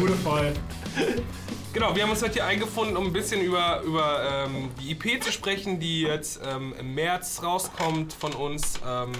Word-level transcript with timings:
Gute 0.00 0.14
Fall. 0.14 0.52
Genau, 1.72 1.96
wir 1.96 2.02
haben 2.02 2.10
uns 2.10 2.22
heute 2.22 2.34
hier 2.34 2.44
eingefunden, 2.44 2.96
um 2.96 3.06
ein 3.06 3.12
bisschen 3.12 3.40
über, 3.40 3.80
über 3.82 4.46
ähm, 4.46 4.68
die 4.80 4.92
IP 4.92 5.22
zu 5.22 5.32
sprechen, 5.32 5.80
die 5.80 6.02
jetzt 6.02 6.40
ähm, 6.44 6.74
im 6.78 6.94
März 6.94 7.42
rauskommt 7.42 8.12
von 8.12 8.34
uns. 8.34 8.80
Ähm, 8.86 9.12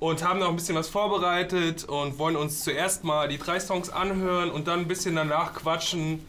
und 0.00 0.22
haben 0.22 0.38
noch 0.38 0.48
ein 0.48 0.56
bisschen 0.56 0.74
was 0.74 0.88
vorbereitet 0.88 1.84
und 1.84 2.18
wollen 2.18 2.36
uns 2.36 2.62
zuerst 2.62 3.04
mal 3.04 3.28
die 3.28 3.38
drei 3.38 3.58
Songs 3.58 3.88
anhören 3.88 4.50
und 4.50 4.66
dann 4.68 4.80
ein 4.80 4.88
bisschen 4.88 5.16
danach 5.16 5.54
quatschen, 5.54 6.20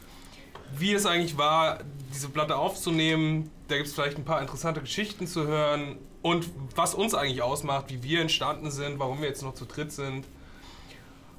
wie 0.77 0.93
es 0.93 1.05
eigentlich 1.05 1.37
war, 1.37 1.79
diese 2.13 2.29
Platte 2.29 2.55
aufzunehmen. 2.55 3.51
Da 3.67 3.75
gibt 3.75 3.87
es 3.87 3.93
vielleicht 3.93 4.17
ein 4.17 4.23
paar 4.23 4.39
interessante 4.39 4.79
Geschichten 4.79 5.27
zu 5.27 5.45
hören 5.47 5.97
und 6.21 6.49
was 6.75 6.93
uns 6.93 7.13
eigentlich 7.15 7.41
ausmacht, 7.41 7.85
wie 7.89 8.01
wir 8.01 8.21
entstanden 8.21 8.71
sind, 8.71 8.97
warum 8.99 9.21
wir 9.21 9.27
jetzt 9.27 9.43
noch 9.43 9.55
zu 9.55 9.65
dritt 9.65 9.91
sind. 9.91 10.25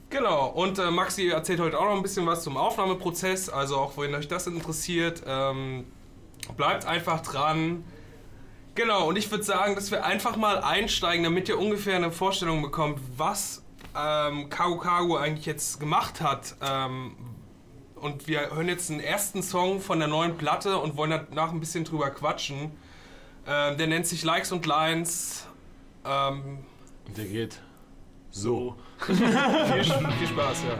Genau, 0.09 0.49
und 0.49 0.79
äh, 0.79 0.91
Maxi 0.91 1.29
erzählt 1.29 1.61
heute 1.61 1.79
auch 1.79 1.85
noch 1.87 1.97
ein 1.97 2.03
bisschen 2.03 2.27
was 2.27 2.45
zum 2.45 2.57
Aufnahmeprozess, 2.57 3.49
also 3.49 3.77
auch 3.77 3.99
wenn 3.99 4.15
euch 4.15 4.29
das 4.29 4.47
interessiert, 4.47 5.23
ähm, 5.27 5.85
bleibt 6.57 6.87
einfach 6.87 7.21
dran. 7.23 7.85
Genau, 8.77 9.09
und 9.09 9.17
ich 9.17 9.31
würde 9.31 9.43
sagen, 9.43 9.75
dass 9.75 9.91
wir 9.91 10.05
einfach 10.05 10.37
mal 10.37 10.59
einsteigen, 10.59 11.25
damit 11.25 11.49
ihr 11.49 11.59
ungefähr 11.59 11.97
eine 11.97 12.13
Vorstellung 12.13 12.63
bekommt, 12.63 13.01
was 13.17 13.65
ähm, 13.97 14.49
Kago 14.49 14.79
Kago 14.79 15.17
eigentlich 15.17 15.47
jetzt 15.47 15.81
gemacht 15.81 16.21
hat. 16.21 16.55
Ähm, 16.63 17.17
und 17.97 18.29
wir 18.29 18.55
hören 18.55 18.69
jetzt 18.69 18.91
den 18.91 19.01
ersten 19.01 19.43
Song 19.43 19.81
von 19.81 19.99
der 19.99 20.09
neuen 20.09 20.37
Platte 20.37 20.79
und 20.79 20.97
wollen 20.97 21.11
danach 21.11 21.51
ein 21.51 21.61
bisschen 21.61 21.85
drüber 21.85 22.11
quatschen. 22.11 22.71
Ähm, 23.47 23.79
der 23.79 23.87
nennt 23.87 24.07
sich 24.07 24.23
Likes 24.23 24.53
und 24.53 24.67
Lines. 24.67 25.47
Ähm, 26.05 26.59
Der 27.17 27.25
geht 27.25 27.61
so. 28.31 28.77
Viel, 28.99 29.17
viel 29.17 30.29
Spaß, 30.29 30.65
ja. 30.65 30.77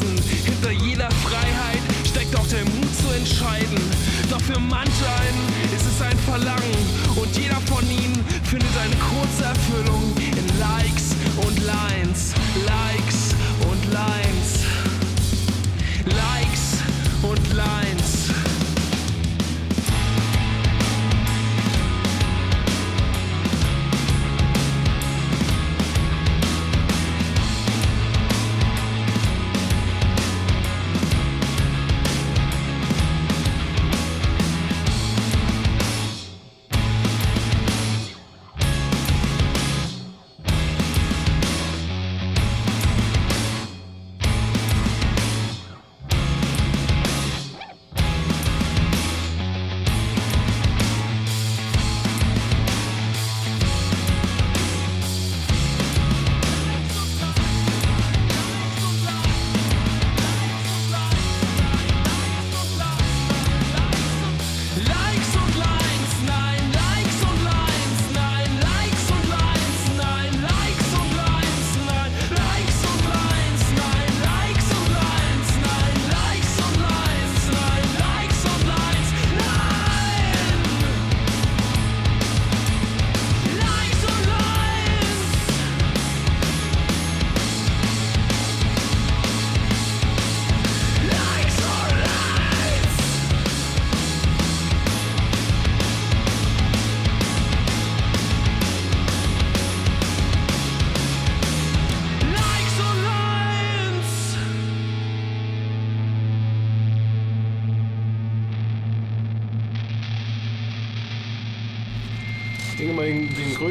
Lassen. 0.00 0.22
Hinter 0.44 0.70
jeder 0.70 1.10
Freiheit 1.10 1.80
steckt 2.06 2.36
auch 2.36 2.46
der 2.46 2.64
Mut 2.64 2.94
zu 2.94 3.08
entscheiden. 3.14 3.78
Doch 4.30 4.40
für 4.40 4.58
manch 4.58 4.90
einen 5.20 5.74
ist 5.74 5.86
es 5.86 6.02
ein 6.02 6.18
Verlangen. 6.18 6.76
Und 7.16 7.36
jeder 7.36 7.60
von 7.66 7.84
ihnen 7.90 8.24
findet 8.44 8.70
eine 8.78 8.96
kurze 8.96 9.44
Erfüllung 9.44 10.14
in 10.18 10.58
Likes 10.58 11.14
und 11.46 11.58
Lines. 11.64 12.34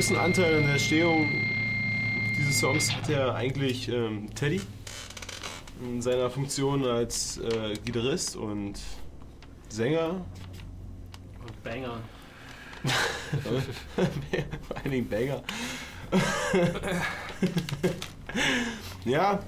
Größten 0.10 0.26
Anteil 0.26 0.56
an 0.56 0.64
der 0.64 0.72
Entstehung 0.72 1.30
dieses 2.36 2.60
Songs 2.60 2.92
hat 2.92 3.08
ja 3.10 3.36
eigentlich 3.36 3.88
ähm, 3.90 4.34
Teddy 4.34 4.60
in 5.84 6.02
seiner 6.02 6.32
Funktion 6.32 6.84
als 6.84 7.38
äh, 7.38 7.76
Gitarrist 7.86 8.36
und 8.36 8.80
Sänger. 9.68 10.26
Und 11.46 11.64
Banger. 11.64 12.00
Vor 14.68 14.78
allen 14.78 14.92
Dingen 14.92 15.08
Banger. 15.08 15.44
ja, 19.06 19.40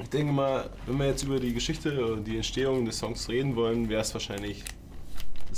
ich 0.00 0.08
denke 0.08 0.32
mal, 0.32 0.70
wenn 0.86 0.96
wir 0.96 1.08
jetzt 1.08 1.24
über 1.24 1.40
die 1.40 1.52
Geschichte 1.52 2.06
und 2.06 2.24
die 2.24 2.36
Entstehung 2.36 2.86
des 2.86 2.98
Songs 2.98 3.28
reden 3.28 3.54
wollen, 3.54 3.90
wäre 3.90 4.00
es 4.00 4.14
wahrscheinlich 4.14 4.64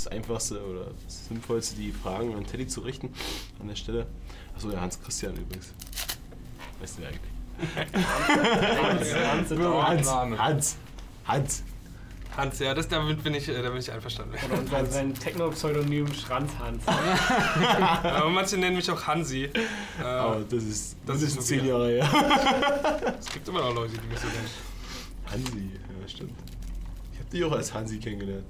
das 0.05 0.07
Einfachste 0.07 0.61
oder 0.65 0.85
das 1.05 1.27
Sinnvollste, 1.27 1.75
die 1.75 1.91
Fragen 1.91 2.33
an 2.35 2.45
Teddy 2.45 2.67
zu 2.67 2.81
richten 2.81 3.13
an 3.59 3.67
der 3.67 3.75
Stelle. 3.75 4.07
Achso, 4.55 4.71
ja, 4.71 4.79
Hans 4.79 5.01
Christian 5.01 5.35
übrigens. 5.35 5.73
Weißt 6.79 6.99
du 6.99 7.03
eigentlich? 7.05 7.21
Hans, 8.81 9.13
Hans, 9.13 9.51
Hans, 9.51 10.39
Hans, 10.39 10.77
Hans. 11.25 11.63
Hans, 12.37 12.59
ja, 12.59 12.73
das, 12.73 12.87
damit, 12.87 13.21
bin 13.21 13.33
ich, 13.33 13.49
äh, 13.49 13.61
da 13.61 13.69
bin 13.69 13.79
ich 13.79 13.91
einverstanden. 13.91 14.35
Und 14.57 14.69
sein, 14.69 14.89
sein 14.89 15.13
Techno-Pseudonym 15.13 16.13
Schranzhans. 16.13 16.81
Aber 16.87 18.29
manche 18.29 18.55
nennen 18.57 18.77
mich 18.77 18.89
auch 18.89 19.07
Hansi. 19.07 19.49
Äh, 19.99 20.03
Aber 20.03 20.41
das 20.49 20.63
ist, 20.63 20.95
das, 21.05 21.19
das 21.19 21.23
ist 21.23 21.41
zehn. 21.41 21.65
Jahre 21.65 21.89
her. 21.89 23.15
es 23.19 23.25
gibt 23.33 23.45
immer 23.49 23.59
noch 23.61 23.75
Leute, 23.75 23.97
die 23.97 24.07
mich 24.07 24.19
so 24.19 24.27
nennen. 24.27 24.49
Hansi, 25.25 25.71
ja, 26.01 26.07
stimmt. 26.07 26.31
Ich 27.11 27.19
habe 27.19 27.29
dich 27.29 27.43
auch 27.43 27.51
als 27.51 27.73
Hansi 27.73 27.97
kennengelernt. 27.97 28.45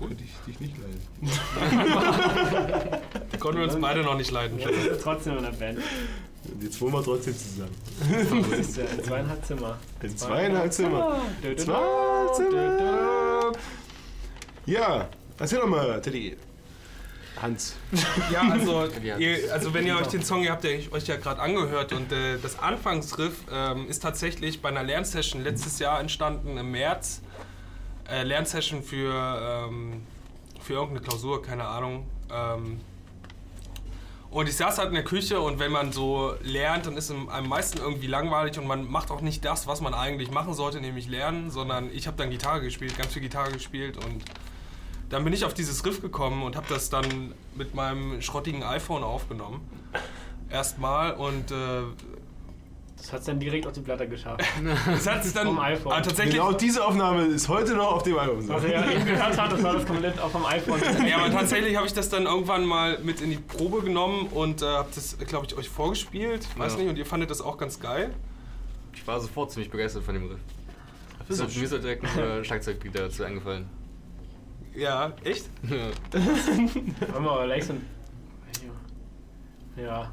Cool, 0.00 0.14
dich, 0.14 0.30
dich 0.46 0.60
nicht 0.60 0.74
leiden. 0.78 1.00
Da 3.32 3.38
konnten 3.38 3.58
wir 3.60 3.66
uns 3.66 3.80
beide 3.80 4.02
noch 4.02 4.16
nicht 4.16 4.30
leiden. 4.30 4.58
Er 4.58 4.98
trotzdem 4.98 5.36
in 5.36 5.44
der 5.44 5.50
Band. 5.50 5.80
Jetzt 6.60 6.80
wohnen 6.80 6.94
wir 6.94 7.02
trotzdem 7.02 7.34
zusammen. 7.36 7.74
Das 8.50 8.58
ist 8.60 8.76
ja 8.76 8.84
in 8.84 9.04
zweieinhalb 9.04 9.44
Zimmer. 9.44 9.78
In 10.02 10.16
zweieinhalb 10.16 10.72
Zimmer. 10.72 11.20
Zwei 11.40 11.48
Dö, 11.48 11.54
dö, 11.54 11.62
Zimmer. 12.34 13.52
Ja, 14.66 15.08
erzähl 15.38 15.58
doch 15.60 15.66
mal, 15.68 16.00
Teddy. 16.00 16.36
Hans. 17.40 17.76
Ja, 18.32 18.48
also, 18.50 18.86
Ja. 19.02 19.16
ihr, 19.18 19.52
also 19.52 19.74
wenn 19.74 19.86
ihr 19.86 19.96
euch 19.96 20.06
den 20.06 20.22
Song, 20.22 20.42
ihr 20.42 20.52
habt 20.52 20.64
ja 20.64 20.70
euch 20.90 21.06
ja 21.06 21.16
gerade 21.16 21.40
angehört 21.40 21.92
und 21.92 22.10
äh, 22.10 22.38
das 22.38 22.58
Anfangsriff 22.58 23.44
ähm, 23.52 23.88
ist 23.88 24.02
tatsächlich 24.02 24.62
bei 24.62 24.70
einer 24.70 24.82
Lernsession 24.82 25.42
letztes 25.42 25.78
Jahr 25.78 26.00
entstanden 26.00 26.56
im 26.56 26.70
März. 26.70 27.20
Äh, 28.10 28.22
Lernsession 28.22 28.82
für, 28.82 29.66
ähm, 29.68 30.02
für 30.60 30.74
irgendeine 30.74 31.00
Klausur, 31.00 31.42
keine 31.42 31.66
Ahnung. 31.66 32.06
Ähm, 32.30 32.80
und 34.30 34.48
ich 34.48 34.56
saß 34.56 34.78
halt 34.78 34.88
in 34.88 34.94
der 34.94 35.04
Küche 35.04 35.40
und 35.40 35.58
wenn 35.58 35.72
man 35.72 35.92
so 35.92 36.34
lernt, 36.42 36.86
dann 36.86 36.96
ist 36.96 37.10
es 37.10 37.16
einem 37.28 37.48
meisten 37.48 37.78
irgendwie 37.78 38.06
langweilig 38.06 38.58
und 38.58 38.66
man 38.66 38.86
macht 38.90 39.10
auch 39.10 39.22
nicht 39.22 39.44
das, 39.44 39.66
was 39.66 39.80
man 39.80 39.94
eigentlich 39.94 40.30
machen 40.30 40.52
sollte, 40.52 40.80
nämlich 40.80 41.08
lernen, 41.08 41.50
sondern 41.50 41.90
ich 41.90 42.06
habe 42.06 42.16
dann 42.16 42.30
Gitarre 42.30 42.60
gespielt, 42.60 42.98
ganz 42.98 43.12
viel 43.12 43.22
Gitarre 43.22 43.52
gespielt 43.52 43.96
und 43.96 44.22
dann 45.08 45.24
bin 45.24 45.32
ich 45.32 45.44
auf 45.44 45.54
dieses 45.54 45.84
Riff 45.86 46.02
gekommen 46.02 46.42
und 46.42 46.56
habe 46.56 46.66
das 46.68 46.90
dann 46.90 47.34
mit 47.54 47.74
meinem 47.74 48.20
schrottigen 48.20 48.62
iPhone 48.62 49.04
aufgenommen. 49.04 49.60
Erstmal 50.50 51.12
und 51.12 51.50
äh, 51.50 51.82
Das 52.96 53.12
hat 53.12 53.20
es 53.20 53.26
dann 53.26 53.38
direkt 53.38 53.66
auf 53.66 53.72
die 53.74 53.82
Platte 53.82 54.08
geschafft. 54.08 54.42
es 54.92 55.06
hat 55.06 55.22
sich 55.22 55.32
dann 55.34 55.46
Vom 55.48 55.58
iPhone. 55.58 55.92
Ah, 55.92 56.00
tatsächlich. 56.00 56.34
Genau 56.34 56.52
diese 56.52 56.84
Aufnahme 56.84 57.24
ist 57.26 57.48
heute 57.48 57.74
noch 57.74 57.92
auf 57.92 58.02
dem 58.02 58.18
Album. 58.18 58.48
Was 58.48 58.64
er 58.64 58.70
ja 58.72 58.90
eben 58.90 59.04
gehört 59.04 59.38
hat, 59.38 59.52
das 59.52 59.62
war 59.62 59.74
das 59.74 59.86
komplett 59.86 60.18
auch 60.18 60.30
vom 60.30 60.44
iPhone. 60.46 60.80
Ja, 61.06 61.18
aber 61.18 61.30
tatsächlich 61.30 61.76
habe 61.76 61.86
ich 61.86 61.92
das 61.92 62.08
dann 62.08 62.24
irgendwann 62.24 62.64
mal 62.64 62.98
mit 63.00 63.20
in 63.20 63.30
die 63.30 63.36
Probe 63.36 63.82
genommen 63.82 64.26
und 64.28 64.62
äh, 64.62 64.66
habe 64.66 64.88
das, 64.94 65.18
glaube 65.18 65.46
ich, 65.46 65.56
euch 65.56 65.68
vorgespielt. 65.68 66.48
Weiß 66.58 66.72
Ja. 66.72 66.78
nicht, 66.80 66.88
und 66.88 66.96
ihr 66.96 67.06
fandet 67.06 67.30
das 67.30 67.42
auch 67.42 67.58
ganz 67.58 67.78
geil. 67.78 68.14
Ich 68.94 69.06
war 69.06 69.20
sofort 69.20 69.52
ziemlich 69.52 69.70
begeistert 69.70 70.02
von 70.02 70.14
dem 70.14 70.28
Riff. 70.28 70.40
Das 71.28 71.36
So, 71.38 71.44
ist 71.44 71.56
mir 71.56 71.64
ist 71.64 71.72
halt 71.72 71.84
direkt 71.84 72.04
ein 72.04 72.18
äh, 72.18 72.44
Schlagzeug 72.44 72.78
dazu 72.92 73.24
eingefallen. 73.24 73.66
Ja, 74.74 75.12
echt? 75.22 75.46
Ja. 75.68 75.88
Warte 77.00 77.20
mal, 77.20 77.30
aber 77.30 77.46
Lex 77.46 77.68
und. 77.70 77.82
Ja. 79.76 80.10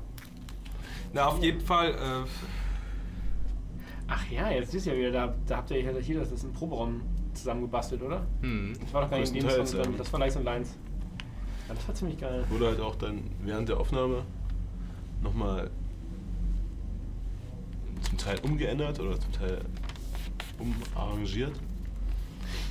Na, 1.13 1.27
auf 1.27 1.41
jeden 1.41 1.61
Fall. 1.61 1.91
Äh, 1.91 2.27
Ach 4.07 4.29
ja, 4.29 4.49
jetzt 4.49 4.73
ist 4.73 4.85
ja 4.85 4.95
wieder, 4.95 5.11
da, 5.11 5.33
da 5.47 5.57
habt 5.57 5.71
ihr 5.71 5.81
ja 5.81 5.91
hier 5.99 6.19
das 6.19 6.31
ist 6.31 6.43
im 6.43 6.53
Proberaum 6.53 7.01
zusammengebastelt, 7.33 8.01
oder? 8.01 8.25
Hm. 8.41 8.73
Das 8.79 8.93
war 8.93 9.01
doch 9.01 9.09
gar 9.09 9.19
nicht 9.19 9.33
in 9.33 9.41
dem 9.41 9.49
ja. 9.49 9.97
das 9.97 10.13
war 10.13 10.19
Lex 10.19 10.35
und 10.35 10.43
Lines. 10.43 10.75
Ja, 11.67 11.73
das 11.73 11.87
war 11.87 11.95
ziemlich 11.95 12.19
geil. 12.19 12.43
Wurde 12.49 12.67
halt 12.67 12.79
auch 12.81 12.95
dann 12.95 13.23
während 13.43 13.69
der 13.69 13.79
Aufnahme 13.79 14.23
nochmal 15.21 15.69
zum 18.01 18.17
Teil 18.17 18.39
umgeändert 18.43 18.99
oder 18.99 19.19
zum 19.19 19.31
Teil 19.31 19.61
umarrangiert. 20.59 21.53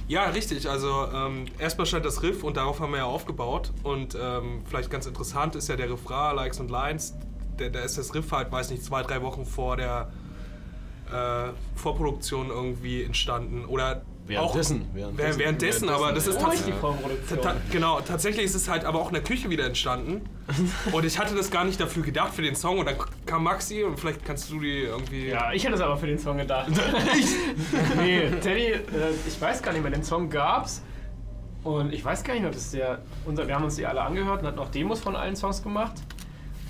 Ja, 0.09 0.27
richtig. 0.27 0.69
Also 0.69 1.09
ähm, 1.13 1.47
erstmal 1.59 1.87
stand 1.87 2.05
das 2.05 2.23
Riff 2.23 2.45
und 2.45 2.57
darauf 2.57 2.81
haben 2.81 2.93
wir 2.93 2.99
ja 2.99 3.05
aufgebaut. 3.05 3.73
Und 3.83 4.17
ähm, 4.21 4.63
vielleicht 4.67 4.91
ganz 4.91 5.07
interessant 5.07 5.57
ist 5.57 5.69
ja 5.69 5.77
der 5.77 5.91
Refrain, 5.91 6.37
Likes 6.37 6.61
und 6.61 6.71
Lines. 6.71 7.15
Da 7.57 7.69
da 7.69 7.81
ist 7.81 7.97
das 7.97 8.15
Riff 8.15 8.31
halt, 8.33 8.53
weiß 8.53 8.71
nicht, 8.71 8.85
zwei, 8.85 9.03
drei 9.03 9.23
Wochen 9.23 9.47
vor 9.47 9.77
der 9.77 10.13
äh, 11.13 11.53
Vorproduktion 11.77 12.49
irgendwie 12.49 13.03
entstanden. 13.03 13.65
Oder 13.65 14.03
Währenddessen, 14.25 14.83
Auch, 14.83 14.95
währenddessen. 14.95 15.39
währenddessen, 15.39 15.39
währenddessen 15.41 15.89
aber 15.89 16.13
das 16.13 16.29
ist 16.29 16.41
tatsächlich. 16.41 16.75
Vorproduktion. 16.77 17.43
Ta 17.43 17.57
genau, 17.73 18.01
tatsächlich 18.01 18.45
ist 18.45 18.55
es 18.55 18.69
halt 18.69 18.85
aber 18.85 19.01
auch 19.01 19.09
in 19.09 19.15
der 19.15 19.25
Küche 19.25 19.51
wieder 19.51 19.67
entstanden. 19.67 20.29
Und 20.93 21.05
ich 21.05 21.19
hatte 21.19 21.35
das 21.35 21.51
gar 21.51 21.65
nicht 21.65 21.81
dafür 21.81 22.05
gedacht 22.05 22.33
für 22.33 22.43
den 22.43 22.55
Song. 22.55 22.79
Und 22.79 22.87
dann 22.87 22.97
kam 23.27 23.43
Maxi 23.43 23.83
und 23.83 23.99
vielleicht 23.99 24.25
kannst 24.25 24.51
du 24.51 24.61
die 24.61 24.83
irgendwie. 24.83 25.29
Ja, 25.29 25.53
ich 25.53 25.65
hätte 25.65 25.75
es 25.75 25.81
aber 25.81 25.97
für 25.97 26.07
den 26.07 26.19
Song 26.19 26.37
gedacht. 26.37 26.71
nee, 27.97 28.31
Teddy, 28.41 28.73
äh, 28.73 28.81
ich 29.27 29.41
weiß 29.41 29.63
gar 29.63 29.73
nicht 29.73 29.83
mehr, 29.83 29.91
den 29.91 30.05
Song 30.05 30.31
gab's. 30.31 30.83
Und 31.65 31.93
ich 31.93 32.05
weiß 32.05 32.25
gar 32.25 32.35
nicht 32.35 32.43
mehr, 32.43 32.51
ob 32.51 32.57
das 32.57 32.71
der. 32.71 33.01
Unser, 33.25 33.47
wir 33.47 33.55
haben 33.55 33.65
uns 33.65 33.77
die 33.77 33.87
alle 33.87 34.03
angehört 34.03 34.43
und 34.43 34.47
hatten 34.49 34.59
auch 34.59 34.71
Demos 34.71 35.01
von 35.01 35.17
allen 35.17 35.37
Songs 35.37 35.63
gemacht. 35.63 35.95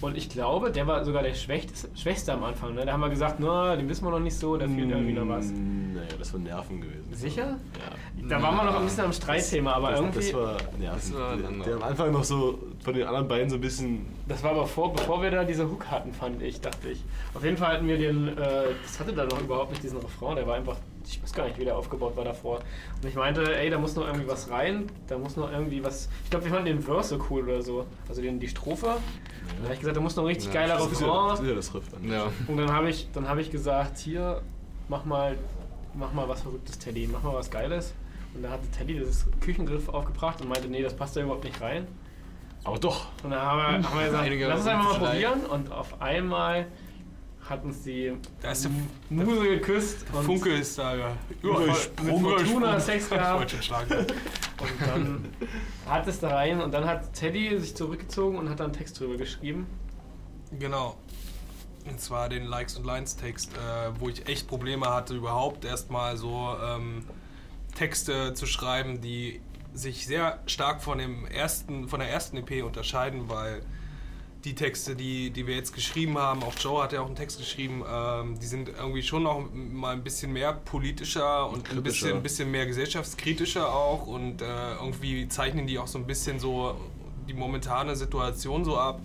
Und 0.02 0.16
ich 0.16 0.28
glaube, 0.28 0.70
der 0.70 0.86
war 0.86 1.04
sogar 1.04 1.22
der 1.22 1.32
Schwächste, 1.34 1.88
Schwächste 1.96 2.32
am 2.32 2.42
Anfang. 2.44 2.74
Ne? 2.74 2.84
Da 2.84 2.92
haben 2.92 3.00
wir 3.00 3.08
gesagt, 3.08 3.36
na, 3.38 3.76
den 3.76 3.88
wissen 3.88 4.04
wir 4.04 4.10
noch 4.10 4.18
nicht 4.20 4.36
so, 4.36 4.56
da 4.56 4.66
fehlt 4.66 4.90
irgendwie 4.90 5.12
noch 5.12 5.28
was. 5.28 5.46
Naja, 5.50 6.06
das 6.18 6.32
war 6.32 6.40
Nerven 6.40 6.80
gewesen. 6.80 7.04
Sicher? 7.12 7.46
Ja. 8.20 8.28
Da 8.28 8.42
waren 8.42 8.56
wir 8.56 8.64
noch 8.64 8.76
ein 8.80 8.84
bisschen 8.84 9.04
am 9.04 9.12
Streitthema, 9.12 9.74
aber 9.74 9.90
Das, 9.92 10.00
irgendwie. 10.00 10.18
das 10.20 10.34
war 10.34 10.56
Nerven. 10.78 11.12
Das 11.12 11.14
war 11.14 11.36
der, 11.36 11.50
der 11.64 11.76
am 11.76 11.82
Anfang 11.84 12.12
noch 12.12 12.24
so 12.24 12.58
von 12.84 12.94
den 12.94 13.06
anderen 13.06 13.28
beiden 13.28 13.48
so 13.48 13.56
ein 13.56 13.60
bisschen. 13.60 14.06
Das 14.26 14.42
war 14.42 14.50
aber 14.50 14.66
vor, 14.66 14.92
bevor 14.92 15.22
wir 15.22 15.30
da 15.30 15.44
diese 15.44 15.70
Hook 15.70 15.86
hatten, 15.86 16.12
fand 16.12 16.42
ich, 16.42 16.60
dachte 16.60 16.88
ich. 16.90 17.02
Auf 17.34 17.44
jeden 17.44 17.56
Fall 17.56 17.74
hatten 17.74 17.86
wir 17.86 17.96
den, 17.96 18.28
äh, 18.28 18.34
das 18.82 18.98
hatte 18.98 19.12
da 19.12 19.24
noch 19.24 19.40
überhaupt 19.40 19.70
nicht 19.70 19.82
diesen 19.84 19.98
Refrain, 19.98 20.36
der 20.36 20.46
war 20.46 20.56
einfach, 20.56 20.76
ich 21.12 21.22
weiß 21.22 21.32
gar 21.32 21.44
nicht, 21.44 21.58
wie 21.58 21.64
der 21.64 21.76
aufgebaut 21.76 22.16
war 22.16 22.24
davor. 22.24 22.60
Und 23.02 23.08
ich 23.08 23.14
meinte, 23.14 23.56
ey, 23.56 23.70
da 23.70 23.78
muss 23.78 23.94
noch 23.96 24.06
irgendwie 24.06 24.28
was 24.28 24.50
rein, 24.50 24.90
da 25.06 25.18
muss 25.18 25.36
noch 25.36 25.50
irgendwie 25.50 25.84
was, 25.84 26.08
ich 26.24 26.30
glaube, 26.30 26.46
wir 26.46 26.52
fanden 26.52 26.66
den 26.66 26.80
Verse 26.80 27.18
cool 27.30 27.44
oder 27.44 27.62
so, 27.62 27.86
also 28.08 28.22
den, 28.22 28.40
die 28.40 28.48
Strophe. 28.48 28.86
Da 29.58 29.64
habe 29.64 29.74
ich 29.74 29.80
gesagt, 29.80 29.96
da 29.96 30.00
muss 30.00 30.16
noch 30.16 30.24
ein 30.24 30.28
richtig 30.28 30.52
Ja, 30.52 30.60
geiler 30.60 30.78
ja, 30.78 30.84
Refrain. 30.84 31.34
ist 31.34 31.44
ja 31.48 31.54
das 31.54 31.74
Riff 31.74 31.88
dann. 31.90 32.10
Ja. 32.10 32.26
Und 32.46 32.56
dann 32.56 32.72
habe 32.72 32.88
ich, 32.90 33.08
dann 33.12 33.28
habe 33.28 33.40
ich 33.40 33.50
gesagt, 33.50 33.98
hier, 33.98 34.40
mach 34.88 35.04
mal, 35.04 35.36
mach 35.94 36.12
mal 36.12 36.28
was 36.28 36.42
Verrücktes, 36.42 36.78
Teddy, 36.78 37.08
mach 37.12 37.22
mal 37.22 37.34
was 37.34 37.50
Geiles. 37.50 37.94
Und 38.34 38.42
da 38.42 38.50
hatte 38.50 38.66
Teddy 38.70 38.98
das 38.98 39.26
Küchengriff 39.40 39.88
aufgebracht 39.88 40.40
und 40.40 40.48
meinte, 40.48 40.68
nee, 40.68 40.82
das 40.82 40.94
passt 40.94 41.16
da 41.16 41.20
überhaupt 41.20 41.44
nicht 41.44 41.60
rein. 41.60 41.86
Aber 42.64 42.78
doch. 42.78 43.06
Und 43.22 43.30
dann 43.30 43.40
haben 43.40 43.82
wir, 43.82 43.90
haben 43.90 43.98
wir 43.98 44.06
gesagt, 44.06 44.30
lass 44.48 44.58
uns 44.60 44.68
einfach 44.68 44.98
mal 44.98 45.08
probieren. 45.10 45.40
Und 45.46 45.72
auf 45.72 46.00
einmal 46.00 46.66
hat 47.48 47.64
uns 47.64 47.82
die 47.82 48.12
Da 48.40 48.52
ist 48.52 48.64
der 48.64 48.70
Muse 49.10 49.48
geküsst. 49.48 50.04
Und 50.12 50.24
Funke 50.24 50.50
ist 50.54 50.78
da 50.78 50.94
ja. 50.94 51.16
voll- 51.40 51.66
mit 52.02 52.20
Fortuna 52.20 52.78
Sex 52.80 53.08
gehabt. 53.10 53.52
Und 53.52 54.70
dann 54.80 55.28
hat 55.86 56.06
es 56.06 56.20
da 56.20 56.28
rein. 56.36 56.60
Und 56.60 56.72
dann 56.72 56.84
hat 56.84 57.12
Teddy 57.14 57.58
sich 57.58 57.74
zurückgezogen 57.74 58.38
und 58.38 58.48
hat 58.48 58.60
da 58.60 58.64
einen 58.64 58.72
Text 58.72 58.98
drüber 59.00 59.16
geschrieben. 59.16 59.66
Genau. 60.58 60.96
Und 61.88 62.00
zwar 62.00 62.28
den 62.28 62.44
Likes 62.44 62.76
und 62.76 62.84
Lines 62.86 63.16
Text, 63.16 63.50
äh, 63.54 63.90
wo 63.98 64.08
ich 64.08 64.28
echt 64.28 64.46
Probleme 64.46 64.86
hatte, 64.86 65.14
überhaupt 65.14 65.64
erstmal 65.64 66.16
so 66.16 66.54
ähm, 66.64 67.04
Texte 67.74 68.34
zu 68.34 68.46
schreiben, 68.46 69.00
die 69.00 69.40
sich 69.74 70.06
sehr 70.06 70.38
stark 70.46 70.82
von, 70.82 70.98
dem 70.98 71.26
ersten, 71.26 71.88
von 71.88 71.98
der 71.98 72.10
ersten 72.10 72.36
EP 72.36 72.62
unterscheiden, 72.64 73.28
weil 73.28 73.62
die 74.44 74.54
Texte, 74.54 74.96
die, 74.96 75.30
die 75.30 75.46
wir 75.46 75.54
jetzt 75.54 75.72
geschrieben 75.72 76.18
haben, 76.18 76.42
auch 76.42 76.54
Joe 76.58 76.82
hat 76.82 76.92
ja 76.92 77.00
auch 77.00 77.06
einen 77.06 77.14
Text 77.14 77.38
geschrieben, 77.38 77.84
ähm, 77.88 78.38
die 78.40 78.46
sind 78.46 78.68
irgendwie 78.68 79.02
schon 79.02 79.22
noch 79.22 79.48
mal 79.52 79.92
ein 79.92 80.02
bisschen 80.02 80.32
mehr 80.32 80.52
politischer 80.52 81.48
und 81.48 81.70
ein 81.70 81.82
bisschen, 81.82 82.16
ein 82.16 82.22
bisschen 82.22 82.50
mehr 82.50 82.66
gesellschaftskritischer 82.66 83.72
auch 83.72 84.06
und 84.06 84.42
äh, 84.42 84.74
irgendwie 84.74 85.28
zeichnen 85.28 85.66
die 85.66 85.78
auch 85.78 85.86
so 85.86 85.98
ein 85.98 86.06
bisschen 86.06 86.40
so 86.40 86.76
die 87.28 87.34
momentane 87.34 87.94
Situation 87.94 88.64
so 88.64 88.76
ab. 88.76 89.00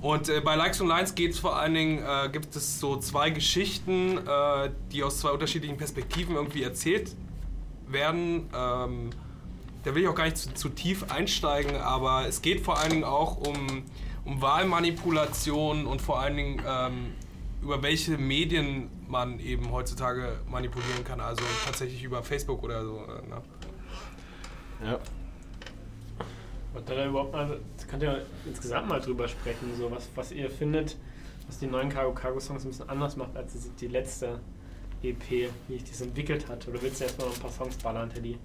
Und 0.00 0.28
äh, 0.28 0.40
bei 0.40 0.54
Likes 0.54 0.80
und 0.80 0.86
Lines 0.86 1.16
geht 1.16 1.32
es 1.32 1.40
vor 1.40 1.56
allen 1.56 1.74
Dingen, 1.74 1.98
äh, 1.98 2.28
gibt 2.30 2.54
es 2.54 2.78
so 2.78 2.98
zwei 2.98 3.30
Geschichten, 3.30 4.18
äh, 4.18 4.70
die 4.92 5.02
aus 5.02 5.18
zwei 5.18 5.30
unterschiedlichen 5.30 5.76
Perspektiven 5.76 6.36
irgendwie 6.36 6.62
erzählt 6.62 7.16
werden. 7.88 8.48
Ähm, 8.54 9.10
da 9.82 9.94
will 9.94 10.02
ich 10.02 10.08
auch 10.08 10.14
gar 10.14 10.24
nicht 10.24 10.36
zu, 10.36 10.54
zu 10.54 10.68
tief 10.68 11.10
einsteigen, 11.10 11.76
aber 11.76 12.26
es 12.28 12.42
geht 12.42 12.60
vor 12.60 12.78
allen 12.78 12.90
Dingen 12.90 13.04
auch 13.04 13.38
um, 13.38 13.84
um 14.28 14.42
Wahlmanipulation 14.42 15.86
und 15.86 16.02
vor 16.02 16.20
allen 16.20 16.36
Dingen 16.36 16.62
ähm, 16.68 17.12
über 17.62 17.82
welche 17.82 18.18
Medien 18.18 18.90
man 19.08 19.40
eben 19.40 19.72
heutzutage 19.72 20.38
manipulieren 20.50 21.02
kann, 21.02 21.20
also 21.20 21.42
tatsächlich 21.64 22.04
über 22.04 22.22
Facebook 22.22 22.62
oder 22.62 22.84
so. 22.84 22.98
äh, 22.98 23.28
Ne? 23.28 23.42
Ja. 24.84 24.98
Und 26.74 26.88
dann 26.88 27.08
überhaupt 27.08 27.32
mal, 27.32 27.58
könnt 27.88 28.02
ihr 28.02 28.24
insgesamt 28.46 28.88
mal 28.88 29.00
drüber 29.00 29.26
sprechen, 29.26 29.72
so 29.76 29.90
was, 29.90 30.08
was 30.14 30.30
ihr 30.30 30.50
findet, 30.50 30.96
was 31.46 31.58
die 31.58 31.66
neuen 31.66 31.88
Cargo 31.88 32.12
Cargo 32.12 32.38
Songs 32.38 32.64
ein 32.64 32.68
bisschen 32.68 32.88
anders 32.90 33.16
macht 33.16 33.34
als 33.36 33.54
die- 33.54 33.70
die 33.80 33.88
letzte 33.88 34.38
EP, 35.02 35.48
wie 35.68 35.74
ich 35.76 35.84
das 35.84 36.00
entwickelt 36.02 36.48
hat. 36.48 36.68
Oder 36.68 36.82
willst 36.82 37.00
du 37.00 37.04
erstmal 37.04 37.28
noch 37.28 37.34
ein 37.34 37.40
paar 37.40 37.50
Songs 37.50 37.76
ballern, 37.78 38.10
Teddy? 38.10 38.38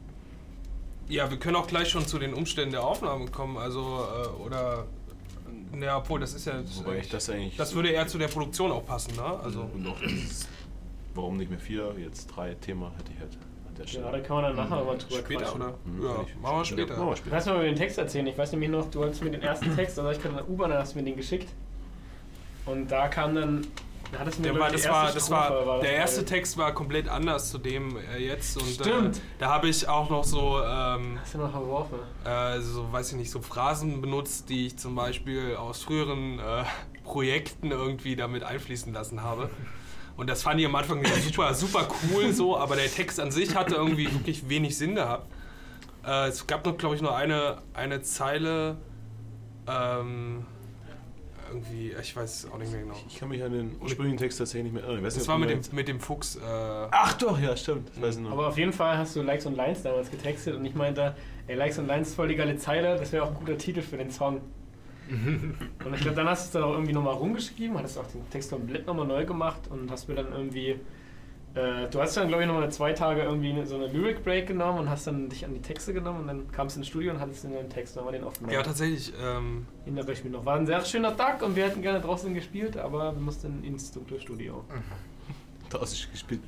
Ja, 1.10 1.30
wir 1.30 1.38
können 1.38 1.58
auch 1.58 1.68
gleich 1.68 1.90
schon 1.90 2.08
zu 2.08 2.18
den 2.18 2.34
Umständen 2.34 2.72
der 2.72 2.84
Aufnahme 2.84 3.26
kommen, 3.30 3.58
also 3.58 3.82
äh, 3.82 4.28
oder 4.42 4.86
ja, 5.82 5.98
obwohl 5.98 6.20
das 6.20 6.34
ist 6.34 6.46
ja 6.46 6.62
Wobei 6.76 6.98
ich 7.00 7.10
das 7.10 7.30
eigentlich. 7.30 7.58
das 7.58 7.74
würde 7.76 7.90
eher 7.90 8.08
zu 8.08 8.18
der 8.18 8.28
Produktion 8.28 8.72
auch 8.72 8.86
passen, 8.86 9.16
ne? 9.16 9.24
Also 9.44 9.62
Und 9.74 9.88
auch 9.88 10.00
dieses, 10.00 10.48
warum 11.16 11.38
nicht 11.38 11.50
mehr 11.50 11.60
vier, 11.60 11.94
jetzt 11.98 12.28
drei 12.28 12.54
Thema 12.56 12.92
hätte 12.98 13.12
ich 13.14 13.20
halt 13.20 13.32
an 13.68 13.76
der 13.76 13.86
Ja, 13.86 14.12
da 14.12 14.20
kann 14.20 14.36
man 14.42 14.44
dann 14.46 14.56
nachher 14.70 14.84
mal 14.84 14.98
drüber 14.98 15.16
später 15.20 15.42
quatschen. 15.46 15.62
oder? 15.62 15.74
Mhm, 15.86 16.04
Ja, 16.06 16.26
machen 16.42 16.58
wir 16.58 16.66
später. 16.66 16.98
Machen 16.98 17.10
wir 17.10 17.16
später. 17.16 17.36
Lass 17.36 17.46
mal 17.46 17.56
über 17.56 17.64
den 17.66 17.76
Text 17.76 17.98
erzählen. 17.98 18.28
Ich 18.28 18.38
weiß 18.38 18.52
nämlich 18.52 18.70
noch, 18.70 18.90
du 18.92 19.04
hattest 19.04 19.24
mir 19.24 19.32
den 19.32 19.42
ersten 19.42 19.76
Text, 19.76 19.98
also 20.00 20.12
ich 20.12 20.22
kann 20.22 20.32
in 20.32 20.38
der 20.38 20.50
U-Bahn, 20.50 20.70
dann 20.70 20.80
hast 20.80 20.94
du 20.94 21.00
mir 21.00 21.06
den 21.06 21.16
geschickt. 21.18 21.50
Und 22.66 22.90
da 22.92 23.08
kam 23.10 23.36
dann, 23.36 23.68
da 24.14 24.20
hattest 24.20 24.38
du 24.38 24.42
mir 24.44 24.52
Der 24.52 24.60
war, 24.62 24.70
das 24.72 24.88
war, 24.88 25.04
erste 25.04 25.16
das 25.20 25.26
Strophe, 25.28 25.68
war, 25.68 25.74
das 25.78 25.82
der 25.82 25.92
erste. 25.94 26.26
Text 26.26 26.58
war 26.58 26.74
komplett 26.74 27.08
anders 27.10 27.50
zu 27.52 27.58
dem 27.58 27.98
äh, 27.98 28.18
jetzt 28.26 28.56
und 28.58 28.68
Stimmt. 28.68 29.18
Äh, 29.18 29.22
da 29.40 29.50
habe 29.50 29.68
ich 29.68 29.88
auch 29.88 30.10
noch 30.10 30.24
so, 30.24 30.62
ähm, 30.64 31.20
Hast 31.22 31.34
du 31.34 31.38
noch 31.40 31.52
verworfen? 31.52 32.00
äh, 32.26 32.60
so, 32.62 32.92
weiß 32.92 33.12
ich 33.12 33.18
nicht, 33.18 33.32
so 33.32 33.42
Phrasen 33.42 34.02
benutzt, 34.02 34.50
die 34.50 34.68
ich 34.68 34.78
zum 34.78 34.96
Beispiel 34.96 35.56
aus 35.56 35.84
früheren 35.84 36.40
äh, 36.40 36.64
Projekten 37.04 37.72
irgendwie 37.72 38.16
damit 38.16 38.44
einfließen 38.44 38.94
lassen 38.94 39.22
habe. 39.24 39.50
Und 40.16 40.30
das 40.30 40.44
fand 40.44 40.60
ich 40.60 40.66
am 40.66 40.76
Anfang 40.76 41.04
super, 41.24 41.54
super 41.56 41.88
cool 42.14 42.32
so, 42.34 42.58
aber 42.58 42.76
der 42.76 42.90
Text 42.90 43.20
an 43.20 43.32
sich 43.32 43.56
hatte 43.56 43.76
irgendwie 43.76 44.12
wirklich 44.14 44.48
wenig 44.48 44.78
Sinn 44.78 44.96
gehabt. 44.96 45.28
Äh, 46.06 46.28
es 46.28 46.46
gab 46.48 46.66
noch, 46.66 46.78
glaube 46.78 46.96
ich, 46.96 47.02
nur 47.02 47.16
eine, 47.16 47.58
eine 47.74 48.02
Zeile, 48.04 48.78
ähm, 49.68 50.46
irgendwie, 51.54 51.94
ich 52.00 52.16
weiß 52.16 52.48
auch 52.52 52.58
nicht 52.58 52.72
mehr 52.72 52.82
genau. 52.82 52.96
Ich 53.08 53.18
kann 53.18 53.30
mich 53.30 53.44
an 53.44 53.52
den 53.52 53.76
ursprünglichen 53.82 54.18
Text 54.18 54.40
tatsächlich 54.40 54.72
nicht 54.72 54.74
mehr 54.74 54.84
erinnern. 54.84 55.06
Ich 55.06 55.14
Das 55.14 55.18
nicht, 55.18 55.28
war 55.28 55.38
mit 55.38 55.50
dem, 55.50 55.62
mit 55.72 55.88
dem 55.88 56.00
Fuchs. 56.00 56.36
Äh, 56.36 56.40
Ach 56.44 57.14
doch, 57.14 57.40
ja, 57.40 57.56
stimmt. 57.56 57.90
Das 57.90 58.02
weiß 58.02 58.16
ich 58.18 58.22
noch. 58.22 58.32
Aber 58.32 58.48
auf 58.48 58.58
jeden 58.58 58.74
Fall 58.74 58.98
hast 58.98 59.16
du 59.16 59.22
Likes 59.22 59.46
und 59.46 59.56
Lines 59.56 59.84
damals 59.84 60.10
getextet 60.12 60.56
und 60.56 60.66
ich 60.66 60.76
meinte, 60.76 61.16
ey, 61.48 61.56
Likes 61.56 61.78
und 61.78 61.88
Lines 61.88 62.10
ist 62.10 62.16
voll 62.16 62.28
die 62.28 62.36
geile 62.36 62.58
Zeile, 62.58 62.98
das 62.98 63.12
wäre 63.12 63.24
auch 63.24 63.30
ein 63.30 63.36
guter 63.36 63.58
Titel 63.58 63.82
für 63.82 63.98
den 63.98 64.12
Song. 64.12 64.42
und 65.10 65.94
ich 65.94 66.02
glaube, 66.02 66.16
dann 66.16 66.28
hast 66.28 66.44
du 66.44 66.48
es 66.48 66.52
dann 66.52 66.64
auch 66.64 66.74
irgendwie 66.74 66.94
nochmal 66.94 67.14
rumgeschrieben, 67.14 67.78
hattest 67.78 67.98
auch 67.98 68.08
den 68.08 68.28
Text 68.30 68.52
komplett 68.52 68.88
nochmal 68.88 69.06
neu 69.06 69.26
gemacht 69.26 69.62
und 69.70 69.92
hast 69.92 70.08
mir 70.08 70.16
dann 70.16 70.32
irgendwie. 70.32 70.80
Äh, 71.56 71.88
du 71.88 72.02
hast 72.02 72.18
dann, 72.18 72.28
glaube 72.28 72.44
ich, 72.44 72.48
nochmal 72.48 72.72
zwei 72.72 72.94
Tage 72.94 73.22
irgendwie 73.22 73.64
so 73.66 73.76
eine 73.76 73.88
Lyric 73.88 74.24
Break 74.24 74.48
genommen 74.48 74.80
und 74.80 74.90
hast 74.90 75.06
dann 75.06 75.30
dich 75.30 75.46
an 75.46 75.54
die 75.54 75.62
Texte 75.62 75.94
genommen 75.94 76.22
und 76.22 76.28
dann 76.28 76.52
kamst 76.52 76.76
du 76.76 76.80
ins 76.80 76.88
Studio 76.88 77.14
und 77.14 77.20
hattest 77.20 77.44
den 77.44 77.52
neuen 77.52 77.70
Text 77.70 77.96
nochmal 77.96 78.14
den 78.14 78.24
aufgenommen. 78.24 78.54
ja, 78.54 78.64
tatsächlich. 78.64 79.14
Ähm, 79.24 79.68
Erinnere 79.86 80.12
ich 80.14 80.24
mich 80.24 80.34
noch. 80.34 80.46
War 80.46 80.56
ein 80.58 80.66
sehr 80.66 80.84
schöner 80.84 81.16
Tag 81.16 81.44
und 81.44 81.56
wir 81.56 81.66
hätten 81.66 81.84
gerne 81.84 82.02
draußen 82.02 82.34
gespielt, 82.34 82.76
aber 82.78 83.14
wir 83.14 83.22
mussten 83.22 83.64
ins 83.64 83.92
dunkle 83.92 84.20
Studio. 84.20 84.64
draußen 85.70 86.10
gespielt. 86.12 86.42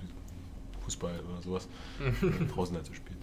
Fußball 0.85 1.19
oder 1.31 1.41
sowas. 1.41 1.67
draußen 2.53 2.75
halt 2.75 2.85
so 2.85 2.93
spielt. 2.93 3.19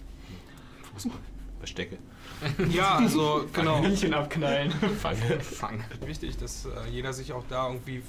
Fußball. 0.93 1.19
Verstecke. 1.59 1.97
ja, 2.71 2.95
also 2.95 3.45
genau. 3.53 3.81
Hühnchen 3.81 4.13
abknallen. 4.13 4.71
Fang. 5.41 5.83
Wichtig, 6.05 6.37
dass 6.37 6.65
äh, 6.65 6.69
jeder 6.91 7.13
sich 7.13 7.31
auch 7.31 7.45
da 7.49 7.67
irgendwie 7.69 8.03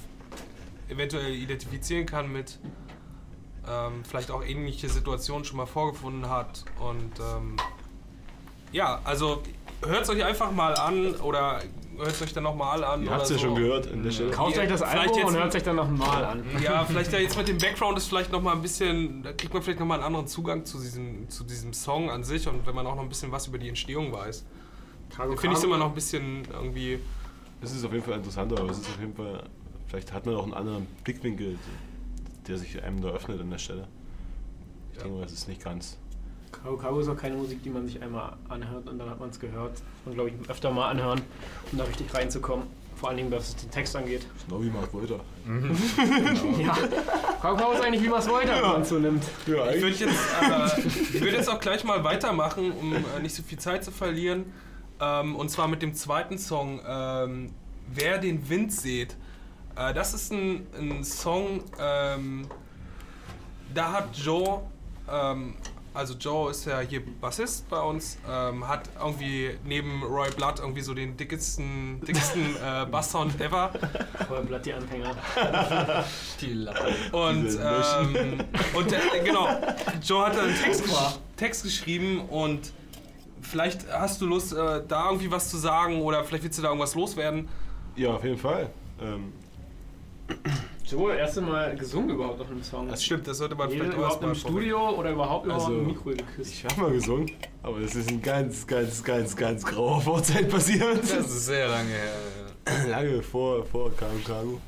eventuell 0.89 1.33
identifizieren 1.33 2.05
kann 2.05 2.31
mit 2.31 2.59
ähm, 3.69 4.03
vielleicht 4.07 4.31
auch 4.31 4.43
ähnliche 4.43 4.89
Situationen 4.89 5.45
schon 5.45 5.57
mal 5.57 5.65
vorgefunden 5.65 6.29
hat. 6.29 6.65
Und 6.79 7.19
ähm, 7.19 7.57
ja, 8.71 8.99
also 9.03 9.41
hört 9.85 10.03
es 10.03 10.09
euch 10.09 10.23
einfach 10.23 10.51
mal 10.51 10.73
an 10.75 11.15
oder 11.15 11.61
hört 11.97 12.11
es 12.11 12.21
euch 12.21 12.33
dann 12.33 12.43
nochmal 12.43 12.83
an. 12.83 13.03
Ihr 13.03 13.11
habt 13.11 13.23
es 13.23 13.29
ja 13.29 13.37
so. 13.37 13.43
schon 13.43 13.55
gehört 13.55 13.91
an 13.91 14.03
der 14.03 14.11
Stelle. 14.11 14.31
Kauft 14.31 14.57
euch 14.57 14.67
das 14.67 14.81
Vielleicht 14.81 15.15
Album 15.15 15.25
und 15.25 15.35
hört 15.35 15.51
sich 15.51 15.63
dann 15.63 15.75
nochmal 15.75 16.25
an. 16.25 16.43
Ja, 16.61 16.83
vielleicht 16.85 17.13
ja 17.13 17.19
jetzt 17.19 17.37
mit 17.37 17.47
dem 17.47 17.57
Background 17.57 17.97
ist 17.97 18.07
vielleicht 18.07 18.31
nochmal 18.31 18.55
ein 18.55 18.61
bisschen, 18.61 19.23
da 19.23 19.33
kriegt 19.33 19.53
man 19.53 19.63
vielleicht 19.63 19.79
nochmal 19.79 19.99
einen 19.99 20.07
anderen 20.07 20.27
Zugang 20.27 20.65
zu 20.65 20.79
diesem, 20.79 21.29
zu 21.29 21.43
diesem 21.43 21.73
Song 21.73 22.09
an 22.09 22.23
sich 22.23 22.47
und 22.47 22.65
wenn 22.65 22.75
man 22.75 22.85
auch 22.87 22.95
noch 22.95 23.03
ein 23.03 23.09
bisschen 23.09 23.31
was 23.31 23.47
über 23.47 23.57
die 23.57 23.69
Entstehung 23.69 24.11
weiß. 24.11 24.45
Finde 25.09 25.47
ich 25.47 25.53
es 25.53 25.63
immer 25.63 25.77
noch 25.77 25.87
ein 25.87 25.95
bisschen 25.95 26.43
irgendwie. 26.51 26.99
Es 27.61 27.71
ist 27.71 27.85
auf 27.85 27.93
jeden 27.93 28.03
Fall 28.03 28.15
interessanter, 28.15 28.59
aber 28.59 28.71
es 28.71 28.79
ist 28.79 28.89
auf 28.89 28.99
jeden 28.99 29.15
Fall, 29.15 29.43
vielleicht 29.87 30.11
hat 30.11 30.25
man 30.25 30.35
auch 30.35 30.43
einen 30.43 30.53
anderen 30.53 30.87
Blickwinkel, 31.03 31.57
der 32.47 32.57
sich 32.57 32.81
einem 32.83 33.01
da 33.01 33.09
öffnet 33.09 33.41
an 33.41 33.49
der 33.49 33.57
Stelle. 33.57 33.87
Ich 34.93 34.99
denke 34.99 35.17
mal, 35.17 35.25
es 35.25 35.33
ist 35.33 35.47
nicht 35.47 35.63
ganz. 35.63 35.97
Karo 36.51 36.77
Karo 36.77 36.99
ist 36.99 37.09
auch 37.09 37.17
keine 37.17 37.35
Musik, 37.35 37.61
die 37.63 37.69
man 37.69 37.85
sich 37.85 38.01
einmal 38.01 38.33
anhört 38.47 38.87
und 38.87 38.97
dann 38.97 39.09
hat 39.09 39.19
man 39.19 39.29
es 39.29 39.39
gehört. 39.39 39.73
Das 39.73 39.81
muss 39.81 40.05
man, 40.05 40.13
glaube 40.15 40.29
ich, 40.29 40.49
öfter 40.49 40.71
mal 40.71 40.89
anhören, 40.89 41.21
um 41.71 41.77
da 41.77 41.83
richtig 41.83 42.13
reinzukommen. 42.13 42.65
Vor 42.95 43.09
allen 43.09 43.17
Dingen, 43.17 43.31
was 43.31 43.57
den 43.57 43.69
Text 43.69 43.93
angeht. 43.95 44.25
Genau 44.47 44.63
wie 44.63 44.69
Mark 44.69 44.93
Wolter. 44.93 45.19
Ja. 46.57 46.77
Karo 47.41 47.57
Karo 47.57 47.73
ist 47.73 47.81
eigentlich, 47.81 48.01
wie 48.01 48.07
man 48.07 48.19
es 48.19 48.27
man 48.27 48.81
es 48.81 48.89
so 48.89 48.99
nimmt. 48.99 49.23
Ja, 49.45 49.69
Ich 49.71 49.81
würde 49.81 49.95
jetzt, 49.95 50.13
äh, 50.41 51.19
würd 51.21 51.33
jetzt 51.33 51.49
auch 51.49 51.59
gleich 51.59 51.83
mal 51.83 52.03
weitermachen, 52.05 52.71
um 52.71 52.93
äh, 52.93 53.21
nicht 53.21 53.35
so 53.35 53.43
viel 53.43 53.59
Zeit 53.59 53.83
zu 53.83 53.91
verlieren. 53.91 54.45
Ähm, 55.01 55.35
und 55.35 55.49
zwar 55.49 55.67
mit 55.67 55.81
dem 55.81 55.93
zweiten 55.93 56.37
Song, 56.37 56.79
ähm, 56.87 57.51
Wer 57.93 58.17
den 58.17 58.49
Wind 58.49 58.71
seht. 58.71 59.15
Äh, 59.75 59.93
das 59.93 60.13
ist 60.13 60.31
ein, 60.31 60.65
ein 60.77 61.03
Song, 61.03 61.61
ähm, 61.79 62.47
da 63.73 63.91
hat 63.91 64.15
Joe, 64.17 64.61
ähm, 65.11 65.55
also 65.93 66.13
Joe 66.13 66.51
ist 66.51 66.65
ja 66.65 66.79
hier 66.79 67.01
Bassist 67.21 67.69
bei 67.69 67.79
uns, 67.79 68.17
ähm, 68.29 68.67
hat 68.67 68.89
irgendwie 68.99 69.51
neben 69.65 70.03
Roy 70.03 70.29
Blood 70.31 70.59
irgendwie 70.59 70.81
so 70.81 70.93
den 70.93 71.17
dickesten, 71.17 72.01
dicksten 72.05 72.55
äh, 72.63 72.85
Basssound 72.85 73.39
ever. 73.39 73.71
Voll 74.27 74.43
Blatt 74.43 74.65
die 74.65 74.73
Anfänger. 74.73 75.15
Die 76.41 76.53
Latte. 76.53 76.93
Und, 77.11 77.59
ähm, 77.61 78.43
und 78.73 78.91
äh, 78.91 78.99
genau, 79.23 79.47
Joe 80.03 80.25
hat 80.25 80.37
da 80.37 80.43
einen 80.43 80.55
Text, 80.55 80.83
Text 81.37 81.63
geschrieben 81.63 82.21
und 82.29 82.71
vielleicht 83.41 83.91
hast 83.91 84.21
du 84.21 84.25
Lust, 84.25 84.53
äh, 84.53 84.83
da 84.87 85.07
irgendwie 85.07 85.31
was 85.31 85.49
zu 85.49 85.57
sagen 85.57 86.01
oder 86.01 86.23
vielleicht 86.23 86.43
willst 86.43 86.57
du 86.57 86.61
da 86.61 86.69
irgendwas 86.69 86.95
loswerden. 86.95 87.49
ja, 87.95 88.11
auf 88.11 88.23
jeden 88.23 88.37
Fall. 88.37 88.69
Ähm, 89.01 89.33
Joe, 90.87 91.15
erste 91.15 91.41
Mal 91.41 91.75
gesungen 91.75 92.11
überhaupt 92.11 92.39
auf 92.41 92.49
einem 92.51 92.61
Song. 92.61 92.87
Das 92.87 93.03
stimmt, 93.03 93.27
das 93.27 93.37
sollte 93.39 93.55
man 93.55 93.69
Jeder 93.69 93.85
vielleicht 93.85 93.97
überhaupt 93.97 94.21
im 94.21 94.29
mal 94.29 94.35
Studio 94.35 94.89
oder 94.91 95.11
überhaupt 95.11 95.45
überhaupt 95.45 95.65
Also, 95.65 95.79
im 95.79 95.87
Mikro 95.87 96.09
geküsst? 96.11 96.53
ich 96.53 96.65
habe 96.65 96.81
mal 96.81 96.91
gesungen, 96.91 97.31
aber 97.63 97.79
das 97.79 97.95
ist 97.95 98.11
in 98.11 98.21
ganz, 98.21 98.67
ganz, 98.67 99.03
ganz, 99.03 99.35
ganz 99.35 99.65
grauer 99.65 100.01
Vorzeit 100.01 100.47
passiert. 100.49 100.99
Das 101.01 101.11
ist 101.11 101.45
sehr 101.47 101.67
lange 101.67 101.89
her. 101.89 102.13
ja. 102.67 102.87
Lange 102.87 103.23
vor, 103.23 103.65
vor 103.65 103.95
Kago 103.95 104.19
Kago. 104.25 104.61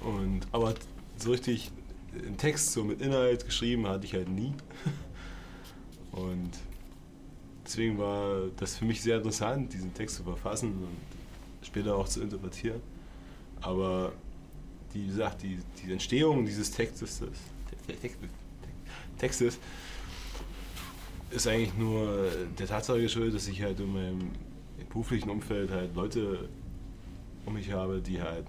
Und, 0.00 0.40
aber 0.52 0.74
so 1.18 1.30
richtig 1.30 1.70
einen 2.16 2.36
Text 2.36 2.72
so 2.72 2.84
mit 2.84 3.00
Inhalt 3.02 3.44
geschrieben 3.44 3.86
hatte 3.86 4.06
ich 4.06 4.14
halt 4.14 4.28
nie. 4.28 4.52
Und 6.12 6.50
deswegen 7.66 7.98
war 7.98 8.48
das 8.56 8.76
für 8.76 8.84
mich 8.84 9.02
sehr 9.02 9.16
interessant, 9.16 9.72
diesen 9.72 9.92
Text 9.94 10.16
zu 10.16 10.22
verfassen 10.22 10.68
und 10.72 11.66
später 11.66 11.96
auch 11.96 12.08
zu 12.08 12.22
interpretieren. 12.22 12.80
Aber 13.64 14.12
die, 14.92 15.04
wie 15.04 15.06
gesagt, 15.06 15.42
die, 15.42 15.58
die 15.82 15.92
Entstehung 15.92 16.44
dieses 16.44 16.70
Textes, 16.70 17.22
Textes 19.18 19.58
ist 21.30 21.46
eigentlich 21.46 21.74
nur 21.74 22.30
der 22.58 22.66
Tatsache 22.66 23.00
geschuldet, 23.00 23.34
dass 23.34 23.48
ich 23.48 23.62
halt 23.62 23.80
in 23.80 23.92
meinem 23.92 24.30
beruflichen 24.90 25.30
Umfeld 25.30 25.70
halt 25.70 25.94
Leute 25.94 26.48
um 27.46 27.54
mich 27.54 27.72
habe, 27.72 28.00
die 28.00 28.20
halt 28.20 28.46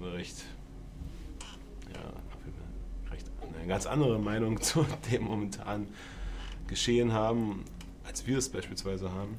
äh, 0.00 0.04
recht, 0.04 0.44
ja, 1.92 3.10
recht 3.10 3.26
eine 3.58 3.66
ganz 3.66 3.86
andere 3.86 4.18
Meinung 4.18 4.60
zu 4.60 4.86
dem 5.10 5.24
momentan 5.24 5.86
Geschehen 6.66 7.12
haben, 7.14 7.64
als 8.04 8.26
wir 8.26 8.36
es 8.36 8.50
beispielsweise 8.50 9.10
haben. 9.10 9.38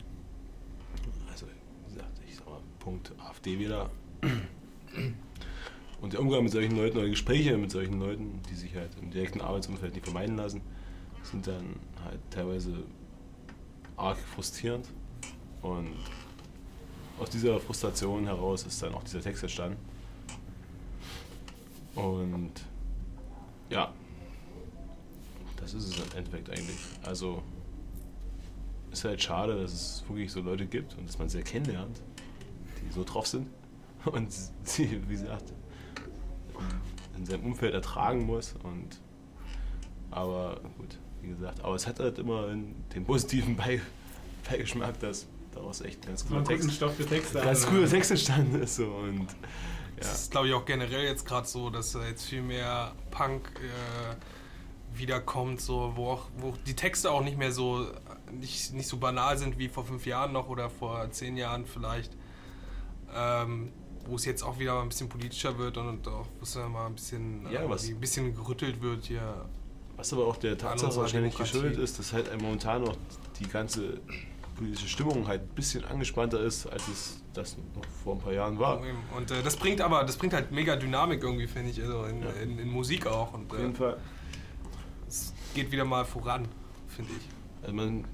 Also, 1.31 1.45
wie 1.45 1.93
gesagt, 1.93 2.19
ich 2.27 2.35
sag 2.35 2.47
mal, 2.47 2.59
Punkt 2.79 3.13
AfD-Wähler. 3.19 3.91
Und 6.01 6.13
der 6.13 6.21
Umgang 6.21 6.43
mit 6.43 6.51
solchen 6.51 6.77
Leuten 6.77 6.97
oder 6.97 7.09
Gespräche 7.09 7.57
mit 7.57 7.71
solchen 7.71 7.99
Leuten, 7.99 8.41
die 8.49 8.55
sich 8.55 8.73
halt 8.75 8.89
im 9.01 9.11
direkten 9.11 9.41
Arbeitsumfeld 9.41 9.93
nicht 9.93 10.05
vermeiden 10.05 10.37
lassen, 10.37 10.61
sind 11.23 11.45
dann 11.45 11.75
halt 12.05 12.19
teilweise 12.29 12.83
arg 13.97 14.17
frustrierend. 14.17 14.87
Und 15.61 15.93
aus 17.19 17.29
dieser 17.29 17.59
Frustration 17.59 18.25
heraus 18.25 18.65
ist 18.65 18.81
dann 18.81 18.93
auch 18.93 19.03
dieser 19.03 19.21
Text 19.21 19.43
entstanden. 19.43 19.77
Und 21.95 22.51
ja, 23.69 23.93
das 25.57 25.73
ist 25.73 25.89
es 25.89 25.97
im 25.97 26.17
Endeffekt 26.17 26.49
eigentlich. 26.49 26.79
Also 27.03 27.43
ist 28.91 29.03
halt 29.03 29.21
schade, 29.21 29.61
dass 29.61 29.73
es 29.73 30.03
wirklich 30.07 30.31
so 30.31 30.39
Leute 30.39 30.65
gibt 30.65 30.97
und 30.97 31.07
dass 31.07 31.19
man 31.19 31.27
sie 31.27 31.41
kennenlernt, 31.41 32.01
die 32.81 32.93
so 32.93 33.03
drauf 33.03 33.27
sind 33.27 33.47
und 34.05 34.31
sie, 34.63 35.01
wie 35.07 35.13
gesagt, 35.13 35.53
in 37.17 37.25
seinem 37.25 37.45
Umfeld 37.45 37.73
ertragen 37.73 38.25
muss. 38.25 38.55
Und, 38.63 38.99
aber 40.11 40.59
gut, 40.77 40.97
wie 41.21 41.29
gesagt, 41.29 41.63
aber 41.63 41.75
es 41.75 41.85
hat 41.87 41.99
halt 41.99 42.17
immer 42.19 42.47
den 42.47 43.05
positiven 43.05 43.55
Bei- 43.55 43.81
Beigeschmack, 44.49 44.99
dass 44.99 45.27
daraus 45.53 45.81
echt 45.81 46.05
ganz 46.05 46.27
cooler 46.27 46.43
Text, 46.43 46.71
Stoff 46.71 46.95
für 46.95 47.05
Texte 47.05 47.39
ganz 47.41 47.65
cooler 47.65 47.87
Text 47.89 48.11
entstanden 48.11 48.61
ist. 48.61 48.75
So. 48.75 48.85
Und, 48.87 49.27
Das 49.97 50.07
ja. 50.07 50.13
ist, 50.13 50.31
glaube 50.31 50.47
ich, 50.47 50.53
auch 50.53 50.65
generell 50.65 51.03
jetzt 51.03 51.25
gerade 51.25 51.47
so, 51.47 51.69
dass 51.69 51.91
da 51.91 52.05
jetzt 52.07 52.25
viel 52.25 52.41
mehr 52.41 52.93
Punk 53.11 53.51
äh, 53.59 54.97
wiederkommt, 54.97 55.59
so, 55.61 55.93
wo, 55.95 56.07
auch, 56.11 56.27
wo 56.37 56.53
die 56.65 56.75
Texte 56.75 57.11
auch 57.11 57.21
nicht 57.23 57.37
mehr 57.37 57.51
so 57.51 57.85
nicht, 58.31 58.73
nicht 58.73 58.87
so 58.87 58.97
banal 58.97 59.37
sind 59.37 59.57
wie 59.57 59.67
vor 59.67 59.85
fünf 59.85 60.05
Jahren 60.05 60.31
noch 60.31 60.49
oder 60.49 60.69
vor 60.69 61.09
zehn 61.11 61.35
Jahren 61.35 61.65
vielleicht. 61.65 62.15
Ähm, 63.13 63.71
wo 64.09 64.15
es 64.15 64.25
jetzt 64.25 64.43
auch 64.43 64.59
wieder 64.59 64.73
mal 64.75 64.81
ein 64.83 64.89
bisschen 64.89 65.09
politischer 65.09 65.57
wird 65.57 65.77
und, 65.77 65.87
und 65.87 66.07
auch 66.07 66.25
wo 66.39 66.43
es 66.43 66.55
mal 66.55 66.85
ein 66.87 66.95
bisschen, 66.95 67.45
Ja, 67.51 67.63
äh, 67.63 67.69
was- 67.69 67.87
ein 67.87 67.99
bisschen 67.99 68.35
gerüttelt 68.35 68.81
wird 68.81 69.05
hier. 69.05 69.45
Was 69.97 70.13
aber 70.13 70.27
auch 70.27 70.37
der 70.37 70.57
Tatsache 70.57 70.95
wahrscheinlich 70.95 71.35
geschuldet 71.35 71.77
ist, 71.77 71.99
dass 71.99 72.13
halt 72.13 72.29
momentan 72.41 72.83
noch 72.83 72.95
die 73.39 73.47
ganze 73.47 73.99
politische 74.55 74.87
Stimmung 74.87 75.27
halt 75.27 75.41
ein 75.41 75.55
bisschen 75.55 75.83
angespannter 75.85 76.39
ist, 76.41 76.65
als 76.67 76.87
es 76.87 77.21
das 77.33 77.57
noch 77.75 77.83
vor 78.03 78.15
ein 78.15 78.19
paar 78.19 78.33
Jahren 78.33 78.57
war. 78.59 78.81
Und 79.15 79.29
äh, 79.31 79.41
das 79.43 79.55
bringt 79.57 79.81
aber, 79.81 80.03
das 80.03 80.17
bringt 80.17 80.33
halt 80.33 80.51
mega 80.51 80.75
Dynamik 80.77 81.21
irgendwie, 81.23 81.47
finde 81.47 81.71
ich, 81.71 81.81
also 81.81 82.03
in, 82.05 82.21
Ja. 82.23 82.29
in, 82.41 82.59
in 82.59 82.69
Musik 82.69 83.07
auch. 83.07 83.33
Und 83.33 83.51
Auf 83.51 83.57
jeden 83.59 83.73
äh, 83.73 83.77
Fall. 83.77 83.97
es 85.07 85.33
geht 85.53 85.71
wieder 85.71 85.85
mal 85.85 86.05
voran, 86.05 86.47
finde 86.87 87.11
ich. 87.17 87.27
Also 87.63 87.73
man. 87.75 88.05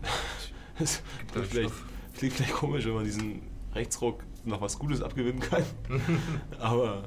Es 0.78 1.02
klingt 1.32 1.48
vielleicht, 1.48 1.74
klingt 2.18 2.34
vielleicht 2.34 2.54
komisch, 2.54 2.86
wenn 2.86 2.96
man 2.96 3.06
diesen 3.06 3.42
Rechtsruck 3.74 4.24
noch 4.46 4.62
was 4.62 4.78
Gutes 4.80 5.02
abgewinnen 5.02 5.40
kann. 5.40 5.64
Aber 6.60 7.04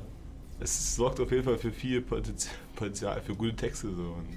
es 0.61 0.97
sorgt 0.97 1.21
auf 1.21 1.31
jeden 1.31 1.45
Fall 1.45 1.59
für 1.59 1.73
viel 1.73 2.01
Potenz- 2.03 2.49
Potenzial 2.75 3.21
für 3.23 3.35
gute 3.35 3.55
Texte. 3.57 3.95
So. 3.95 4.17
Und, 4.17 4.29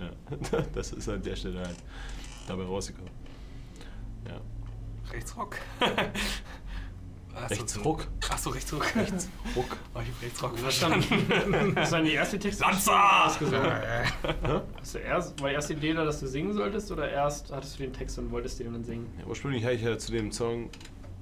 ja, 0.00 0.60
das 0.74 0.92
ist 0.92 1.08
an 1.08 1.22
der 1.22 1.36
Stelle 1.36 1.60
halt 1.60 1.76
dabei 2.46 2.64
rausgekommen. 2.64 3.10
Ja. 4.26 4.40
Rechtsrock. 5.12 5.56
Rechtsruck. 7.50 8.06
Achso, 8.30 8.50
Rechtsruck. 8.50 8.84
Ruck. 9.54 9.76
Oh, 9.94 10.00
ich 10.00 10.08
hab 10.08 10.22
Rechtsrock 10.22 10.52
Was 10.54 10.60
verstanden. 10.78 11.74
Das 11.74 11.92
war 11.92 12.02
die 12.02 12.12
erste 12.12 12.38
Text. 12.38 12.60
Lanza! 12.60 13.24
Hast 13.26 14.94
du 14.94 14.98
erst, 14.98 15.40
war 15.40 15.48
die 15.50 15.54
erste 15.54 15.74
Idee 15.74 15.92
da, 15.92 16.04
dass 16.04 16.20
du 16.20 16.26
singen 16.26 16.54
solltest 16.54 16.90
oder 16.90 17.08
erst 17.10 17.52
hattest 17.52 17.78
du 17.78 17.82
den 17.84 17.92
Text 17.92 18.18
und 18.18 18.30
wolltest 18.30 18.58
den 18.58 18.72
dann 18.72 18.84
singen? 18.84 19.06
Ja, 19.18 19.26
ursprünglich 19.26 19.64
hatte 19.64 19.74
ich 19.74 19.82
ja 19.82 19.98
zu 19.98 20.12
dem 20.12 20.32
Song, 20.32 20.70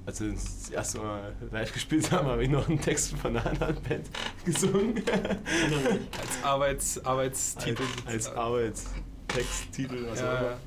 als 0.06 0.20
wir 0.20 0.32
das 0.32 0.70
erste 0.70 0.98
Mal 0.98 1.34
live 1.50 1.72
gespielt 1.72 2.10
haben, 2.12 2.28
habe 2.28 2.44
ich 2.44 2.50
noch 2.50 2.68
einen 2.68 2.80
Text 2.80 3.16
von 3.16 3.36
einer 3.36 3.46
anderen 3.46 3.82
Band 3.82 4.10
gesungen. 4.44 5.02
Als 5.06 6.44
Arbeits, 6.44 7.04
Arbeitstitel. 7.04 7.82
als, 8.06 8.26
als 8.26 8.36
Arbeitstext, 8.36 9.72
Titel, 9.72 10.06
was 10.08 10.20
auch 10.20 10.24
ja, 10.24 10.38
immer. 10.38 10.50
ja. 10.50 10.58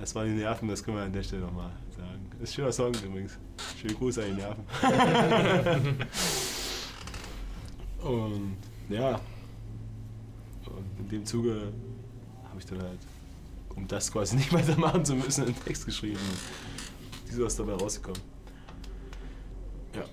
Das 0.00 0.14
waren 0.14 0.26
die 0.26 0.42
Nerven, 0.42 0.68
das 0.68 0.84
können 0.84 0.98
wir 0.98 1.04
an 1.04 1.12
der 1.12 1.22
Stelle 1.22 1.42
nochmal 1.42 1.70
sagen. 1.96 2.30
Ist 2.42 2.50
ein 2.50 2.54
schöner 2.54 2.72
Song 2.72 2.92
übrigens. 2.94 3.38
Schöne 3.80 3.94
Grüße 3.94 4.22
an 4.22 4.28
die 4.28 4.36
Nerven. 4.36 5.96
Und 8.02 8.56
ja, 8.88 9.20
und 10.66 11.00
in 11.00 11.08
dem 11.08 11.26
Zuge 11.26 11.72
habe 12.48 12.58
ich 12.58 12.66
dann 12.66 12.80
halt, 12.80 12.98
um 13.74 13.88
das 13.88 14.12
quasi 14.12 14.36
nicht 14.36 14.52
weitermachen 14.52 15.04
zu 15.04 15.14
müssen, 15.14 15.44
einen 15.44 15.64
Text 15.64 15.86
geschrieben. 15.86 16.20
Wieso 17.26 17.46
ist 17.46 17.58
dabei 17.58 17.74
rausgekommen? 17.74 18.20
Ja. 19.94 20.04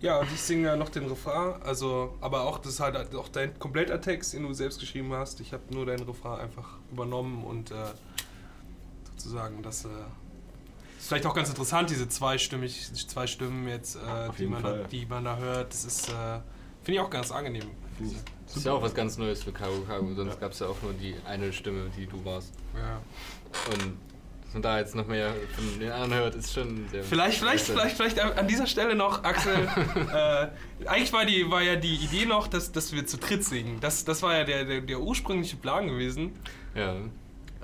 ja, 0.00 0.18
und 0.18 0.32
ich 0.32 0.40
singe 0.40 0.68
ja 0.68 0.76
noch 0.76 0.88
den 0.88 1.06
Refrain. 1.06 1.60
Also, 1.62 2.14
aber 2.20 2.42
auch 2.42 2.58
das 2.58 2.74
ist 2.74 2.80
halt 2.80 3.14
auch 3.14 3.28
dein 3.28 3.58
kompletter 3.58 4.00
Text, 4.00 4.32
den 4.34 4.42
du 4.42 4.52
selbst 4.52 4.80
geschrieben 4.80 5.12
hast. 5.12 5.40
Ich 5.40 5.52
habe 5.52 5.62
nur 5.72 5.86
deinen 5.86 6.02
Refrain 6.02 6.40
einfach 6.40 6.78
übernommen 6.90 7.44
und 7.44 7.70
äh, 7.70 7.74
sozusagen 9.16 9.62
das. 9.62 9.84
Äh, 9.84 9.88
ist 10.98 11.08
vielleicht 11.08 11.26
auch 11.26 11.34
ganz 11.34 11.48
interessant, 11.48 11.88
diese 11.88 12.08
zweistimmig, 12.08 12.92
zwei 13.08 13.26
Stimmen 13.26 13.66
jetzt, 13.68 13.96
äh, 13.96 14.30
die, 14.38 14.46
man 14.46 14.62
da, 14.62 14.76
die 14.84 15.06
man 15.06 15.24
da 15.24 15.38
hört. 15.38 15.72
Das 15.72 15.84
ist, 15.84 16.10
äh, 16.10 16.40
finde 16.82 16.98
ich 16.98 17.00
auch 17.00 17.08
ganz 17.08 17.32
angenehm. 17.32 17.70
Das 18.46 18.56
ist 18.56 18.66
ja 18.66 18.72
auch 18.72 18.82
was 18.82 18.94
ganz 18.94 19.16
Neues 19.16 19.42
für 19.42 19.52
Kago 19.52 19.82
Kago, 19.86 20.12
sonst 20.14 20.40
gab 20.40 20.52
es 20.52 20.58
ja 20.58 20.66
auch 20.66 20.82
nur 20.82 20.92
die 20.92 21.14
eine 21.26 21.52
Stimme, 21.52 21.90
die 21.96 22.06
du 22.06 22.22
warst. 22.24 22.52
Ja. 22.74 23.00
Und 23.72 23.96
man 24.54 24.62
da 24.62 24.78
jetzt 24.78 24.94
noch 24.94 25.06
mehr 25.06 25.32
von 25.54 25.78
den 25.80 25.90
anderen 25.92 26.14
hört, 26.14 26.34
ist 26.34 26.52
schon 26.52 26.86
sehr. 26.90 27.02
Vielleicht, 27.04 27.38
vielleicht, 27.38 27.64
vielleicht, 27.66 27.96
vielleicht 27.96 28.20
an 28.20 28.48
dieser 28.48 28.66
Stelle 28.66 28.94
noch, 28.94 29.22
Axel. 29.24 29.54
äh, 30.14 30.86
eigentlich 30.88 31.12
war, 31.12 31.24
die, 31.24 31.50
war 31.50 31.62
ja 31.62 31.76
die 31.76 31.94
Idee 31.96 32.26
noch, 32.26 32.46
dass, 32.48 32.72
dass 32.72 32.92
wir 32.92 33.06
zu 33.06 33.18
dritt 33.18 33.44
singen. 33.44 33.78
Das, 33.80 34.04
das 34.04 34.22
war 34.22 34.36
ja 34.36 34.44
der, 34.44 34.64
der, 34.64 34.80
der 34.80 35.00
ursprüngliche 35.00 35.56
Plan 35.56 35.86
gewesen. 35.86 36.32
Ja. 36.74 36.94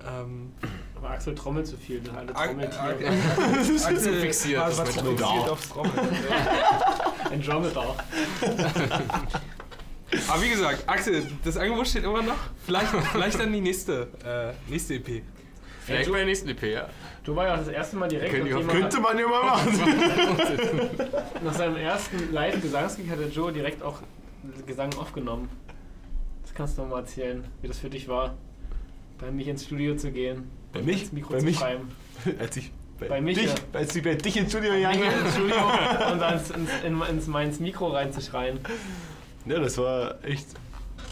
Ähm, 0.06 0.52
Aber 0.94 1.10
Axel 1.10 1.34
trommelt 1.34 1.66
zu 1.66 1.76
viel, 1.76 2.00
ne? 2.02 2.10
Alle 2.16 2.32
Trommel-Tiere. 2.32 3.08
Ag- 3.08 3.86
Axel 3.86 3.98
so 3.98 4.12
fixiert, 4.12 4.60
war, 4.60 4.68
das 4.68 4.78
war 4.78 4.86
fixiert 4.86 5.18
aufs 5.48 5.68
Trommeln. 5.68 5.92
Ein 7.30 7.42
Dromedar. 7.42 7.96
Aber 10.28 10.42
wie 10.42 10.50
gesagt, 10.50 10.88
Axel, 10.88 11.26
das 11.44 11.56
Angebot 11.56 11.88
steht 11.88 12.04
immer 12.04 12.22
noch. 12.22 12.36
Vielleicht, 12.64 12.88
vielleicht 13.12 13.40
dann 13.40 13.52
die 13.52 13.60
nächste, 13.60 14.08
äh, 14.24 14.70
nächste 14.70 14.94
EP. 14.94 15.22
Vielleicht 15.86 16.10
bei 16.10 16.16
der 16.18 16.26
nächsten 16.26 16.48
EP, 16.48 16.62
ja. 16.64 16.88
Du 17.24 17.34
war 17.36 17.46
ja 17.46 17.54
auch 17.54 17.58
das 17.58 17.68
erste 17.68 17.96
Mal 17.96 18.08
direkt, 18.08 18.32
nachdem 18.36 18.68
auch- 18.68 18.72
Könnte 18.72 19.00
man 19.00 19.18
ja 19.18 19.28
mal 19.28 19.42
machen. 19.44 19.80
nach 21.44 21.54
seinem 21.54 21.76
ersten 21.76 22.32
Live-Gesangsgig 22.32 23.08
hat 23.10 23.18
der 23.20 23.28
Joe 23.28 23.52
direkt 23.52 23.82
auch 23.82 24.00
Gesang 24.66 24.94
aufgenommen. 24.98 25.48
Das 26.42 26.54
kannst 26.54 26.78
du 26.78 26.82
noch 26.82 26.90
mal 26.90 27.00
erzählen, 27.00 27.44
wie 27.62 27.68
das 27.68 27.78
für 27.78 27.90
dich 27.90 28.08
war, 28.08 28.34
bei 29.18 29.30
mich 29.30 29.48
ins 29.48 29.64
Studio 29.64 29.96
zu 29.96 30.10
gehen. 30.12 30.50
Bei 30.72 30.82
mich? 30.82 31.02
ins 31.02 31.12
Mikro 31.12 31.32
Bei 31.32 31.38
zu 31.40 31.44
mich? 31.46 31.56
schreiben. 31.58 31.88
Als 32.38 32.56
ich 32.56 32.70
bei, 32.98 33.08
Bei 33.08 33.20
mich, 33.20 33.36
dich, 33.36 33.48
ja. 33.48 33.54
als 33.74 33.94
ich 33.94 34.02
bei 34.02 34.14
dich 34.14 34.36
ins 34.38 34.50
Studio 34.50 34.72
gegangen 34.72 35.02
ins 35.02 35.12
bin. 35.22 35.30
Studio 35.32 35.56
und 36.12 36.18
dann 36.18 36.38
ins, 36.38 36.48
ins, 36.50 36.70
in, 36.82 37.02
ins, 37.02 37.28
ins 37.28 37.60
Mikro 37.60 37.88
reinzuschreien. 37.88 38.58
Ja, 39.44 39.58
das 39.60 39.76
war 39.76 40.16
echt 40.24 40.46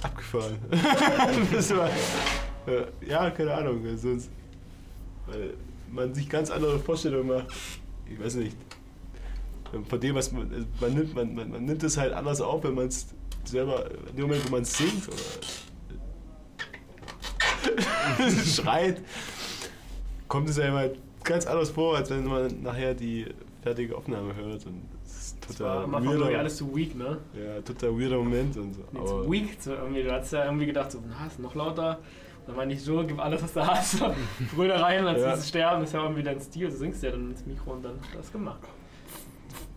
abgefahren. 0.03 0.57
das 1.53 1.77
war, 1.77 1.91
äh, 2.67 2.85
ja, 3.07 3.31
keine 3.31 3.53
Ahnung. 3.53 3.85
Sonst, 3.99 4.31
weil 5.27 5.55
man 5.91 6.15
sich 6.15 6.29
ganz 6.29 6.51
andere 6.51 6.79
Vorstellungen 6.79 7.29
macht. 7.29 7.47
Ich 8.11 8.19
weiß 8.23 8.37
nicht. 8.37 8.57
Von 9.89 10.01
dem, 10.01 10.15
was 10.15 10.31
man, 10.31 10.53
also 10.53 10.67
man 10.81 10.95
nimmt, 10.95 11.15
man, 11.15 11.35
man, 11.35 11.51
man 11.51 11.65
nimmt 11.65 11.83
es 11.83 11.97
halt 11.97 12.13
anders 12.13 12.41
auf, 12.41 12.63
wenn 12.63 12.75
man 12.75 12.87
es 12.87 13.07
selber, 13.45 13.91
in 14.11 14.17
dem 14.17 14.27
Moment, 14.27 14.47
wo 14.47 14.51
man 14.51 14.63
es 14.63 14.77
singt 14.77 15.09
oder 15.09 15.17
schreit, 18.45 19.03
kommt 20.29 20.49
es 20.49 20.59
einem 20.59 20.75
halt 20.75 20.99
ganz 21.25 21.47
anders 21.47 21.71
vor, 21.71 21.97
als 21.97 22.11
wenn 22.11 22.25
man 22.25 22.63
nachher 22.63 22.95
die 22.95 23.27
fertige 23.63 23.97
Aufnahme 23.97 24.37
hört. 24.37 24.67
Und 24.67 24.83
das 25.03 25.17
ist 25.17 25.37
Das 25.49 25.61
war 25.61 25.67
total 25.69 25.85
Anfang 25.85 26.05
irgendwie 26.05 26.25
weirder, 26.25 26.39
alles 26.39 26.57
zu 26.57 26.77
weak, 26.77 26.95
ne? 26.97 27.19
ja, 27.35 27.61
total 27.63 27.99
weirder 27.99 28.19
Moment. 28.19 28.57
Und 28.57 28.75
so. 28.75 28.83
Nee, 28.93 29.05
zu 29.05 29.31
weak. 29.31 29.57
So 29.59 29.73
irgendwie, 29.73 30.03
du 30.03 30.13
hast 30.13 30.33
ja 30.33 30.45
irgendwie 30.45 30.67
gedacht, 30.67 30.93
so, 30.93 31.03
na, 31.09 31.27
ist 31.27 31.39
noch 31.41 31.55
lauter. 31.55 31.99
Dann 32.47 32.57
meine 32.57 32.75
ich, 32.75 32.85
Joe, 32.87 33.07
gib 33.07 33.19
alles, 33.19 33.43
was 33.43 33.53
du 33.55 33.67
hast. 33.67 34.03
Brüll 34.55 34.69
da 34.69 34.77
rein, 34.83 35.07
als 35.07 35.21
Ja. 35.23 35.33
dieses 35.33 35.49
Sterben 35.49 35.83
ist 35.85 35.95
ja 35.95 36.03
irgendwie 36.03 36.23
dein 36.23 36.41
Stil. 36.41 36.69
Du 36.69 36.77
singst 36.77 37.03
ja 37.03 37.11
dann 37.11 37.31
ins 37.31 37.45
Mikro 37.47 37.73
und 37.73 37.83
dann 37.83 37.93
hat 38.01 38.11
er 38.13 38.19
das 38.19 38.31
gemacht. 38.33 38.61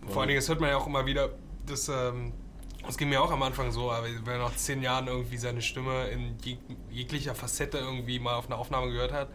Vor 0.06 0.20
allen 0.22 0.28
Dingen, 0.28 0.40
das 0.40 0.48
hört 0.48 0.60
man 0.60 0.70
ja 0.70 0.76
auch 0.76 0.86
immer 0.86 1.04
wieder, 1.06 1.30
das, 1.66 1.88
ähm, 1.88 2.32
das 2.86 2.96
ging 2.96 3.08
mir 3.10 3.20
auch 3.22 3.30
am 3.30 3.42
Anfang 3.42 3.70
so, 3.72 3.90
aber 3.90 4.06
wenn 4.06 4.24
man 4.24 4.38
nach 4.38 4.56
zehn 4.56 4.82
Jahren 4.82 5.06
irgendwie 5.06 5.36
seine 5.36 5.60
Stimme 5.60 6.08
in 6.08 6.36
jeg 6.44 6.58
jeglicher 6.90 7.34
Facette 7.34 7.78
irgendwie 7.78 8.18
mal 8.18 8.34
auf 8.34 8.46
einer 8.46 8.58
Aufnahme 8.58 8.90
gehört 8.90 9.12
hat, 9.12 9.28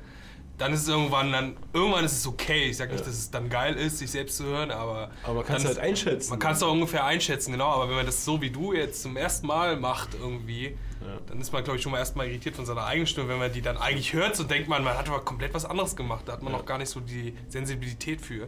dann 0.63 0.73
ist 0.73 0.83
es 0.83 0.87
irgendwann 0.87 1.31
dann, 1.31 1.57
irgendwann 1.73 2.05
ist 2.05 2.13
es 2.13 2.25
okay. 2.25 2.69
Ich 2.69 2.77
sag 2.77 2.89
nicht, 2.89 3.01
Ja. 3.01 3.05
dass 3.05 3.15
es 3.15 3.29
dann 3.31 3.49
geil 3.49 3.75
ist, 3.75 3.97
sich 3.99 4.09
selbst 4.11 4.37
zu 4.37 4.45
hören, 4.45 4.71
aber. 4.71 5.09
Aber 5.23 5.33
man 5.35 5.45
kann 5.45 5.57
es 5.57 5.65
halt 5.65 5.77
einschätzen. 5.79 6.29
Man 6.29 6.39
kann 6.39 6.53
es 6.53 6.63
auch 6.63 6.71
ungefähr 6.71 7.03
einschätzen, 7.05 7.51
genau, 7.51 7.67
aber 7.67 7.89
wenn 7.89 7.95
man 7.97 8.05
das 8.05 8.23
so 8.23 8.41
wie 8.41 8.49
du 8.49 8.73
jetzt 8.73 9.01
zum 9.01 9.17
ersten 9.17 9.45
Mal 9.47 9.75
macht 9.77 10.15
irgendwie, 10.19 10.77
Ja. 11.01 11.19
dann 11.27 11.41
ist 11.41 11.51
man, 11.51 11.63
glaube 11.65 11.77
ich, 11.77 11.83
schon 11.83 11.91
mal 11.91 11.97
erstmal 11.97 12.27
irritiert 12.27 12.55
von 12.55 12.65
seiner 12.65 12.85
eigenen 12.85 13.07
Stimme. 13.07 13.27
Wenn 13.27 13.39
man 13.39 13.51
die 13.51 13.61
dann 13.61 13.75
eigentlich 13.77 14.13
hört, 14.13 14.35
so 14.37 14.43
denkt 14.45 14.69
man, 14.69 14.83
man 14.85 14.97
hat 14.97 15.09
aber 15.09 15.19
komplett 15.19 15.53
was 15.53 15.65
anderes 15.65 15.95
gemacht. 15.97 16.23
Da 16.27 16.31
hat 16.33 16.41
man 16.43 16.53
Ja. 16.53 16.59
noch 16.59 16.65
gar 16.65 16.77
nicht 16.77 16.89
so 16.89 17.01
die 17.01 17.35
Sensibilität 17.49 18.21
für. 18.21 18.47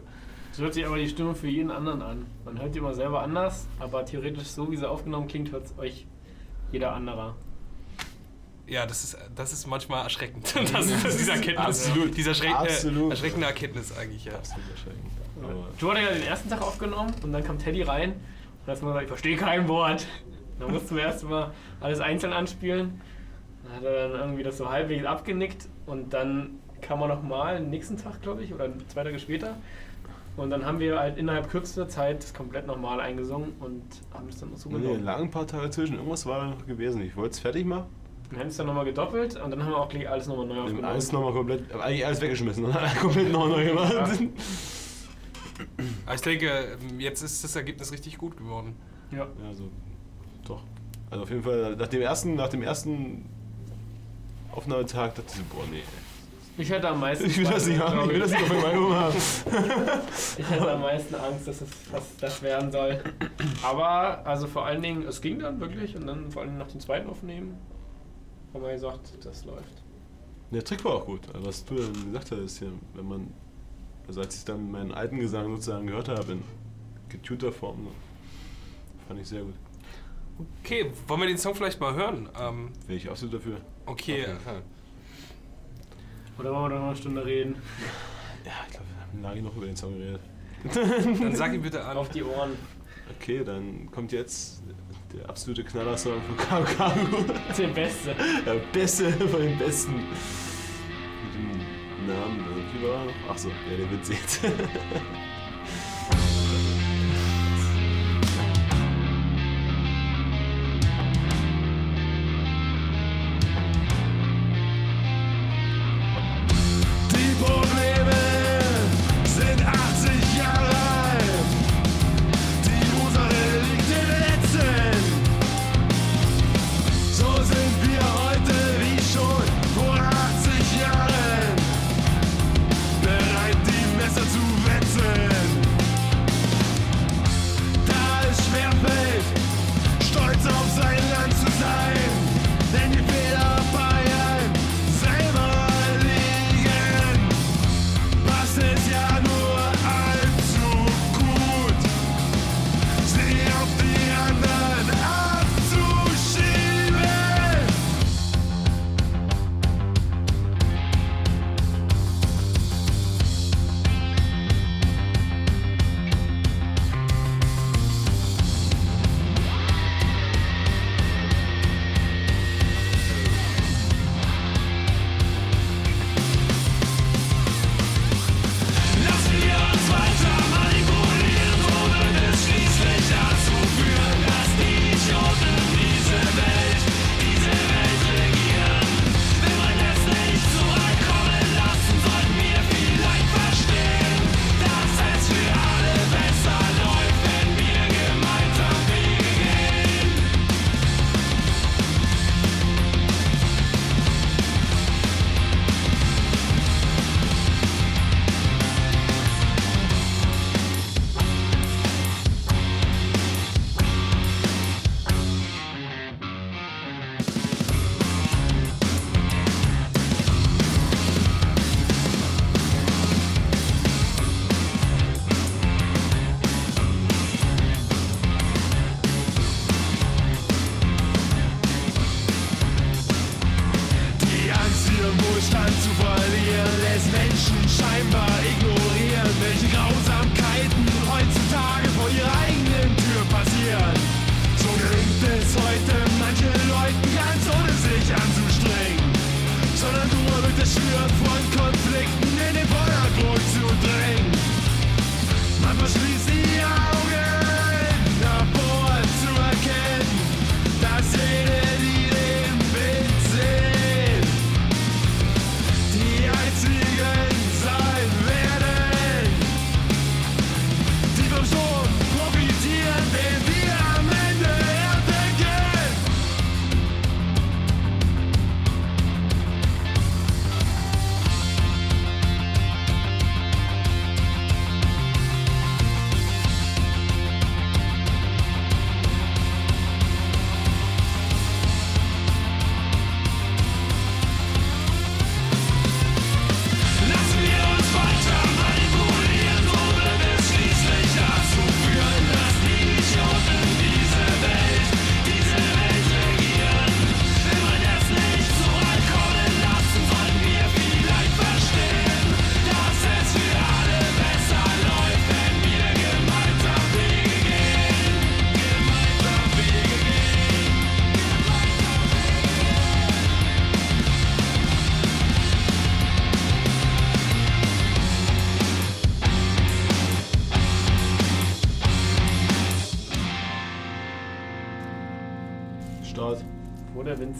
So 0.52 0.62
hört 0.62 0.72
sich 0.72 0.86
aber 0.86 0.96
die 0.96 1.06
Stimme 1.08 1.34
für 1.34 1.48
jeden 1.48 1.70
anderen 1.70 2.00
an. 2.00 2.26
Man 2.46 2.58
hört 2.58 2.74
die 2.74 2.78
immer 2.78 2.94
selber 2.94 3.20
anders, 3.20 3.66
aber 3.78 4.06
theoretisch 4.06 4.48
so, 4.48 4.70
wie 4.72 4.76
sie 4.78 4.88
aufgenommen 4.88 5.28
klingt, 5.28 5.52
hört 5.52 5.66
es 5.66 5.78
euch 5.78 6.06
jeder 6.72 6.92
anderer. 6.94 7.36
Ja, 8.68 8.84
das 8.86 9.04
ist, 9.04 9.16
das 9.34 9.52
ist 9.52 9.66
manchmal 9.66 10.02
erschreckend. 10.04 10.52
Das 10.72 10.86
ist, 10.86 11.04
das 11.04 11.14
ist 11.14 11.20
diese 11.20 11.32
Erkenntnis. 11.32 11.66
Absolut. 11.88 12.16
Dieser 12.16 12.30
erschreck, 12.30 12.54
Absolut. 12.54 13.06
Äh, 13.06 13.10
erschreckende 13.10 13.46
Erkenntnis 13.46 13.96
eigentlich, 13.96 14.24
ja. 14.24 14.32
Absolut 14.34 14.70
erschreckend. 14.70 15.10
Aber 15.42 15.68
Joe 15.78 15.94
hat 15.94 16.02
ja 16.02 16.12
den 16.12 16.22
ersten 16.26 16.48
Tag 16.50 16.62
aufgenommen 16.62 17.12
und 17.22 17.32
dann 17.32 17.44
kam 17.44 17.58
Teddy 17.58 17.82
rein 17.82 18.10
und 18.12 18.62
hat 18.62 18.68
erstmal 18.68 18.92
gesagt, 18.92 19.04
ich 19.04 19.08
verstehe 19.08 19.36
kein 19.36 19.68
Wort. 19.68 20.06
Dann 20.58 20.72
mussten 20.72 20.96
wir 20.96 21.02
erstmal 21.04 21.52
alles 21.80 22.00
einzeln 22.00 22.32
anspielen. 22.32 23.00
Dann 23.64 23.72
hat 23.76 23.84
er 23.84 24.08
dann 24.08 24.20
irgendwie 24.20 24.42
das 24.42 24.56
so 24.58 24.68
halbwegs 24.70 25.04
abgenickt 25.04 25.68
und 25.86 26.12
dann 26.12 26.58
kam 26.80 27.00
er 27.02 27.08
nochmal, 27.08 27.60
nächsten 27.60 27.96
Tag, 27.96 28.20
glaube 28.22 28.42
ich, 28.42 28.52
oder 28.54 28.68
zwei 28.88 29.04
Tage 29.04 29.18
später. 29.18 29.56
Und 30.36 30.50
dann 30.50 30.64
haben 30.66 30.80
wir 30.80 30.98
halt 30.98 31.16
innerhalb 31.18 31.48
kürzester 31.50 31.88
Zeit 31.88 32.22
das 32.22 32.34
komplett 32.34 32.66
nochmal 32.66 33.00
eingesungen 33.00 33.54
und 33.60 33.82
haben 34.12 34.28
es 34.28 34.38
dann 34.40 34.50
noch 34.50 34.58
so 34.58 34.68
Nee, 34.70 34.78
genommen. 34.80 35.04
lagen 35.04 35.24
ein 35.24 35.30
paar 35.30 35.46
Tage 35.46 35.70
zwischen. 35.70 35.94
Irgendwas 35.96 36.26
war 36.26 36.40
da 36.40 36.46
noch 36.48 36.66
gewesen. 36.66 37.00
Ich 37.02 37.16
wollte 37.16 37.30
es 37.30 37.38
fertig 37.38 37.64
machen. 37.64 37.86
Wir 38.30 38.40
haben 38.40 38.48
es 38.48 38.56
dann 38.56 38.66
nochmal 38.66 38.84
gedoppelt 38.84 39.36
und 39.36 39.50
dann 39.50 39.62
haben 39.62 39.70
wir 39.70 39.78
auch 39.78 39.88
gleich 39.88 40.08
alles 40.08 40.26
nochmal 40.26 40.46
neu 40.46 40.60
aufgenommen. 40.60 40.84
alles 40.84 41.12
nochmal 41.12 41.32
komplett, 41.32 41.72
eigentlich 41.74 42.06
alles 42.06 42.20
weggeschmissen 42.20 42.64
und 42.64 42.74
dann 42.74 42.96
komplett 42.96 43.30
noch 43.30 43.48
neu 43.48 43.64
gemacht. 43.64 43.92
Ja. 43.92 44.08
Aber 46.04 46.14
ich 46.14 46.20
denke, 46.20 46.76
jetzt 46.98 47.22
ist 47.22 47.44
das 47.44 47.56
Ergebnis 47.56 47.92
richtig 47.92 48.18
gut 48.18 48.36
geworden. 48.36 48.74
Ja. 49.10 49.18
Ja, 49.18 49.54
so, 49.54 49.70
doch. 50.46 50.62
Also 51.10 51.22
auf 51.22 51.30
jeden 51.30 51.42
Fall, 51.42 51.76
nach 51.76 51.88
dem 51.88 52.02
ersten, 52.02 52.34
nach 52.34 52.48
dem 52.48 52.62
ersten 52.62 53.24
Aufnahmetag 54.52 55.14
dachte 55.14 55.28
ich 55.28 55.34
so, 55.36 55.42
boah, 55.50 55.64
nee. 55.70 55.82
Ich 56.58 56.70
hätte 56.70 56.88
am 56.88 57.00
meisten 57.00 57.26
Ich 57.30 57.36
will 57.38 57.44
das 57.44 57.66
nicht 57.66 57.78
haben, 57.78 58.00
ich 58.00 58.08
will 58.08 58.20
das 58.20 58.30
nicht 58.30 58.42
auf 58.42 58.62
meinem 58.62 58.92
haben. 58.94 59.14
Ich 60.38 60.50
hätte 60.50 60.72
am 60.72 60.80
meisten 60.80 61.14
Angst, 61.14 61.46
dass 61.46 61.60
es 61.60 61.68
was 61.92 62.16
das 62.20 62.42
werden 62.42 62.72
soll. 62.72 63.00
Aber, 63.62 64.26
also 64.26 64.46
vor 64.46 64.66
allen 64.66 64.82
Dingen, 64.82 65.06
es 65.06 65.20
ging 65.20 65.38
dann 65.38 65.60
wirklich 65.60 65.94
und 65.96 66.06
dann 66.06 66.30
vor 66.30 66.42
allen 66.42 66.50
Dingen 66.50 66.58
nach 66.58 66.70
dem 66.70 66.80
zweiten 66.80 67.08
Aufnehmen 67.08 67.56
haben 68.56 68.64
wir 68.64 68.72
gesagt, 68.72 69.12
das 69.22 69.44
läuft. 69.44 69.82
Der 70.50 70.64
Trick 70.64 70.84
war 70.84 70.94
auch 70.94 71.06
gut, 71.06 71.20
also 71.34 71.46
was 71.46 71.64
du 71.64 71.74
dann 71.74 71.92
gesagt 72.12 72.30
hast, 72.30 72.58
hier, 72.58 72.72
wenn 72.94 73.06
man, 73.06 73.34
also 74.08 74.20
als 74.20 74.36
ich 74.36 74.44
dann 74.44 74.70
meinen 74.70 74.92
alten 74.92 75.18
Gesang 75.18 75.50
sozusagen 75.56 75.86
gehört 75.86 76.08
habe, 76.08 76.32
in 76.32 76.42
getunter 77.08 77.52
Form, 77.52 77.84
so, 77.84 77.90
fand 79.08 79.20
ich 79.20 79.28
sehr 79.28 79.42
gut. 79.42 79.54
Okay, 80.62 80.90
wollen 81.06 81.20
wir 81.20 81.26
den 81.28 81.38
Song 81.38 81.54
vielleicht 81.54 81.80
mal 81.80 81.94
hören? 81.94 82.28
Ähm, 82.40 82.70
Wäre 82.86 82.96
ich 82.96 83.10
absolut 83.10 83.34
dafür. 83.34 83.60
okay, 83.86 84.22
Auf 84.22 84.28
jeden 84.28 84.40
Fall. 84.40 84.62
Oder 86.38 86.52
wollen 86.52 86.70
wir 86.72 86.78
noch 86.78 86.86
eine 86.86 86.96
Stunde 86.96 87.24
reden? 87.24 87.56
Ja, 88.44 88.52
ich 88.66 88.72
glaube, 88.72 88.86
wir 88.94 89.02
haben 89.02 89.22
lange 89.22 89.42
noch 89.42 89.56
über 89.56 89.66
den 89.66 89.76
Song 89.76 89.98
geredet. 89.98 90.20
dann 91.20 91.34
sag 91.34 91.52
ihn 91.54 91.62
bitte 91.62 91.84
an. 91.84 91.96
Auf 91.96 92.10
die 92.10 92.22
Ohren. 92.22 92.52
Okay, 93.18 93.42
dann 93.44 93.90
kommt 93.90 94.12
jetzt 94.12 94.62
der 95.12 95.28
absolute 95.28 95.64
Knallersong 95.64 96.20
von 96.22 96.36
Kago. 96.36 97.24
Der 97.58 97.68
Beste. 97.68 98.14
Der 98.44 98.54
beste 98.72 99.12
von 99.28 99.40
den 99.40 99.58
besten. 99.58 99.94
Mit 99.94 101.34
dem 101.34 102.06
Namen, 102.06 102.44
war? 102.82 103.30
Achso, 103.30 103.48
ja, 103.48 103.76
der 103.76 103.90
Witz 103.90 104.08
jetzt. 104.08 104.40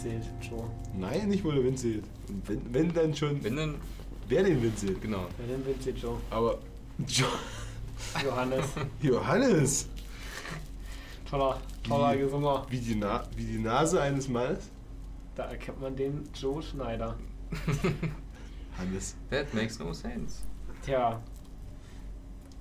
Wind 0.03 0.25
Joe. 0.41 0.63
Nein, 0.97 1.27
nicht 1.29 1.43
wo 1.43 1.51
der 1.51 1.63
Wind 1.63 1.77
Wenn, 2.45 2.73
wenn 2.73 2.93
dann 2.93 3.15
schon, 3.15 3.43
Wenn 3.43 3.55
dann, 3.55 3.75
wer 4.27 4.43
den 4.43 4.61
Wind 4.61 5.01
genau. 5.01 5.27
Wer 5.37 5.57
den 5.57 5.65
Wind 5.65 6.01
Joe. 6.01 6.17
Aber 6.29 6.57
Jo 7.07 7.25
Johannes. 8.23 8.65
Johannes, 9.01 9.87
Toller, 11.29 11.59
toller 11.83 12.13
Wie- 12.15 12.19
Gesunger. 12.19 12.65
wie 12.69 12.79
die, 12.79 12.95
Na 12.95 13.23
wie 13.35 13.43
die 13.45 13.59
Nase 13.59 14.01
eines 14.01 14.27
Mannes. 14.29 14.69
Da 15.35 15.43
erkennt 15.45 15.81
man 15.81 15.95
den 15.95 16.23
Joe 16.33 16.61
Schneider. 16.63 17.15
Hannes. 18.77 19.15
That 19.29 19.53
makes 19.53 19.79
no 19.79 19.91
sense. 19.93 20.43
Tja. 20.85 21.19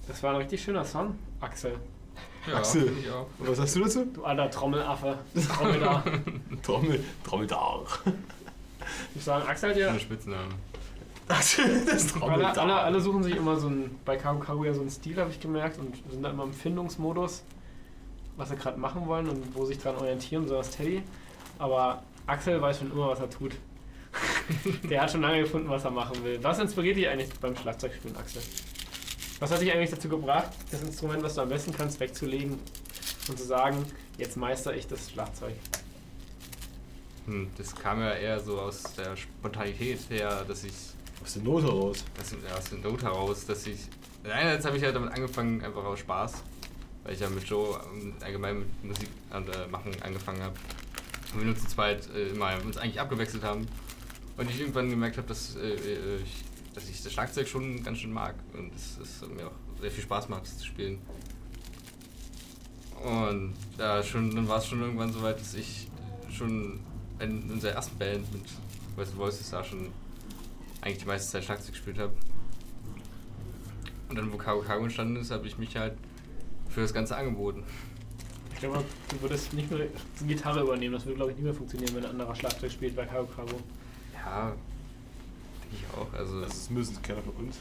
Das 0.08 0.22
war 0.22 0.30
ein 0.30 0.36
richtig 0.36 0.62
schöner 0.62 0.84
Song, 0.84 1.16
Axel. 1.40 1.76
Ja, 2.46 2.56
Axel. 2.58 2.92
was 3.38 3.56
sagst 3.56 3.76
du 3.76 3.80
dazu? 3.80 4.04
Du 4.06 4.24
alter 4.24 4.50
Trommelaffe. 4.50 5.18
Trommel 5.56 5.80
da. 5.80 6.04
Trommel, 6.62 7.04
Trommeldar. 7.24 7.82
Ich 9.14 9.24
sagen, 9.24 9.46
Axel 9.48 9.70
hat 9.70 9.76
ja. 9.76 9.90
Ohne 9.90 10.00
Spitznamen. 10.00 10.54
das 11.26 11.58
Alle, 11.58 12.06
Trommeldar. 12.06 12.58
alle, 12.58 12.74
alle 12.74 13.00
suchen 13.00 13.22
sich 13.24 13.34
immer 13.36 13.56
so 13.56 13.68
ein, 13.68 13.98
bei 14.04 14.16
Kago 14.16 14.38
Kago 14.38 14.64
ja 14.64 14.72
so 14.74 14.80
einen 14.80 14.90
Stil, 14.90 15.16
habe 15.20 15.30
ich 15.30 15.40
gemerkt, 15.40 15.78
und 15.78 15.96
sind 16.10 16.22
da 16.22 16.30
immer 16.30 16.44
im 16.44 16.52
Findungsmodus, 16.52 17.42
was 18.36 18.48
sie 18.50 18.56
gerade 18.56 18.78
machen 18.78 19.06
wollen 19.06 19.28
und 19.28 19.54
wo 19.54 19.64
sie 19.64 19.74
sich 19.74 19.82
dran 19.82 19.96
orientieren, 19.96 20.44
besonders 20.44 20.70
Teddy. 20.70 21.02
Aber 21.58 22.02
Axel 22.26 22.60
weiß 22.62 22.78
schon 22.78 22.92
immer, 22.92 23.08
was 23.08 23.20
er 23.20 23.30
tut. 23.30 23.52
Der 24.88 25.02
hat 25.02 25.10
schon 25.10 25.20
lange 25.22 25.40
gefunden, 25.40 25.68
was 25.68 25.84
er 25.84 25.90
machen 25.90 26.22
will. 26.24 26.38
Was 26.42 26.58
inspiriert 26.58 26.96
dich 26.96 27.08
eigentlich 27.08 27.28
beim 27.40 27.56
Schlagzeugspielen, 27.56 28.16
Axel? 28.16 28.40
Was 29.38 29.50
hat 29.50 29.60
dich 29.60 29.70
eigentlich 29.72 29.90
dazu 29.90 30.08
gebracht, 30.08 30.50
das 30.70 30.82
Instrument, 30.82 31.22
was 31.22 31.34
du 31.34 31.42
am 31.42 31.48
besten 31.48 31.72
kannst, 31.72 32.00
wegzulegen 32.00 32.58
und 33.28 33.38
zu 33.38 33.44
sagen, 33.44 33.84
jetzt 34.16 34.36
meister 34.36 34.74
ich 34.74 34.86
das 34.86 35.10
Schlagzeug? 35.10 35.52
Hm, 37.26 37.48
das 37.58 37.74
kam 37.74 38.00
ja 38.00 38.12
eher 38.14 38.40
so 38.40 38.58
aus 38.60 38.82
der 38.96 39.16
Spontanität 39.16 39.98
her, 40.08 40.44
dass 40.46 40.64
ich 40.64 40.72
Aus 41.22 41.34
der 41.34 41.42
Not 41.42 41.64
heraus. 41.64 42.04
aus, 42.20 42.28
dem- 42.30 42.44
ja, 42.44 42.56
aus 42.56 42.64
der 42.70 42.78
Not 42.78 43.02
heraus, 43.02 43.46
dass 43.46 43.66
ich. 43.66 43.80
Einerseits 44.24 44.64
habe 44.64 44.76
ich 44.76 44.82
ja 44.82 44.90
damit 44.92 45.12
angefangen, 45.12 45.62
einfach 45.62 45.84
aus 45.84 45.98
Spaß, 46.00 46.32
weil 47.04 47.14
ich 47.14 47.20
ja 47.20 47.28
mit 47.28 47.44
Joe 47.44 47.78
allgemein 48.22 48.60
mit 48.60 48.84
Musik 48.84 49.08
äh, 49.32 49.66
machen 49.68 49.92
angefangen 50.02 50.42
habe. 50.42 50.54
Und 51.32 51.40
wir 51.40 51.46
nur 51.46 51.56
zu 51.56 51.66
zweit 51.66 52.08
äh, 52.14 52.28
immer 52.28 52.56
uns 52.64 52.76
eigentlich 52.78 53.00
abgewechselt 53.00 53.42
haben. 53.42 53.66
Und 54.36 54.50
ich 54.50 54.60
irgendwann 54.60 54.88
gemerkt 54.90 55.16
habe, 55.18 55.26
dass, 55.28 55.56
äh, 55.56 55.60
äh, 55.74 56.16
ich, 56.22 56.44
dass 56.76 56.88
ich 56.90 57.02
das 57.02 57.12
Schlagzeug 57.12 57.48
schon 57.48 57.82
ganz 57.82 57.98
schön 57.98 58.12
mag 58.12 58.34
und 58.52 58.70
es, 58.74 58.98
es 58.98 59.26
mir 59.28 59.46
auch 59.46 59.80
sehr 59.80 59.90
viel 59.90 60.04
Spaß 60.04 60.28
macht, 60.28 60.42
das 60.42 60.58
zu 60.58 60.66
spielen. 60.66 60.98
Und 63.02 63.54
ja, 63.78 64.02
schon, 64.02 64.34
dann 64.34 64.46
war 64.46 64.58
es 64.58 64.66
schon 64.66 64.82
irgendwann 64.82 65.10
so 65.10 65.22
weit, 65.22 65.40
dass 65.40 65.54
ich 65.54 65.88
schon 66.30 66.80
in 67.18 67.50
unserer 67.50 67.72
ersten 67.72 67.96
Band 67.96 68.30
mit 68.30 68.42
West 68.94 69.16
Voices 69.16 69.50
da 69.50 69.64
schon 69.64 69.88
eigentlich 70.82 70.98
die 70.98 71.06
meiste 71.06 71.32
Zeit 71.32 71.44
Schlagzeug 71.44 71.72
gespielt 71.72 71.98
habe. 71.98 72.12
Und 74.10 74.16
dann, 74.16 74.30
wo 74.30 74.36
Kago 74.36 74.60
Kago 74.60 74.84
entstanden 74.84 75.16
ist, 75.16 75.30
habe 75.30 75.46
ich 75.46 75.56
mich 75.56 75.76
halt 75.76 75.94
für 76.68 76.82
das 76.82 76.92
Ganze 76.92 77.16
angeboten. 77.16 77.64
Ich 78.52 78.60
glaube, 78.60 78.84
du 79.08 79.22
würdest 79.22 79.52
nicht 79.54 79.70
mehr 79.70 79.86
die 80.20 80.26
Gitarre 80.26 80.60
übernehmen. 80.60 80.94
Das 80.94 81.06
würde, 81.06 81.16
glaube 81.16 81.30
ich, 81.30 81.38
nicht 81.38 81.44
mehr 81.44 81.54
funktionieren, 81.54 81.94
wenn 81.94 82.04
ein 82.04 82.10
anderer 82.10 82.34
Schlagzeug 82.34 82.70
spielt 82.70 82.94
bei 82.96 83.06
Kago 83.06 83.26
Kago. 83.26 83.60
Ja, 84.14 84.54
ich 85.72 85.84
auch. 85.96 86.12
Also, 86.18 86.40
Das 86.40 86.70
müssen 86.70 87.00
keiner 87.02 87.22
von 87.22 87.34
uns. 87.34 87.56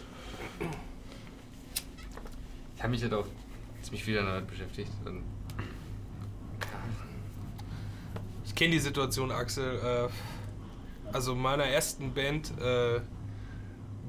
ich 2.75 2.81
habe 2.83 2.91
mich 2.91 3.01
halt 3.01 3.13
auch 3.13 3.25
ziemlich 3.81 4.03
viel 4.03 4.15
damit 4.15 4.47
beschäftigt. 4.47 4.91
Und, 5.05 5.23
Ich 8.45 8.55
kenne 8.55 8.71
die 8.71 8.79
Situation, 8.79 9.31
Axel. 9.31 9.79
Äh, 9.79 11.13
also 11.13 11.33
in 11.33 11.41
meiner 11.41 11.65
ersten 11.65 12.13
Band 12.13 12.51
äh, 12.59 13.01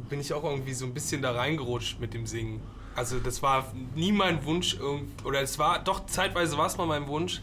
bin 0.09 0.21
ich 0.21 0.33
auch 0.33 0.45
irgendwie 0.45 0.73
so 0.73 0.85
ein 0.87 0.95
bisschen 0.95 1.23
da 1.23 1.33
reingerutscht 1.33 2.01
mit 2.01 2.15
dem 2.15 2.27
Singen. 2.27 2.61
Also 2.95 3.19
das 3.19 3.43
war 3.43 3.73
nie 3.95 4.13
mein 4.13 4.45
Wunsch, 4.45 4.77
oder 5.25 5.43
es 5.43 5.59
war, 5.59 5.81
doch 5.83 6.07
zeitweise 6.07 6.57
war 6.57 6.67
es 6.67 6.79
mal 6.79 6.87
mein 6.87 7.07
Wunsch, 7.09 7.43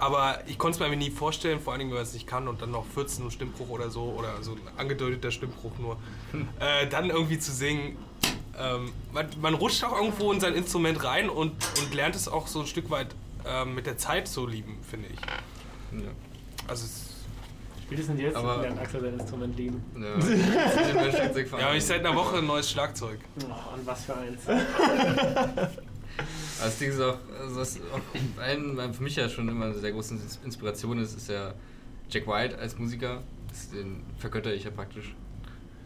aber 0.00 0.38
ich 0.46 0.58
konnte 0.58 0.82
es 0.82 0.90
mir 0.90 0.96
nie 0.96 1.10
vorstellen, 1.10 1.60
vor 1.60 1.72
allem 1.74 1.82
wenn 1.88 1.94
man 1.94 2.02
es 2.02 2.12
nicht 2.14 2.26
kann 2.26 2.48
und 2.48 2.62
dann 2.62 2.70
noch 2.70 2.86
14 2.86 3.24
und 3.24 3.30
Stimmbruch 3.32 3.68
oder 3.68 3.90
so, 3.90 4.02
oder 4.18 4.42
so 4.42 4.52
ein 4.52 4.60
angedeuteter 4.76 5.30
Stimmbruch 5.30 5.72
nur, 5.78 5.96
äh, 6.58 6.86
dann 6.88 7.10
irgendwie 7.10 7.38
zu 7.38 7.52
singen. 7.52 7.96
Ähm, 8.58 8.92
man, 9.12 9.26
man 9.40 9.54
rutscht 9.54 9.82
auch 9.84 9.96
irgendwo 9.96 10.32
in 10.32 10.40
sein 10.40 10.54
Instrument 10.54 11.02
rein 11.04 11.30
und, 11.30 11.52
und 11.80 11.94
lernt 11.94 12.14
es 12.16 12.28
auch 12.28 12.46
so 12.46 12.60
ein 12.60 12.66
Stück 12.66 12.90
weit 12.90 13.14
ähm, 13.46 13.74
mit 13.74 13.86
der 13.86 13.96
Zeit 13.96 14.28
so 14.28 14.46
lieben, 14.46 14.78
finde 14.88 15.08
ich. 15.08 15.20
ja. 16.02 16.10
Also 16.68 16.84
es 16.84 17.06
Spätestens 17.86 18.20
jetzt 18.20 18.36
Aber- 18.36 18.58
lernt 18.62 18.78
Axel 18.78 19.00
sein 19.00 19.18
Instrument 19.18 19.56
lieben. 19.56 19.82
Ja. 19.96 20.14
Ja, 21.58 21.66
aber 21.66 21.74
ich 21.76 21.84
seit 21.84 22.00
einer 22.06 22.14
Woche 22.14 22.38
ein 22.38 22.46
neues 22.46 22.70
Schlagzeug. 22.70 23.18
Oh, 23.42 23.74
und 23.74 23.84
was 23.86 24.04
für 24.04 24.16
eins. 24.16 24.40
Das 26.60 26.78
Ding 26.78 26.90
ist 26.90 27.00
auch, 27.00 27.18
also 27.40 27.56
was 27.56 27.78
auch 27.92 28.42
ein, 28.42 28.94
für 28.94 29.02
mich 29.02 29.16
ja 29.16 29.28
schon 29.28 29.48
immer 29.48 29.66
eine 29.66 29.74
sehr 29.74 29.92
große 29.92 30.16
Inspiration 30.44 30.98
ist, 31.00 31.16
ist 31.16 31.28
ja 31.28 31.54
Jack 32.10 32.26
White 32.26 32.58
als 32.58 32.78
Musiker. 32.78 33.22
Den 33.72 34.02
vergötter 34.18 34.52
ich 34.52 34.64
ja 34.64 34.70
praktisch. 34.70 35.14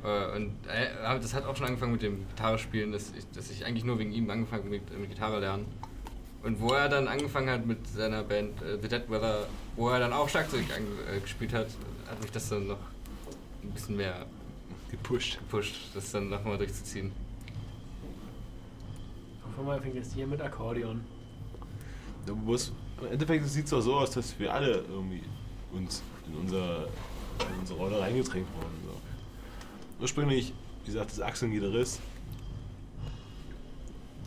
Äh, 0.02 0.36
Und 0.36 0.52
äh, 0.68 1.20
das 1.20 1.32
hat 1.32 1.46
auch 1.46 1.56
schon 1.56 1.66
angefangen 1.66 1.92
mit 1.92 2.02
dem 2.02 2.28
Gitarrespielen, 2.28 2.92
dass 2.92 3.12
ich, 3.16 3.24
dass 3.34 3.50
ich 3.50 3.64
eigentlich 3.64 3.84
nur 3.84 3.98
wegen 3.98 4.12
ihm 4.12 4.28
angefangen 4.30 4.68
mit, 4.68 4.98
mit 4.98 5.10
Gitarre 5.10 5.40
lernen. 5.40 5.66
Und 6.42 6.60
wo 6.60 6.74
er 6.74 6.90
dann 6.90 7.08
angefangen 7.08 7.48
hat 7.48 7.64
mit 7.64 7.86
seiner 7.88 8.22
Band 8.22 8.60
äh, 8.60 8.78
The 8.82 8.88
Dead 8.88 9.08
Weather, 9.08 9.46
wo 9.76 9.88
er 9.88 10.00
dann 10.00 10.12
auch 10.12 10.28
Schlagzeug 10.28 10.64
äh, 10.70 11.20
gespielt 11.20 11.54
hat, 11.54 11.68
hat 12.06 12.20
mich 12.20 12.32
das 12.32 12.48
dann 12.50 12.66
noch 12.66 12.78
ein 13.62 13.70
bisschen 13.70 13.96
mehr 13.96 14.26
Gepusht. 14.90 15.38
gepusht, 15.38 15.74
das 15.94 16.12
dann 16.12 16.28
nochmal 16.28 16.58
durchzuziehen. 16.58 17.12
Einmal 19.58 19.80
fängt 19.80 19.94
jetzt 19.94 20.14
hier 20.14 20.26
mit 20.26 20.40
Akkordeon. 20.40 21.00
Du 22.26 22.34
musst, 22.34 22.72
Im 23.00 23.12
Endeffekt 23.12 23.46
sieht 23.46 23.64
es 23.64 23.70
doch 23.70 23.80
so 23.80 23.94
aus, 23.94 24.10
dass 24.10 24.38
wir 24.38 24.52
alle 24.52 24.84
irgendwie 24.88 25.22
uns 25.72 26.02
in, 26.26 26.36
unser, 26.36 26.84
in 26.84 27.60
unsere 27.60 27.78
Rolle 27.78 28.00
reingedrängt 28.00 28.46
wurden. 28.54 28.74
So. 28.84 29.00
Ursprünglich, 30.00 30.52
wie 30.84 30.92
gesagt, 30.92 31.12
ist 31.12 31.20
Axel 31.20 31.48
ein 31.48 31.52
Gitarrist. 31.52 32.00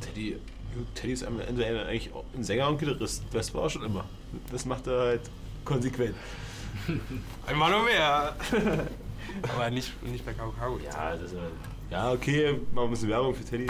Teddy, 0.02 0.38
Teddy 0.94 1.14
ist 1.14 1.24
am 1.24 1.40
Ende 1.40 1.66
eigentlich 1.66 2.12
ein 2.36 2.44
Sänger 2.44 2.70
und 2.70 2.78
Gitarrist. 2.78 3.24
Das 3.32 3.54
war 3.54 3.64
auch 3.64 3.70
schon 3.70 3.84
immer. 3.84 4.06
Das 4.52 4.66
macht 4.66 4.88
er 4.88 5.00
halt 5.00 5.22
konsequent. 5.66 6.16
Einmal 7.48 7.72
nur 7.72 7.84
mehr. 7.84 8.36
Aber 9.54 9.70
nicht, 9.70 9.92
nicht 10.04 10.26
bei 10.26 10.34
Kau 10.34 10.54
Kau. 10.58 10.78
Ja, 10.78 11.16
das 11.16 11.32
ist 11.32 11.38
ja, 11.90 12.12
okay, 12.12 12.52
machen 12.52 12.74
wir 12.74 12.82
ein 12.84 12.90
bisschen 12.90 13.10
Werbung 13.10 13.34
für 13.34 13.46
Teddy. 13.46 13.68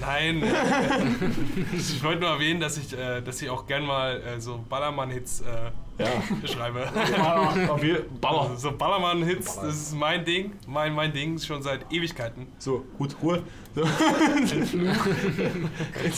Nein. 0.00 0.42
ich 1.76 2.02
wollte 2.02 2.20
nur 2.20 2.30
erwähnen, 2.30 2.60
dass 2.60 2.76
ich, 2.76 2.92
äh, 2.96 3.20
dass 3.22 3.40
ich 3.40 3.48
auch 3.48 3.66
gern 3.66 3.86
mal 3.86 4.20
äh, 4.20 4.40
so 4.40 4.64
Ballermann-Hits 4.68 5.42
äh, 5.42 6.02
Ja. 6.02 6.48
schreibe. 6.48 6.88
Baller. 8.20 8.40
Also 8.50 8.56
so 8.70 8.76
Ballermann-Hits, 8.76 9.56
das 9.56 9.74
ist 9.74 9.94
mein 9.94 10.24
Ding. 10.24 10.52
Mein, 10.66 10.94
mein 10.94 11.12
Ding 11.12 11.38
schon 11.38 11.62
seit 11.62 11.92
Ewigkeiten. 11.92 12.46
So, 12.58 12.84
gut, 12.98 13.14
Ruhe. 13.22 13.42
So. 13.74 13.82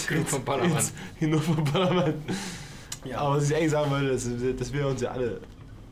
Genug 0.08 0.28
vom 0.28 0.44
Ballermann. 0.44 0.72
Jetzt, 0.76 0.94
genug 1.20 1.42
vom 1.42 1.64
Ballermann. 1.64 2.14
Ja. 3.04 3.18
Aber 3.18 3.36
was 3.36 3.50
ich 3.50 3.56
eigentlich 3.56 3.70
sagen 3.70 3.90
wollte, 3.90 4.08
dass, 4.12 4.28
dass 4.58 4.72
wir 4.72 4.86
uns 4.86 5.00
ja 5.02 5.10
alle 5.10 5.40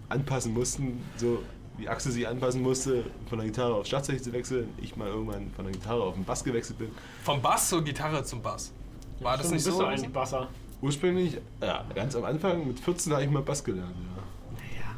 anpassen 0.08 0.52
mussten, 0.52 1.00
so 1.16 1.42
wie 1.76 1.88
Axel 1.88 2.12
sich 2.12 2.26
anpassen 2.26 2.62
musste, 2.62 3.04
von 3.28 3.38
der 3.38 3.46
Gitarre 3.46 3.74
auf 3.74 3.86
Schlagzeug 3.86 4.22
zu 4.22 4.32
wechseln, 4.32 4.68
ich 4.80 4.96
mal 4.96 5.08
irgendwann 5.08 5.50
von 5.54 5.64
der 5.64 5.72
Gitarre 5.72 6.02
auf 6.02 6.14
den 6.14 6.24
Bass 6.24 6.44
gewechselt 6.44 6.78
bin. 6.78 6.90
Vom 7.24 7.42
Bass 7.42 7.68
zur 7.68 7.82
Gitarre 7.82 8.22
zum 8.24 8.42
Bass. 8.42 8.72
War 9.20 9.36
das 9.36 9.50
nicht 9.50 9.64
bist 9.64 9.76
so? 9.76 9.82
du 9.82 9.86
eigentlich 9.86 10.12
Basser? 10.12 10.48
Ursprünglich, 10.80 11.38
ja, 11.60 11.84
ganz 11.94 12.14
am 12.14 12.24
Anfang, 12.24 12.66
mit 12.66 12.78
14 12.78 13.12
habe 13.12 13.24
ich 13.24 13.30
mal 13.30 13.42
Bass 13.42 13.64
gelernt. 13.64 13.94
Ja. 13.94 14.22
Naja. 14.52 14.96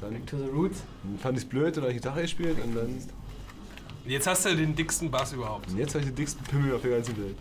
Dann, 0.00 0.12
Back 0.14 0.26
to 0.26 0.38
the 0.38 0.48
roots. 0.48 0.82
dann 1.02 1.18
fand 1.18 1.38
ich 1.38 1.44
es 1.44 1.48
blöd 1.48 1.76
und 1.76 1.84
habe 1.84 1.94
Gitarre 1.94 2.22
gespielt 2.22 2.56
und 2.64 2.74
dann. 2.74 2.98
Jetzt 4.06 4.26
hast 4.26 4.44
du 4.44 4.54
den 4.54 4.74
dicksten 4.74 5.10
Bass 5.10 5.32
überhaupt. 5.32 5.68
Und 5.70 5.78
jetzt 5.78 5.94
habe 5.94 6.00
ich 6.04 6.10
den 6.10 6.16
dicksten 6.16 6.44
Pimmel 6.44 6.74
auf 6.74 6.82
der 6.82 6.90
ganzen 6.90 7.16
Welt. 7.16 7.36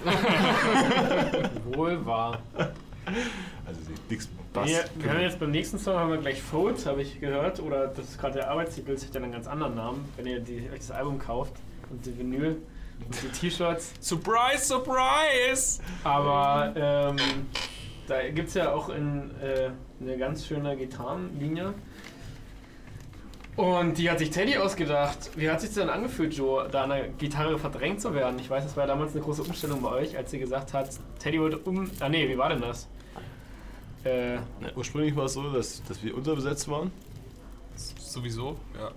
Wohl 1.75 2.05
wahr. 2.05 2.41
Also 2.55 3.81
den 3.81 3.97
dicksten 4.09 4.37
Bass. 4.53 4.67
Wir, 4.67 4.85
wir 4.95 5.11
haben 5.11 5.21
jetzt 5.21 5.39
beim 5.39 5.51
nächsten 5.51 5.79
Song 5.79 5.95
haben 5.95 6.11
wir 6.11 6.17
gleich 6.17 6.41
Folds, 6.41 6.85
habe 6.85 7.01
ich 7.01 7.19
gehört. 7.19 7.59
Oder 7.59 7.87
das 7.87 8.09
ist 8.09 8.19
gerade 8.19 8.35
der 8.35 8.51
Arbeitstitel, 8.51 8.93
das 8.93 9.05
hat 9.05 9.15
ja 9.15 9.21
einen 9.21 9.31
ganz 9.31 9.47
anderen 9.47 9.75
Namen, 9.75 10.05
wenn 10.15 10.27
ihr 10.27 10.39
die, 10.39 10.69
euch 10.71 10.79
das 10.79 10.91
Album 10.91 11.19
kauft 11.19 11.53
und 11.89 12.05
die 12.05 12.17
Vinyl 12.17 12.57
und 13.05 13.21
die 13.21 13.27
T-Shirts. 13.27 13.93
Surprise, 13.99 14.63
surprise! 14.65 15.81
Aber 16.03 16.71
ähm, 16.75 17.17
da 18.07 18.29
gibt 18.29 18.49
es 18.49 18.53
ja 18.53 18.71
auch 18.71 18.89
in, 18.89 19.31
äh, 19.41 19.71
eine 19.99 20.17
ganz 20.17 20.45
schöne 20.45 20.77
Gitarrenlinie. 20.77 21.73
Und 23.55 23.99
die 23.99 24.09
hat 24.09 24.17
sich 24.17 24.31
Teddy 24.31 24.57
ausgedacht. 24.57 25.29
Wie 25.35 25.49
hat 25.49 25.61
sich 25.61 25.69
das 25.69 25.77
denn 25.77 25.89
angefühlt, 25.89 26.33
Joe, 26.33 26.67
da 26.71 26.83
an 26.83 26.89
der 26.89 27.07
Gitarre 27.09 27.59
verdrängt 27.59 28.01
zu 28.01 28.13
werden? 28.15 28.39
Ich 28.39 28.49
weiß, 28.49 28.63
das 28.63 28.75
war 28.75 28.83
ja 28.83 28.87
damals 28.87 29.13
eine 29.13 29.23
große 29.23 29.43
Umstellung 29.43 29.81
bei 29.81 29.89
euch, 29.89 30.17
als 30.17 30.31
sie 30.31 30.39
gesagt 30.39 30.73
hat, 30.73 30.89
Teddy 31.19 31.39
wollte 31.39 31.59
um. 31.59 31.89
Ah, 31.99 32.09
nee, 32.09 32.27
wie 32.27 32.37
war 32.37 32.49
denn 32.49 32.61
das? 32.61 32.87
Äh, 34.03 34.35
Na, 34.59 34.69
ursprünglich 34.75 35.15
war 35.15 35.25
es 35.25 35.33
so, 35.33 35.49
dass, 35.51 35.83
dass 35.83 36.03
wir 36.03 36.15
unterbesetzt 36.15 36.67
waren. 36.67 36.91
sowieso, 37.75 38.57
ja. 38.77 38.91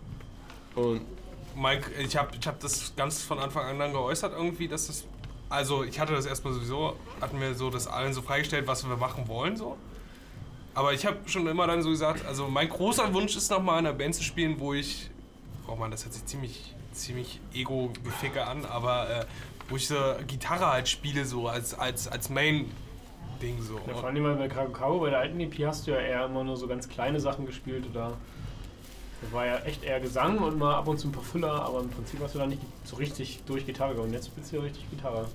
Und 0.81 1.03
Mike, 1.55 1.91
ich 2.03 2.17
habe 2.17 2.37
ich 2.39 2.47
hab 2.47 2.61
das 2.61 2.95
ganz 2.97 3.23
von 3.23 3.39
Anfang 3.39 3.65
an 3.65 3.79
dann 3.79 3.93
geäußert 3.93 4.33
irgendwie, 4.33 4.69
dass 4.69 4.89
das. 4.89 5.05
Also 5.49 5.85
ich 5.85 6.01
hatte 6.01 6.13
das 6.13 6.27
erstmal 6.27 6.53
sowieso, 6.53 6.97
hatten 7.21 7.41
wir 7.41 7.55
so 7.55 7.71
das 7.71 7.87
allen 7.87 8.13
so 8.13 8.21
freigestellt, 8.21 8.67
was 8.67 8.87
wir 8.87 8.97
machen 8.97 9.29
wollen 9.29 9.57
so. 9.57 9.77
Aber 10.75 10.93
ich 10.93 11.07
habe 11.07 11.17
schon 11.27 11.47
immer 11.47 11.67
dann 11.67 11.83
so 11.83 11.89
gesagt, 11.89 12.27
also 12.27 12.49
mein 12.49 12.69
großer 12.69 13.15
Wunsch 13.15 13.35
ist 13.37 13.51
nochmal 13.51 13.79
in 13.79 13.87
einer 13.87 13.97
Band 13.97 14.15
zu 14.15 14.23
spielen, 14.23 14.59
wo 14.59 14.75
ich, 14.75 15.09
oh 15.67 15.77
man, 15.77 15.91
das 15.91 16.05
hört 16.05 16.13
sich 16.13 16.27
ziemlich, 16.27 16.75
ziemlich 16.93 17.41
ego-geficke 17.55 18.45
an, 18.45 18.67
aber 18.67 19.09
äh, 19.09 19.25
wo 19.69 19.77
ich 19.77 19.89
so 19.89 19.95
Gitarre 20.27 20.67
halt 20.67 20.89
spiele, 20.89 21.25
so 21.25 21.49
als, 21.49 21.73
als, 21.73 22.09
als 22.09 22.29
Main-Ding 23.41 23.63
so. 23.63 23.81
Ja, 23.87 23.95
vor 23.95 24.05
allem 24.05 24.23
bei 24.23 24.35
bei 24.35 24.49
Kakao, 24.49 25.01
bei 25.01 25.11
der 25.11 25.21
alten 25.21 25.41
EP 25.41 25.67
hast 25.67 25.87
du 25.87 25.93
ja 25.93 25.99
eher 25.99 26.27
immer 26.27 26.45
nur 26.45 26.57
so 26.57 26.67
ganz 26.67 26.89
kleine 26.89 27.21
Sachen 27.21 27.47
gespielt 27.47 27.87
oder. 27.91 28.17
Das 29.23 29.33
war 29.33 29.47
ja 29.47 29.59
echt 29.61 29.83
eher 29.83 29.99
Gesang 29.99 30.39
und 30.39 30.59
mal 30.59 30.75
ab 30.75 30.87
und 30.89 30.99
zu 30.99 31.09
ein 31.09 31.13
paar 31.13 31.23
Füller, 31.23 31.63
aber 31.63 31.81
im 31.81 31.89
Prinzip 31.89 32.21
hast 32.21 32.35
du 32.35 32.39
da 32.39 32.47
nicht 32.47 32.61
so 32.85 32.97
richtig 32.97 33.41
durch 33.47 33.65
Gitarre 33.65 33.95
gegangen. 33.95 34.13
Jetzt 34.13 34.27
spielst 34.27 34.53
du 34.53 34.57
ja 34.57 34.63
richtig 34.63 34.89
Gitarre. 34.91 35.27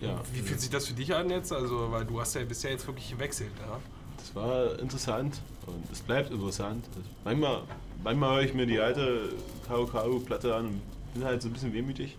ja. 0.00 0.08
ja, 0.08 0.20
Wie 0.32 0.40
fühlt 0.40 0.60
sich 0.60 0.70
das 0.70 0.86
für 0.86 0.94
dich 0.94 1.12
an 1.12 1.28
jetzt? 1.28 1.52
Also, 1.52 1.90
weil 1.90 2.04
du 2.04 2.20
hast 2.20 2.34
ja 2.34 2.44
bisher 2.44 2.70
jetzt 2.70 2.86
wirklich 2.86 3.10
gewechselt, 3.10 3.50
ja? 3.66 3.80
das 4.22 4.34
war 4.36 4.78
interessant 4.78 5.40
und 5.66 5.90
es 5.90 6.00
bleibt 6.00 6.30
interessant. 6.30 6.84
Also 6.94 7.08
manchmal, 7.24 7.62
manchmal 8.02 8.36
höre 8.36 8.42
ich 8.42 8.54
mir 8.54 8.66
die 8.66 8.78
alte 8.78 9.30
KOKU-Platte 9.68 10.54
an 10.54 10.66
und 10.66 10.80
bin 11.14 11.24
halt 11.24 11.42
so 11.42 11.48
ein 11.48 11.52
bisschen 11.52 11.72
wehmütig. 11.72 12.16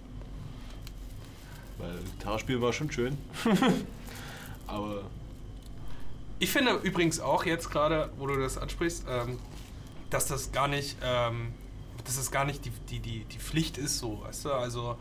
Weil 1.77 1.97
Gitarre 2.17 2.39
spielen 2.39 2.62
war 2.62 2.73
schon 2.73 2.91
schön. 2.91 3.17
Aber 4.67 5.03
Ich 6.39 6.51
finde 6.51 6.73
übrigens 6.83 7.19
auch 7.19 7.45
jetzt 7.45 7.69
gerade, 7.69 8.09
wo 8.17 8.27
du 8.27 8.39
das 8.39 8.57
ansprichst, 8.57 9.05
ähm, 9.09 9.39
dass 10.09 10.27
das 10.27 10.51
gar 10.51 10.67
nicht, 10.67 10.97
ähm, 11.03 11.53
dass 12.05 12.17
das 12.17 12.31
gar 12.31 12.45
nicht 12.45 12.65
die, 12.65 12.71
die, 12.89 12.99
die, 12.99 13.25
die 13.25 13.39
Pflicht 13.39 13.77
ist, 13.77 13.99
so, 13.99 14.21
weißt 14.23 14.45
du? 14.45 14.51
Also, 14.53 14.97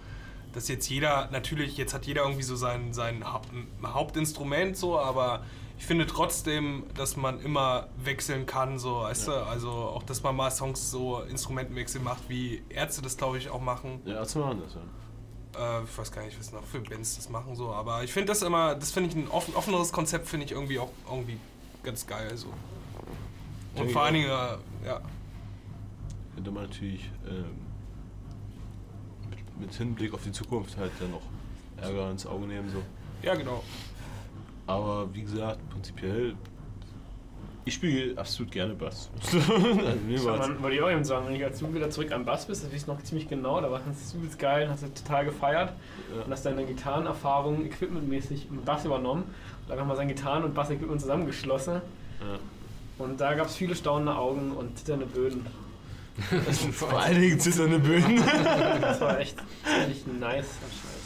dass 0.53 0.69
jetzt 0.69 0.89
jeder, 0.89 1.29
natürlich, 1.33 1.77
jetzt 1.77 1.95
hat 1.95 2.07
jeder 2.07 2.23
irgendwie 2.23 2.43
so 2.43 2.57
sein, 2.57 2.93
sein 2.93 3.33
Haupt, 3.33 3.49
Hauptinstrument, 3.83 4.77
so, 4.77 4.99
aber 4.99 5.45
ich 5.79 5.87
finde 5.87 6.07
trotzdem, 6.07 6.85
dass 6.95 7.17
man 7.17 7.41
immer 7.41 7.89
wechseln 8.05 8.47
kann, 8.47 8.79
so, 8.79 9.01
weißt 9.01 9.29
du? 9.29 9.33
Also 9.33 9.71
auch, 9.71 10.03
dass 10.05 10.23
man 10.23 10.37
mal 10.37 10.51
Songs 10.51 10.91
so 10.91 11.21
Instrumentenwechsel 11.23 12.01
macht, 12.01 12.29
wie 12.29 12.63
Ärzte 12.69 13.03
das, 13.03 13.17
glaube 13.17 13.39
ich, 13.39 13.51
auch 13.51 13.61
machen. 13.61 14.01
ja, 14.05 14.17
Ärzte 14.17 14.39
machen 14.39 14.61
das 14.65 14.75
ja. 14.75 14.81
Äh, 15.59 15.85
ich 15.85 15.99
weiß 15.99 16.13
gar 16.13 16.25
nicht, 16.25 16.39
was 16.39 16.53
noch 16.53 16.65
für 16.65 16.81
Bands 16.81 17.17
das 17.17 17.29
machen 17.29 17.55
so, 17.55 17.73
aber 17.73 18.05
ich 18.05 18.13
finde 18.13 18.29
das 18.29 18.43
immer, 18.43 18.75
das 18.75 18.91
finde 18.91 19.11
ich 19.11 19.17
ein 19.17 19.29
offen, 19.29 19.55
offeneres 19.55 19.93
Konzept, 19.93 20.29
finde 20.29 20.47
ich 20.47 20.53
irgendwie 20.53 20.79
auch 20.79 20.91
irgendwie 21.09 21.39
ganz 21.83 22.07
geil 22.07 22.37
so. 22.37 22.53
Und 23.75 23.91
vor 23.91 24.03
allen 24.03 24.15
auch. 24.15 24.59
Dingen, 24.59 24.61
äh, 24.85 24.87
ja, 24.87 25.01
Könnte 26.35 26.51
man 26.51 26.65
natürlich 26.65 27.11
ähm, 27.29 27.45
mit, 29.31 29.61
mit 29.61 29.75
Hinblick 29.75 30.15
auf 30.15 30.23
die 30.23 30.33
Zukunft 30.33 30.77
halt 30.77 30.93
dann 30.99 31.11
noch 31.11 31.23
Ärger 31.77 32.11
ins 32.11 32.27
Auge 32.27 32.47
nehmen. 32.47 32.71
So. 32.71 32.83
ja 33.23 33.35
genau. 33.35 33.63
Aber 34.67 35.13
wie 35.13 35.23
gesagt, 35.23 35.59
prinzipiell, 35.71 36.37
ich 37.65 37.75
spiele 37.75 38.19
absolut 38.19 38.51
gerne 38.51 38.75
Bass. 38.75 39.09
also, 39.33 40.27
war's- 40.27 40.49
man, 40.49 40.63
wollte 40.63 40.77
ich 40.77 40.83
auch 40.83 40.91
eben 40.91 41.05
sagen, 41.05 41.27
wenn 41.29 41.35
ich 41.37 41.45
als 41.45 41.59
du 41.61 41.73
wieder 41.73 41.91
zurück 41.91 42.11
am 42.13 42.25
Bass 42.25 42.47
bist, 42.47 42.65
das 42.65 42.73
weiß 42.73 42.83
ich 42.83 42.87
noch 42.89 43.01
ziemlich 43.03 43.29
genau, 43.29 43.61
da 43.61 43.71
war 43.71 43.81
es 43.91 44.15
übelst 44.15 44.39
geil, 44.39 44.69
hast 44.69 44.83
du 44.83 44.89
total 44.89 45.25
gefeiert 45.27 45.73
Ja. 46.17 46.25
und 46.25 46.33
hast 46.33 46.45
deine 46.45 46.65
Gitarrenerfahrung 46.65 47.65
equipmentmäßig 47.67 48.49
im 48.51 48.63
Bass 48.65 48.85
übernommen 48.85 49.25
und 49.67 49.73
einfach 49.73 49.87
mal 49.87 49.97
sein 49.97 50.09
Gitarren- 50.09 50.45
und 50.45 50.55
Bass-Equipment 50.55 51.01
zusammengeschlossen 51.01 51.75
ja. 52.21 52.39
und 53.05 53.21
da 53.21 53.35
gab 53.35 53.47
es 53.47 53.55
viele 53.57 53.77
staunende 53.77 54.17
Augen 54.17 54.53
und 54.53 54.77
zitternde 54.79 55.07
Böden. 55.07 55.47
Vor 56.73 56.93
allen 57.01 57.21
Dingen 57.21 57.41
zitternde 57.41 57.79
Böden. 57.79 58.21
Das 58.81 59.01
war 59.01 59.19
echt 59.21 59.37
ziemlich 59.65 60.05
nice 60.21 60.47
und 60.61 60.73
scheiß. 60.73 61.03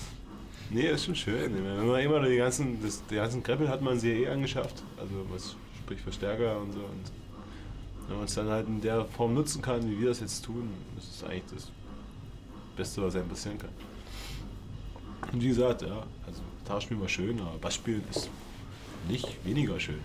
nee, 0.70 0.88
ist 0.90 1.04
schon 1.04 1.14
schön. 1.14 1.54
Wenn 1.54 1.86
man 1.86 2.00
immer 2.00 2.20
die 2.26 2.36
ganzen, 2.36 2.82
das, 2.82 3.04
die 3.06 3.14
ganzen 3.16 3.42
Kreppel 3.42 3.68
hat 3.68 3.82
man 3.82 4.00
sich 4.00 4.18
ja 4.18 4.26
eh 4.26 4.32
angeschafft. 4.32 4.82
Also 4.98 5.12
was 5.30 5.54
sprich 5.86 6.00
Verstärker 6.00 6.58
und 6.60 6.72
so. 6.72 6.80
Und 6.80 7.12
wenn 8.08 8.16
man 8.16 8.24
es 8.26 8.34
dann 8.34 8.48
halt 8.48 8.66
in 8.66 8.80
der 8.80 9.04
Form 9.04 9.34
nutzen 9.34 9.62
kann, 9.62 9.88
wie 9.88 10.00
wir 10.00 10.08
das 10.08 10.18
jetzt 10.20 10.44
tun, 10.44 10.68
das 10.96 11.04
ist 11.04 11.24
eigentlich 11.24 11.44
das 11.54 11.70
Beste, 12.76 13.02
was 13.02 13.14
einem 13.14 13.28
passieren 13.28 13.56
kann. 13.58 13.70
Und 15.32 15.40
wie 15.42 15.48
gesagt, 15.48 15.82
ja, 15.82 16.02
also 16.26 16.42
Gitarrespielen 16.62 17.00
war 17.00 17.08
schön, 17.08 17.40
aber 17.40 17.56
Bassspielen 17.58 18.02
ist 18.10 18.28
nicht 19.08 19.44
weniger 19.44 19.78
schön. 19.78 20.00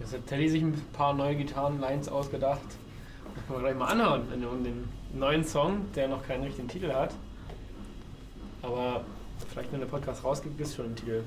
Jetzt 0.00 0.12
hat 0.12 0.26
Teddy 0.26 0.48
sich 0.48 0.62
ein 0.62 0.74
paar 0.92 1.14
neue 1.14 1.36
Gitarrenlines 1.36 2.08
ausgedacht. 2.08 2.60
Das 3.34 3.46
können 3.46 3.58
wir 3.62 3.68
gleich 3.70 3.76
mal 3.76 3.86
anhören, 3.86 4.28
dem- 4.30 4.64
den 4.64 4.88
neuen 5.18 5.44
Song, 5.44 5.86
der 5.94 6.08
noch 6.08 6.26
keinen 6.26 6.42
richtigen 6.44 6.68
Titel 6.68 6.92
hat. 6.92 7.14
Aber 8.62 9.04
vielleicht, 9.48 9.72
wenn 9.72 9.80
der 9.80 9.86
Podcast 9.86 10.24
rausgibt, 10.24 10.60
ist 10.60 10.74
schon 10.74 10.86
ein 10.86 10.96
Titel. 10.96 11.22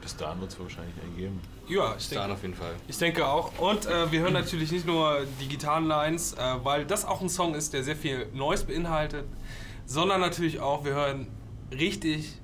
Bis 0.00 0.16
dahin 0.16 0.40
wird 0.40 0.50
es 0.52 0.58
wahrscheinlich 0.58 0.94
einen 1.02 1.16
geben. 1.16 1.40
Ja, 1.70 1.94
ich 1.96 2.08
denke, 2.08 2.32
auf 2.32 2.42
jeden 2.42 2.54
Fall. 2.54 2.74
ich 2.88 2.98
denke 2.98 3.26
auch. 3.26 3.56
Und 3.58 3.86
äh, 3.86 4.10
wir 4.10 4.20
hören 4.20 4.32
natürlich 4.32 4.72
nicht 4.72 4.86
nur 4.86 5.24
die 5.40 5.46
Gitarrenlines, 5.46 6.32
äh, 6.32 6.38
weil 6.64 6.84
das 6.84 7.04
auch 7.04 7.20
ein 7.20 7.28
Song 7.28 7.54
ist, 7.54 7.72
der 7.72 7.84
sehr 7.84 7.96
viel 7.96 8.26
Neues 8.34 8.64
beinhaltet, 8.64 9.24
sondern 9.86 10.20
natürlich 10.20 10.58
auch, 10.58 10.84
wir 10.84 10.94
hören 10.94 11.28
richtig, 11.70 12.34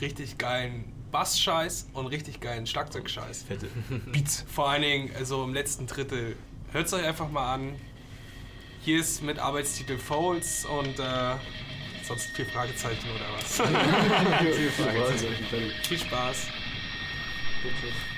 richtig 0.00 0.38
geilen 0.38 0.92
Bass-Scheiß 1.10 1.88
und 1.94 2.06
richtig 2.06 2.40
geilen 2.40 2.66
Schlagzeugscheiß. 2.66 3.42
Fette. 3.42 3.66
Beats. 4.12 4.44
Vor 4.48 4.68
allen 4.68 4.82
Dingen 4.82 5.10
äh, 5.14 5.24
so 5.24 5.42
im 5.42 5.52
letzten 5.52 5.88
Drittel. 5.88 6.36
Hört 6.70 6.86
es 6.86 6.92
euch 6.92 7.04
einfach 7.04 7.28
mal 7.28 7.54
an. 7.54 7.74
Hier 8.82 9.00
ist 9.00 9.20
mit 9.22 9.40
Arbeitstitel 9.40 9.98
Folds 9.98 10.64
und 10.64 11.00
äh, 11.00 11.34
sonst 12.06 12.26
vier 12.36 12.46
Fragezeichen 12.46 13.08
oder 13.10 13.24
was. 13.36 13.60
Viel 15.88 15.98
Spaß. 15.98 16.46
Waren 17.64 18.15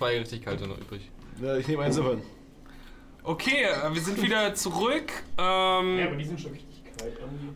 zwei 0.00 0.18
richtig 0.18 0.42
kalte 0.42 0.66
noch 0.66 0.78
übrig. 0.78 1.10
Ja, 1.42 1.56
ich 1.58 1.68
nehme 1.68 1.82
eins 1.82 1.96
davon. 1.96 2.22
Okay, 3.22 3.64
äh, 3.64 3.92
wir 3.94 4.00
sind 4.00 4.20
wieder 4.22 4.54
zurück. 4.54 5.12
Ähm, 5.36 5.98
Ja, 5.98 6.06
aber 6.06 6.16
die 6.16 6.24
sind 6.24 6.40
schon 6.40 6.52
richtig 6.52 6.82
kalt 6.96 7.12
irgendwie. 7.20 7.50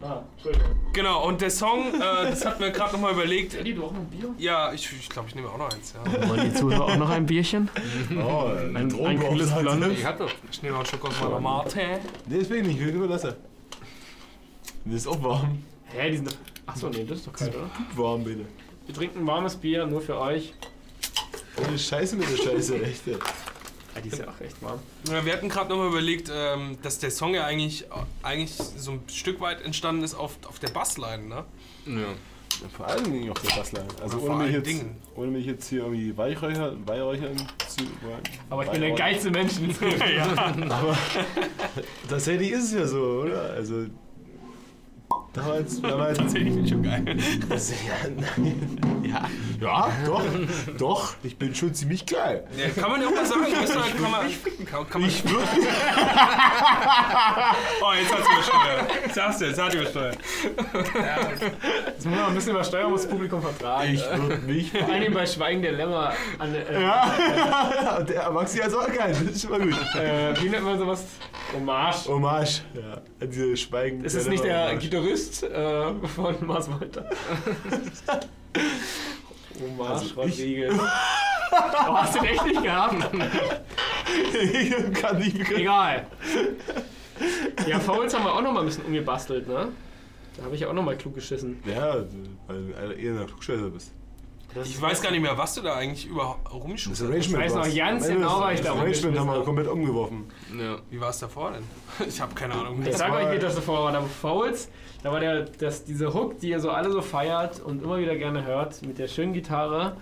Ah, 0.00 0.22
Entschuldigung. 0.36 0.70
genau, 0.92 1.26
und 1.26 1.40
der 1.40 1.50
Song, 1.50 1.92
äh, 1.94 1.98
das 2.30 2.44
hatten 2.44 2.60
wir 2.60 2.70
gerade 2.70 2.92
nochmal 2.94 3.12
überlegt. 3.14 3.54
Eddie, 3.54 3.74
du 3.74 3.84
auch 3.84 3.92
noch 3.92 4.00
ein 4.00 4.06
Bier? 4.06 4.34
Ja, 4.38 4.72
ich 4.72 4.88
glaube, 4.88 5.00
ich, 5.02 5.08
glaub, 5.08 5.28
ich 5.28 5.34
nehme 5.36 5.48
auch 5.48 5.58
noch 5.58 5.72
eins. 5.72 5.94
Ja. 5.94 6.28
Wollen 6.28 6.50
die 6.50 6.54
Zuhörer 6.56 6.84
auch 6.84 6.96
noch 6.96 7.10
ein 7.10 7.26
Bierchen? 7.26 7.68
Oh, 8.16 8.46
Ein, 8.46 8.76
ein 8.76 8.88
kühles 9.20 9.52
Blonde. 9.56 9.92
Ich 9.92 10.04
doch. 10.04 10.30
Ich 10.50 10.62
nehme 10.62 10.72
noch 10.74 10.80
einen 10.80 10.86
Schluck 10.86 11.04
aus 11.06 11.20
meiner 11.20 11.40
Mate. 11.40 12.00
Nee, 12.26 12.38
das 12.40 12.50
will 12.50 12.58
ich 12.58 12.66
nicht, 12.66 12.80
ich 12.80 12.86
will 12.86 12.94
überlassen. 12.94 13.34
Das 14.84 14.94
ist 14.94 15.06
auch 15.06 15.22
warm. 15.22 15.62
Hä, 15.86 16.10
die 16.10 16.16
sind 16.16 16.28
doch. 16.30 16.36
Achso, 16.66 16.88
nee, 16.90 17.04
das 17.04 17.18
ist 17.18 17.26
doch 17.26 17.32
kalt, 17.32 17.54
oder? 17.54 17.70
Warm, 17.96 18.22
bitte. 18.24 18.44
Wir 18.86 18.94
trinken 18.94 19.20
ein 19.20 19.26
warmes 19.26 19.56
Bier, 19.56 19.86
nur 19.86 20.00
für 20.00 20.18
euch. 20.18 20.54
Ohne 21.66 21.78
Scheiße 21.78 22.16
mit 22.16 22.30
der 22.30 22.36
Scheiße, 22.36 22.82
echt. 22.82 23.06
Ja, 23.06 23.14
die 24.02 24.08
ist 24.08 24.18
ja 24.18 24.28
auch 24.28 24.40
echt 24.40 24.62
warm. 24.62 24.78
Ja, 25.10 25.24
wir 25.24 25.32
hatten 25.32 25.48
gerade 25.48 25.70
nochmal 25.70 25.88
überlegt, 25.88 26.30
ähm, 26.32 26.78
dass 26.82 26.98
der 26.98 27.10
Song 27.10 27.34
ja 27.34 27.44
eigentlich, 27.44 27.86
eigentlich 28.22 28.52
so 28.52 28.92
ein 28.92 29.02
Stück 29.08 29.40
weit 29.40 29.62
entstanden 29.62 30.04
ist 30.04 30.14
auf, 30.14 30.38
auf 30.46 30.58
der 30.58 30.68
Bassline, 30.68 31.26
ne? 31.26 31.44
Ja. 31.86 32.14
Ja, 32.62 32.68
Vor 32.76 32.86
allen 32.86 33.04
Dingen 33.04 33.30
auf 33.30 33.40
der 33.40 33.54
Bassline. 33.54 33.86
Also 34.02 34.18
ohne 34.20 34.44
mich, 34.44 34.52
jetzt, 34.52 34.66
Dingen. 34.66 34.96
ohne 35.14 35.30
mich 35.30 35.46
jetzt 35.46 35.68
hier 35.68 35.80
irgendwie 35.80 36.16
Weihräuchern, 36.16 36.82
Weihräuchern 36.86 37.36
zu 37.68 37.84
wollen. 38.02 38.22
Aber 38.50 38.64
ich 38.64 38.70
bin 38.70 38.80
der 38.80 38.92
geilste 38.92 39.30
Mensch. 39.30 39.52
ja. 40.16 40.26
Aber 40.68 40.98
tatsächlich 42.08 42.50
ist 42.50 42.64
es 42.64 42.72
ja 42.72 42.86
so, 42.86 43.22
oder? 43.22 43.50
Also 43.50 43.86
damals, 45.32 45.80
damals 45.82 46.18
Tatsächlich 46.18 46.56
ich 46.56 46.68
schon 46.70 46.82
geil. 46.82 47.04
das, 47.48 47.70
ja, 47.86 47.94
ja, 49.08 49.28
ja, 49.60 49.88
doch, 50.06 50.22
doch, 50.76 51.14
ich 51.22 51.36
bin 51.36 51.54
schon 51.54 51.72
ziemlich 51.74 52.04
geil. 52.06 52.46
Ja, 52.56 52.68
kann 52.80 52.90
man 52.92 53.00
ja 53.00 53.08
auch 53.08 53.14
mal 53.14 53.24
sagen. 53.26 53.42
Weißt 53.52 53.74
du, 53.74 53.80
kann 54.02 54.10
man, 54.10 54.26
kann, 54.66 54.88
kann 54.88 55.00
man, 55.00 55.10
Ich 55.10 55.24
würde 55.24 55.44
oh, 57.82 57.92
jetzt 57.98 58.12
hat's 58.14 58.28
übersteuert. 58.28 58.90
Jetzt 59.06 59.20
hast 59.20 59.40
du, 59.40 59.44
jetzt 59.46 59.60
hat 59.60 59.74
übersteuert. 59.74 60.18
Jetzt 61.86 62.06
muss 62.06 62.14
man 62.16 62.26
ein 62.28 62.34
bisschen 62.34 62.52
übersteuern, 62.52 62.90
muss 62.90 63.02
das 63.02 63.10
Publikum 63.10 63.42
vertragen. 63.42 63.94
ich 63.94 64.02
würd 64.02 64.46
mich. 64.46 64.70
Vor 64.72 64.88
allem 64.92 65.14
bei 65.14 65.26
Schweigen 65.26 65.62
der 65.62 65.72
Lämmer 65.72 66.12
an, 66.38 66.54
äh, 66.54 66.82
Ja, 66.82 68.00
der 68.02 68.30
Maxi 68.30 68.58
hat 68.58 68.74
auch 68.74 68.86
geil, 68.86 69.12
das 69.12 69.22
ist 69.34 69.42
schon 69.42 69.50
mal 69.50 69.60
gut. 69.60 69.78
äh, 69.96 70.40
wie 70.42 70.48
nennt 70.48 70.64
man 70.64 70.78
sowas? 70.78 71.04
Hommage. 71.54 72.08
Hommage, 72.08 72.62
ja, 72.74 72.94
an 73.20 73.30
diese 73.30 73.56
Schweigen. 73.56 74.04
Ist 74.04 74.14
es 74.14 74.26
nicht 74.28 74.44
der 74.44 74.76
Gitarrist 74.76 75.42
äh, 75.42 75.94
von 76.08 76.34
Mars 76.46 76.70
Volta? 76.70 77.04
Hommage 79.60 79.90
Also 79.90 80.14
Rodriguez. 80.20 80.74
Oh, 80.78 81.94
hast 81.94 82.14
du 82.14 82.20
den 82.20 82.28
echt 82.28 82.44
nicht 82.44 82.62
gehabt? 82.62 82.94
ich 84.52 85.00
kann 85.00 85.18
nicht 85.18 85.48
mehr. 85.48 85.58
Egal. 85.58 86.06
Ja, 87.66 87.80
Fouls 87.80 88.14
haben 88.14 88.24
wir 88.24 88.32
auch 88.34 88.42
noch 88.42 88.52
mal 88.52 88.60
ein 88.60 88.66
bisschen 88.66 88.84
umgebastelt, 88.84 89.48
ne? 89.48 89.68
Da 90.36 90.44
habe 90.44 90.54
ich 90.54 90.60
ja 90.60 90.68
auch 90.68 90.72
noch 90.72 90.84
mal 90.84 90.96
klug 90.96 91.14
geschissen. 91.14 91.60
Ja, 91.66 91.96
weil 92.46 92.88
du 92.88 92.92
eher 92.94 93.20
ein 93.20 93.26
Klugscheißer 93.26 93.70
bist. 93.70 93.92
Ich 94.64 94.80
weiß 94.80 95.02
gar 95.02 95.10
nicht 95.10 95.20
mehr, 95.20 95.36
was 95.36 95.54
du 95.54 95.60
da 95.62 95.76
eigentlich 95.76 96.06
überhaupt 96.06 96.46
Das 96.46 96.54
rumschubst. 96.54 97.02
Arrangement 97.02 97.26
Ich 97.26 97.54
weiß 97.54 97.54
noch 97.54 97.76
ganz 97.76 98.08
genau, 98.08 98.28
das- 98.28 98.40
weil 98.40 98.54
ich 98.54 98.60
da 98.62 98.68
Das 98.72 98.78
Arrangement 98.80 99.18
haben 99.18 99.26
wir 99.30 99.40
komplett 99.44 99.68
umgeworfen. 99.68 100.30
Ja. 100.58 100.78
Wie 100.90 101.00
war 101.00 101.10
es 101.10 101.18
davor 101.18 101.52
denn? 101.52 101.64
Ich 102.08 102.20
habe 102.20 102.34
keine 102.34 102.54
Ahnung. 102.54 102.82
Ich 102.84 102.96
sag 102.96 103.10
war- 103.12 103.18
euch, 103.26 103.32
wie 103.34 103.38
das 103.38 103.54
davor 103.54 103.84
war. 103.84 103.92
Da 103.92 104.00
war 104.00 104.08
Fouls, 104.08 104.68
da 105.02 105.12
war 105.12 105.20
der, 105.20 105.42
das, 105.42 105.84
diese 105.84 106.12
Hook, 106.14 106.40
die 106.40 106.48
ihr 106.50 106.60
so 106.60 106.70
alle 106.70 106.90
so 106.90 107.02
feiert 107.02 107.60
und 107.60 107.82
immer 107.82 107.98
wieder 107.98 108.16
gerne 108.16 108.44
hört, 108.44 108.82
mit 108.82 108.98
der 108.98 109.08
schönen 109.08 109.32
Gitarre. 109.32 109.96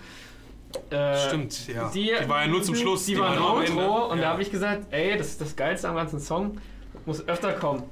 Äh, 0.89 1.17
Stimmt, 1.27 1.67
ja. 1.67 1.89
Die, 1.89 2.11
Die 2.21 2.29
war 2.29 2.41
ja 2.41 2.47
nur 2.47 2.61
zum 2.63 2.75
Schluss. 2.75 3.05
Die, 3.05 3.17
war 3.17 3.31
ein 3.31 3.39
Outro 3.39 4.11
und 4.11 4.17
ja. 4.17 4.23
da 4.25 4.29
habe 4.31 4.41
ich 4.41 4.51
gesagt, 4.51 4.85
ey, 4.91 5.17
das 5.17 5.27
ist 5.27 5.41
das 5.41 5.55
Geilste 5.55 5.87
am 5.89 5.95
ganzen 5.95 6.19
Song, 6.19 6.57
muss 7.05 7.25
öfter 7.27 7.53
kommen. 7.53 7.83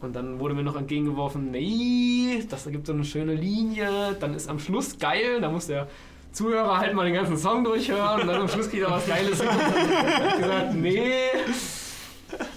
Und 0.00 0.14
dann 0.14 0.38
wurde 0.38 0.54
mir 0.54 0.62
noch 0.62 0.76
entgegengeworfen, 0.76 1.50
nee, 1.50 2.44
das 2.50 2.68
gibt 2.68 2.86
so 2.86 2.92
eine 2.92 3.04
schöne 3.04 3.34
Linie, 3.34 4.14
dann 4.20 4.34
ist 4.34 4.48
am 4.48 4.58
Schluss 4.58 4.98
geil, 4.98 5.40
da 5.40 5.50
muss 5.50 5.68
der 5.68 5.88
Zuhörer 6.32 6.76
halt 6.78 6.94
mal 6.94 7.04
den 7.04 7.14
ganzen 7.14 7.38
Song 7.38 7.64
durchhören 7.64 8.20
und 8.20 8.26
dann 8.26 8.42
am 8.42 8.48
Schluss 8.48 8.68
kriegt 8.68 8.82
er 8.82 8.90
was 8.90 9.06
Geiles 9.06 9.40
hin. 9.40 9.48
Und 9.48 10.38
gesagt, 10.38 10.74
nee, 10.74 11.00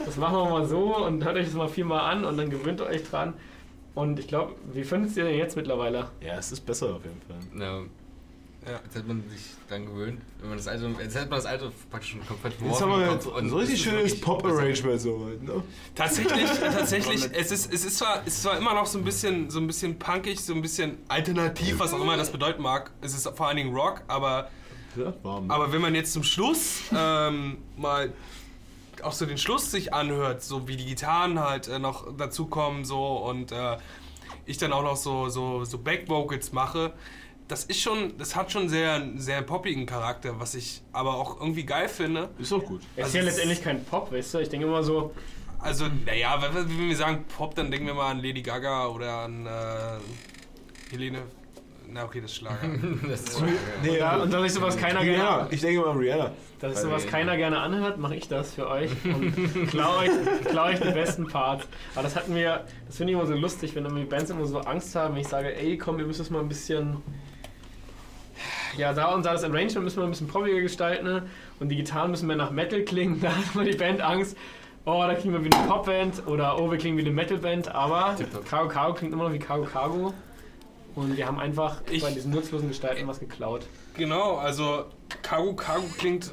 das 0.06 0.18
machen 0.18 0.36
wir 0.36 0.50
mal 0.50 0.66
so 0.66 0.98
und 0.98 1.24
hört 1.24 1.38
euch 1.38 1.46
das 1.46 1.54
mal 1.54 1.70
viermal 1.70 2.12
an 2.12 2.26
und 2.26 2.38
dann 2.38 2.50
gewöhnt 2.50 2.82
ihr 2.82 2.88
euch 2.88 3.04
dran. 3.04 3.34
Und 3.96 4.20
ich 4.20 4.28
glaube, 4.28 4.56
wie 4.74 4.84
findet 4.84 5.16
ihr 5.16 5.24
denn 5.24 5.38
jetzt 5.38 5.56
mittlerweile? 5.56 6.10
Ja, 6.22 6.36
es 6.38 6.52
ist 6.52 6.66
besser 6.66 6.96
auf 6.96 7.04
jeden 7.06 7.22
Fall. 7.22 7.62
Ja. 7.62 7.82
Ja. 8.66 8.80
Jetzt 8.84 8.96
hat 8.98 9.08
man 9.08 9.24
sich 9.30 9.42
dann 9.70 9.86
gewöhnt. 9.86 10.22
Wenn 10.40 10.50
man 10.50 10.58
das 10.58 10.68
alte, 10.68 10.94
jetzt 11.02 11.16
hat 11.16 11.30
man 11.30 11.40
das 11.40 11.46
alte 11.46 11.72
praktisch 11.90 12.12
schon 12.12 12.26
komplett 12.26 12.54
Jetzt 12.62 12.82
haben 12.82 12.90
wir 12.92 12.98
verworfen 12.98 13.14
jetzt 13.14 13.28
und 13.28 13.50
so 13.50 13.58
richtig 13.58 13.82
schönes 13.82 14.20
Pop-Arrangement 14.22 15.00
so. 15.02 15.18
Ne? 15.42 15.64
Tatsächlich, 15.96 16.50
tatsächlich, 16.60 17.30
es 17.32 17.52
ist, 17.52 17.74
es 17.74 17.86
ist 17.86 17.98
zwar, 17.98 18.22
es 18.26 18.36
ist 18.36 18.44
zwar 18.44 18.58
immer 18.58 18.74
noch 18.74 18.86
so 18.86 18.98
ein 18.98 19.06
bisschen, 19.06 19.50
so 19.50 19.60
ein 19.60 19.68
bisschen 19.68 19.98
punkig, 19.98 20.40
so 20.44 20.54
ein 20.54 20.62
bisschen 20.62 20.98
alternativ, 21.08 21.80
was 21.80 21.94
auch 21.94 22.02
immer 22.02 22.18
das 22.18 22.32
bedeuten 22.32 22.62
mag. 22.62 22.92
Es 23.02 23.14
ist 23.14 23.28
vor 23.30 23.48
allen 23.48 23.58
Dingen 23.58 23.74
Rock, 23.74 24.02
aber, 24.08 24.50
Ja, 24.96 25.14
warm. 25.24 25.50
aber 25.50 25.72
wenn 25.72 25.82
man 25.82 25.96
jetzt 25.96 26.12
zum 26.12 26.24
Schluss 26.24 26.82
ähm, 26.94 27.58
mal 27.78 28.12
auch 29.04 29.14
so 29.14 29.26
den 29.26 29.38
Schluss 29.38 29.72
sich 29.72 29.94
anhört, 29.94 30.44
so 30.44 30.68
wie 30.68 30.76
die 30.76 30.86
Gitarren 30.86 31.40
halt 31.40 31.70
äh, 31.70 31.80
noch 31.80 32.16
dazukommen 32.18 32.84
so 32.84 33.18
und 33.18 33.54
äh, 33.54 33.78
ich 34.46 34.58
dann 34.58 34.74
auch 34.74 34.84
noch 34.84 34.98
so, 34.98 35.30
so, 35.30 35.64
so 35.64 35.78
Back-Vocals 35.78 36.52
mache, 36.52 36.94
das 37.50 37.66
ist 37.66 37.82
schon, 37.82 38.18
das 38.18 38.36
hat 38.38 38.52
schon 38.52 38.70
sehr, 38.70 39.06
sehr 39.18 39.42
poppigen 39.42 39.86
Charakter, 39.86 40.40
was 40.40 40.56
ich 40.56 40.82
aber 40.94 41.16
auch 41.16 41.42
irgendwie 41.42 41.66
geil 41.66 41.90
finde. 41.90 42.30
ist 42.40 42.54
auch 42.54 42.64
gut. 42.64 42.82
Es 42.96 43.00
ist 43.00 43.04
Also 43.06 43.18
ja 43.18 43.24
es- 43.24 43.30
letztendlich 43.32 43.62
kein 43.64 43.84
Pop, 43.84 44.12
weißt 44.14 44.34
du? 44.36 44.40
Ich 44.40 44.48
denke 44.50 44.66
immer 44.68 44.82
so, 44.84 45.14
Also, 45.62 45.88
naja, 46.06 46.42
wenn, 46.42 46.88
wir 46.90 46.96
sagen 46.96 47.26
Pop, 47.38 47.54
dann 47.56 47.70
denken 47.70 47.88
wir 47.88 47.94
mal 47.94 48.12
an 48.12 48.18
Lady 48.24 48.42
Gaga 48.42 48.88
oder 48.88 49.12
an 49.26 49.46
äh, 49.46 49.50
Helene. 50.92 51.20
Na, 51.92 52.06
okay, 52.06 52.22
das 52.22 52.30
ist 52.32 52.38
Schlager. 52.38 52.70
Das 53.10 53.22
ist 53.22 53.40
schon, 53.40 53.50
Nee, 53.84 53.98
ja, 53.98 54.18
und 54.18 54.32
dass 54.32 54.46
ich 54.46 54.54
sowas 54.54 54.78
keiner 54.78 55.02
Rihanna. 55.02 55.38
gerne, 55.40 55.48
Ich 55.52 55.60
denke 55.62 55.82
mal 55.82 55.90
an 55.90 55.98
Rihanna. 55.98 56.32
dass 56.60 56.74
ich 56.74 56.78
sowas 56.80 57.08
keiner 57.08 57.36
gerne 57.36 57.58
anhört, 57.60 57.98
mache 57.98 58.16
ich 58.16 58.28
das 58.28 58.54
für 58.54 58.70
euch 58.70 58.92
und 59.06 59.68
klaue 59.70 59.98
euch, 59.98 60.12
klau 60.46 60.66
euch 60.68 60.80
die 60.80 60.92
besten 60.92 61.26
Parts. 61.28 61.66
Aber 61.96 62.04
das 62.04 62.16
hatten 62.16 62.36
wir, 62.36 62.64
das 62.86 62.98
finde 62.98 63.14
ich 63.14 63.18
immer 63.20 63.26
so 63.28 63.34
lustig, 63.34 63.74
wenn 63.74 63.86
irgendwie 63.86 64.06
Bands 64.06 64.30
immer 64.30 64.46
so 64.46 64.60
Angst 64.60 64.96
haben, 64.96 65.16
wenn 65.16 65.22
ich 65.22 65.28
sage, 65.28 65.56
ey, 65.56 65.78
komm, 65.80 65.98
wir 65.98 66.06
müssen 66.06 66.22
es 66.22 66.30
mal 66.30 66.42
ein 66.42 66.48
bisschen, 66.48 66.98
ja, 68.78 68.94
da 68.94 69.14
und 69.14 69.26
da 69.26 69.34
das 69.34 69.44
Arrangement 69.44 69.84
müssen 69.84 69.98
wir 69.98 70.04
ein 70.06 70.10
bisschen 70.12 70.28
poppiger 70.28 70.62
gestalten 70.62 71.06
ne? 71.06 71.30
und 71.60 71.70
die 71.70 71.76
Gitarren 71.76 72.12
müssen 72.12 72.28
mehr 72.28 72.36
nach 72.38 72.52
Metal 72.52 72.82
klingen. 72.84 73.20
Da 73.22 73.36
hat 73.36 73.44
immer 73.56 73.64
die 73.64 73.76
Band 73.78 74.02
Angst. 74.02 74.38
Oh, 74.86 75.04
da 75.06 75.14
klingen 75.14 75.34
wir 75.36 75.44
wie 75.52 75.56
eine 75.56 75.68
Popband 75.68 76.26
oder 76.28 76.58
oh, 76.60 76.72
wir 76.72 76.78
klingen 76.78 76.98
wie 76.98 77.02
eine 77.02 77.12
Metalband, 77.12 77.68
aber 77.70 78.16
Cargo 78.50 78.70
Cargo 78.70 78.94
klingt 78.94 79.14
immer 79.14 79.26
noch 79.26 79.34
wie 79.34 79.40
Cargo 79.40 79.66
Cargo. 79.66 80.14
Und 80.96 81.16
wir 81.16 81.28
haben 81.28 81.40
einfach 81.40 81.82
Ich- 81.92 82.02
bei 82.02 82.12
diesen 82.12 82.32
nutzlosen 82.32 82.70
Gestalten 82.70 83.08
was 83.08 83.20
geklaut. 83.20 83.68
genau, 83.96 84.38
also 84.38 84.86
Kagu 85.22 85.54
Kagu 85.56 85.84
klingt 85.98 86.32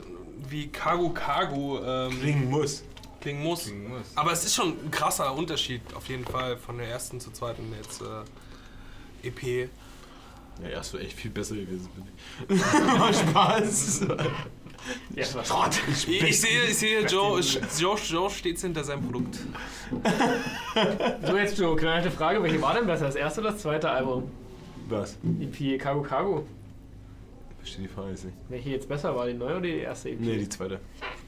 wie 0.49 0.69
Kagu 0.69 1.11
Kagu 1.11 1.79
ähm, 1.85 2.11
Klingen 2.21 2.51
muss. 2.51 2.85
klingen 3.21 3.43
muss. 3.43 3.65
Klingen 3.65 3.89
muss. 3.89 4.07
Aber 4.15 4.33
es 4.33 4.45
ist 4.45 4.55
schon 4.55 4.69
ein 4.69 4.91
krasser 4.91 5.35
Unterschied 5.35 5.83
auf 5.95 6.09
jeden 6.09 6.25
Fall 6.25 6.57
von 6.57 6.79
der 6.79 6.89
ersten 6.89 7.21
zur 7.21 7.35
zweiten 7.35 7.65
jetzt 7.77 8.01
äh, 8.03 9.29
EP. 9.29 9.69
Ja, 10.63 10.69
erst 10.69 10.95
war 10.95 11.01
echt 11.01 11.15
viel 11.15 11.31
besser 11.31 11.55
gewesen, 11.55 11.89
finde 11.95 12.11
ich. 12.55 12.75
Aber 12.91 13.13
Spaß. 13.13 14.07
Ja, 15.15 15.35
war 15.35 15.45
Schrott. 15.45 15.81
Ich, 15.91 16.09
ich 16.09 16.41
sehe, 16.41 16.65
ich 16.65 16.79
sehe 16.79 17.01
Joe, 17.07 17.41
Joe, 17.79 17.97
Joe 17.99 18.31
steht 18.31 18.59
hinter 18.61 18.85
seinem 18.85 19.03
Produkt. 19.03 19.39
So, 21.27 21.37
jetzt 21.37 21.59
Joe, 21.59 21.77
knallte 21.77 22.11
Frage, 22.11 22.43
welche 22.43 22.61
war 22.63 22.75
denn 22.75 22.87
besser, 22.87 23.07
das 23.07 23.17
erste 23.17 23.41
oder 23.41 23.53
das 23.53 23.63
zweite 23.63 23.91
Album? 23.91 24.31
Was? 24.89 25.17
EP 25.41 25.79
Cargo 25.81 26.03
Cargo. 26.03 26.47
Verstehe 27.67 27.89
die 27.89 27.93
Frage 27.93 28.11
jetzt 28.11 28.25
nicht. 28.25 28.37
Welche 28.49 28.71
jetzt 28.71 28.89
besser 28.89 29.17
war, 29.17 29.27
die 29.27 29.35
neue 29.35 29.55
oder 29.55 29.61
die 29.63 29.79
erste 29.79 30.11
EP? 30.11 30.21
Nee, 30.21 30.37
die 30.37 30.49
zweite. 30.49 30.79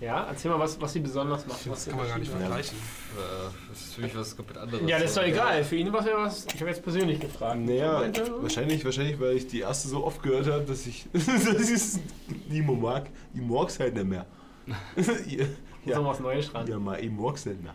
Ja, 0.01 0.24
erzähl 0.28 0.53
mal, 0.53 0.61
was, 0.61 0.80
was 0.80 0.93
sie 0.93 1.01
besonders 1.01 1.45
macht. 1.49 1.66
Das 1.68 1.86
kann 1.89 1.97
man 1.97 2.07
gar 2.07 2.16
nicht 2.16 2.30
vergleichen. 2.30 2.78
Äh, 2.78 3.51
Das 3.68 3.80
ist 3.80 3.95
für 3.95 4.03
mich 4.03 4.16
was 4.16 4.36
komplett 4.36 4.59
anderes. 4.59 4.89
ja, 4.89 5.01
das 5.01 5.11
ist 5.11 5.16
doch 5.16 5.24
egal. 5.24 5.64
Für 5.64 5.74
ihn 5.74 5.93
war 5.93 5.99
es 5.99 6.07
ja 6.07 6.16
was. 6.16 6.47
Ich 6.47 6.61
habe 6.61 6.70
jetzt 6.70 6.84
persönlich 6.84 7.18
gefragt. 7.18 7.59
Naja, 7.59 8.09
wahrscheinlich, 8.41 8.84
wahrscheinlich, 8.84 9.18
weil 9.18 9.32
ich 9.36 9.49
die 9.49 9.59
erste 9.61 9.89
so 9.89 10.05
oft 10.05 10.22
gehört 10.22 10.47
habe, 10.47 10.62
dass 10.62 10.86
ich, 10.86 11.07
dass 11.12 11.99
ich 12.47 12.62
mehr 12.64 12.76
mag. 12.76 13.11
Ich 13.34 13.41
mag's 13.41 13.80
halt 13.80 13.95
nicht 13.95 14.07
mehr. 14.07 14.24
ja, 14.97 15.45
Muss 15.45 15.47
ja, 15.86 16.05
was 16.05 16.20
Neues 16.20 16.55
ran. 16.55 16.68
ja, 16.68 16.78
mal, 16.78 17.03
ich 17.03 17.11
mag's 17.11 17.47
nicht 17.47 17.61
mehr. 17.61 17.74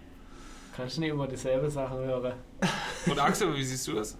Kannst 0.77 0.95
du 0.95 1.01
nicht 1.01 1.09
immer 1.09 1.27
dieselbe 1.27 1.69
Sachen 1.69 1.97
hören? 1.97 2.31
Und 3.07 3.19
Axel, 3.19 3.53
wie 3.57 3.63
siehst 3.65 3.85
du 3.89 3.95
das? 3.95 4.17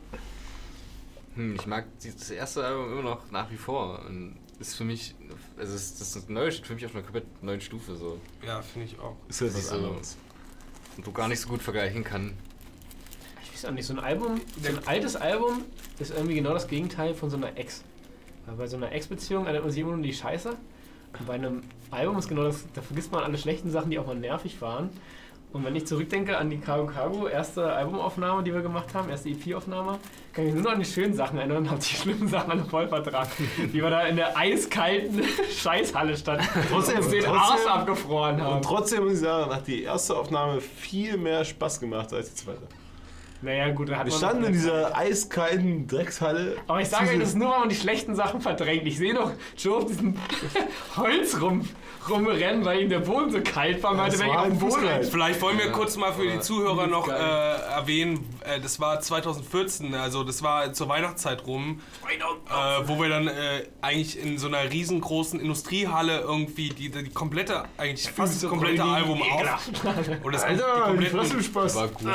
Hm, 1.36 1.56
ich 1.56 1.66
mag 1.66 1.86
das 2.04 2.30
erste 2.30 2.64
Album 2.66 2.92
immer 2.94 3.02
noch 3.04 3.32
nach 3.32 3.50
wie 3.52 3.58
vor. 3.58 4.02
Und 4.08 4.38
ist 4.60 4.76
für 4.76 4.84
mich, 4.84 5.16
also 5.58 5.74
es- 5.74 5.98
das 5.98 6.30
Neue 6.30 6.52
steht 6.52 6.68
für 6.68 6.76
mich 6.76 6.86
auf 6.86 6.94
einer 6.94 7.04
komplett 7.04 7.44
neuen 7.44 7.60
Stufe 7.62 7.96
so. 7.96 8.20
Ja, 8.46 8.62
finde 8.62 8.88
ich 8.88 9.00
auch. 9.00 9.16
Ist 9.28 9.42
halt 9.42 9.50
Das 9.52 9.58
was 9.58 9.64
ist 9.64 9.70
so- 9.70 9.76
anderes. 9.76 10.18
Und 10.98 11.08
du 11.08 11.12
gar 11.12 11.28
nicht 11.28 11.40
so 11.40 11.50
gut 11.50 11.62
vergleichen 11.62 12.04
kann. 12.04 12.34
Ich 13.44 13.54
weiß 13.54 13.66
auch 13.66 13.72
nicht, 13.72 13.86
so 13.86 13.94
ein 13.94 14.00
Album, 14.00 14.40
so 14.62 14.70
ein 14.70 14.88
altes 14.88 15.16
Album 15.16 15.64
ist 16.00 16.12
irgendwie 16.12 16.36
genau 16.36 16.54
das 16.54 16.68
Gegenteil 16.68 17.14
von 17.16 17.30
so 17.32 17.38
einer 17.38 17.58
Ex. 17.58 17.84
Weil 18.46 18.56
bei 18.56 18.68
so 18.68 18.78
einer 18.78 18.92
Ex-Beziehung 18.92 19.46
erinnert 19.46 19.64
man 19.64 19.72
sich 19.72 19.80
immer 19.80 19.90
nur 19.92 19.98
an 19.98 20.04
die 20.04 20.14
Scheiße. 20.14 20.50
Und 20.52 21.28
bei 21.28 21.34
einem 21.34 21.62
Album 21.92 22.18
ist 22.20 22.28
genau 22.28 22.44
das, 22.44 22.66
da 22.74 22.82
vergisst 22.82 23.12
man 23.12 23.24
alle 23.24 23.38
schlechten 23.38 23.72
Sachen, 23.72 23.90
die 23.90 23.98
auch 24.00 24.06
mal 24.08 24.16
nervig 24.16 24.62
waren. 24.62 24.90
Und 25.54 25.64
wenn 25.64 25.76
ich 25.76 25.86
zurückdenke 25.86 26.36
an 26.36 26.49
die 26.49 26.58
Cargo 26.58 26.88
Cargo 26.88 27.28
erste 27.28 27.72
Albumaufnahme, 27.72 28.41
die 28.43 28.51
wir 28.51 28.62
gemacht 28.62 28.91
haben, 28.95 29.08
erste 29.10 29.30
EP-Aufnahme, 29.30 29.99
kann 30.34 30.47
ich 30.47 30.54
mich 30.54 30.56
nur 30.56 30.64
noch 30.64 30.72
an 30.72 30.80
die 30.80 30.86
schönen 30.91 31.14
Sachen 31.14 31.38
erinnern 31.38 31.58
und 31.64 31.70
habe 31.70 31.80
die 31.80 31.93
schlimmen 31.95 32.28
Sachen 32.28 32.49
alle 32.51 32.66
voll 32.66 32.88
vertragen. 32.88 33.30
Wie 33.72 33.82
wir 33.82 33.89
da 33.91 34.01
in 34.08 34.16
der 34.16 34.36
eiskalten 34.36 35.22
Scheißhalle 35.56 36.18
standen 36.18 36.47
Trotzdem- 36.72 36.97
und 36.97 37.04
den 37.12 37.24
trotzdem- 37.24 37.36
Arsch 37.36 37.66
abgefroren 37.68 38.41
haben. 38.41 38.56
Und 38.56 38.66
trotzdem 38.66 39.04
muss 39.04 39.14
ich 39.14 39.20
sagen, 39.20 39.54
hat 39.54 39.68
die 39.68 39.84
erste 39.84 40.16
Aufnahme 40.18 40.60
viel 40.60 41.18
mehr 41.18 41.45
Spaß 41.45 41.80
gemacht 41.80 42.12
als 42.14 42.30
die 42.34 42.36
zweite. 42.36 42.62
Naja, 43.44 43.72
gut, 43.72 43.89
da 43.89 43.98
hat 43.98 44.06
Wir 44.06 44.14
standen 44.14 44.46
in 44.46 44.54
dieser 44.54 44.98
eiskalten 44.98 45.86
Dreckshalle. 45.88 46.56
Aber 46.68 46.82
ich 46.82 46.88
sage 46.88 47.10
euch, 47.10 47.20
das 47.20 47.30
ist 47.30 47.38
nur, 47.38 47.50
weil 47.50 47.60
man 47.60 47.70
die 47.70 47.76
schlechten 47.76 48.16
Sachen 48.16 48.39
verdrängt. 48.39 48.86
Ich 48.88 48.98
sehe 48.98 49.14
doch 49.14 49.32
Joe 49.58 49.78
auf 49.78 49.86
diesem 49.86 50.16
Holz 50.98 51.41
rum, 51.41 51.68
rumrennen, 52.10 52.64
weil 52.64 52.82
ihm 52.82 52.89
der 52.89 53.00
Boden 53.00 53.32
so 53.32 53.41
kalt 53.41 53.84
war. 53.84 53.94
Meinte, 53.94 54.16
ich 54.16 54.22
war 54.22 54.44
auf 54.44 54.60
Boden. 54.60 54.88
Vielleicht 55.04 55.41
wollen 55.41 55.58
wir 55.58 55.72
kurz 55.72 55.98
mal 55.98 56.14
für 56.14 56.26
die 56.26 56.39
Zuhörer 56.39 56.88
noch 56.88 57.10
äh, 57.10 57.12
erwähnen, 57.12 58.26
äh, 58.46 58.60
das 58.60 58.80
war 58.80 59.00
2014, 59.00 59.94
also 59.96 60.24
das 60.24 60.41
war 60.41 60.72
zur 60.74 60.88
Weihnachtszeit 60.88 61.46
rum, 61.46 61.82
äh, 62.10 62.88
wo 62.88 63.02
wir 63.02 63.10
dann 63.10 63.28
äh, 63.28 63.68
eigentlich 63.82 64.20
in 64.20 64.38
so 64.38 64.48
einer 64.48 64.72
riesengroßen 64.72 65.39
Industriehalle 65.39 66.22
irgendwie 66.22 66.70
die, 66.70 66.89
die 66.89 67.10
komplette, 67.10 67.64
eigentlich 67.78 68.10
fast 68.10 68.41
das 68.41 68.50
komplette 68.50 68.84
Album 68.84 69.22
auf. 69.22 69.70
Und 70.24 70.34
das, 70.34 70.46
die, 70.46 70.60
kompletten, 70.84 71.44
Spaß. 71.44 71.76
War 71.76 71.89
cool. 72.02 72.14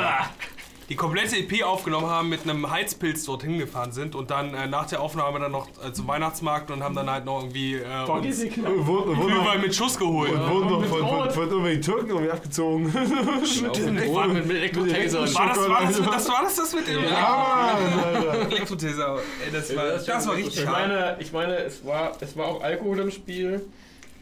Die 0.89 0.95
komplette 0.95 1.37
EP 1.37 1.63
aufgenommen 1.63 2.07
haben, 2.07 2.29
mit 2.29 2.41
einem 2.43 2.69
Heizpilz 2.69 3.23
dorthin 3.23 3.59
gefahren 3.59 3.91
sind 3.91 4.15
und 4.15 4.31
dann 4.31 4.55
äh, 4.55 4.67
nach 4.67 4.87
der 4.87 5.01
Aufnahme 5.01 5.39
dann 5.39 5.51
noch 5.51 5.67
äh, 5.85 5.93
zum 5.93 6.07
Weihnachtsmarkt 6.07 6.71
und 6.71 6.83
haben 6.83 6.95
dann 6.95 7.09
halt 7.09 7.25
noch 7.25 7.41
irgendwie 7.41 7.75
äh, 7.75 8.09
uns 8.09 8.39
Glühwein 8.39 9.61
mit 9.61 9.75
Schuss 9.75 9.97
geholt. 9.99 10.31
und 10.31 10.49
wurden 10.49 10.69
noch 10.69 10.85
von, 10.85 10.99
von, 11.07 11.29
von 11.29 11.43
irgendwelchen 11.43 11.81
Türken 11.83 12.09
irgendwie 12.09 12.31
abgezogen. 12.31 12.85
Mit, 14.29 14.47
mit 14.47 14.57
Elektro-Taser. 14.57 15.19
War 15.21 15.47
das, 15.47 15.69
war 15.69 15.81
das, 15.81 15.97
das 16.01 16.29
war 16.29 16.41
das, 16.43 16.55
das 16.55 16.73
mit 16.73 16.87
dem 16.87 17.03
Ja, 17.03 17.79
Mann, 17.85 18.03
Alter. 18.03 18.51
Elektrotaser? 18.51 19.19
Ey, 19.45 19.51
das 19.51 19.75
war, 19.75 19.85
das 19.85 20.27
war 20.27 20.35
richtig 20.35 20.57
Ich 20.57 20.63
schade. 20.63 20.71
meine, 20.87 21.17
ich 21.19 21.31
meine 21.31 21.55
es, 21.57 21.85
war, 21.85 22.11
es 22.19 22.35
war 22.35 22.47
auch 22.47 22.61
Alkohol 22.63 22.99
im 22.99 23.11
Spiel. 23.11 23.61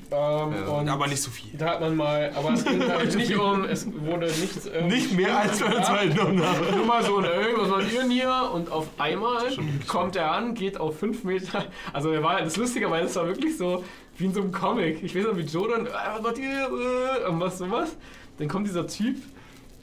Ähm, 0.10 0.88
Aber 0.90 1.08
nicht 1.08 1.22
so 1.22 1.30
viel. 1.30 1.52
da 1.58 1.72
hat 1.72 1.82
man 1.82 1.96
mal, 1.96 2.32
aber 2.36 2.54
es 2.54 2.64
ging 2.64 2.82
halt 2.90 3.14
nicht 3.16 3.36
um, 3.38 3.66
es 3.66 3.86
wurde 4.06 4.26
nichts 4.28 4.66
irgendwie 4.66 4.96
Nicht 4.96 5.12
mehr 5.14 5.38
als 5.38 5.58
der 5.60 5.74
Ja. 5.74 5.84
zweiten 5.84 6.18
Aufnahme. 6.20 6.60
Nur 6.78 6.86
mal 6.86 7.04
so 7.04 7.18
ein, 7.18 7.26
ey, 7.26 7.54
was 7.58 7.70
wollt 7.70 7.92
ihr 7.92 8.02
denn 8.02 8.12
hier? 8.12 8.50
Und 8.54 8.72
auf 8.72 8.88
einmal 8.98 9.44
kommt 9.88 10.16
er 10.16 10.32
an, 10.32 10.54
geht 10.54 10.80
auf 10.80 10.98
5 11.00 11.24
Meter. 11.26 11.66
Also 11.92 12.12
er 12.12 12.24
war 12.24 12.40
das 12.42 12.56
Lustige, 12.58 12.90
weil 12.90 13.06
es 13.06 13.16
war 13.18 13.28
wirklich 13.28 13.58
so 13.58 13.84
wie 14.18 14.26
in 14.26 14.34
so 14.34 14.42
einem 14.42 14.52
Comic. 14.52 15.04
Ich 15.04 15.14
weiß 15.16 15.26
noch, 15.26 15.38
wie 15.38 15.42
Joe 15.42 15.68
dann, 15.68 15.86
äh, 15.88 15.90
was? 16.22 16.40
Äh, 16.40 17.28
Und 17.30 17.40
was 17.40 17.58
sowas. 17.58 17.96
Dann 18.40 18.48
kommt 18.48 18.68
dieser 18.68 18.88
Typ 18.88 19.18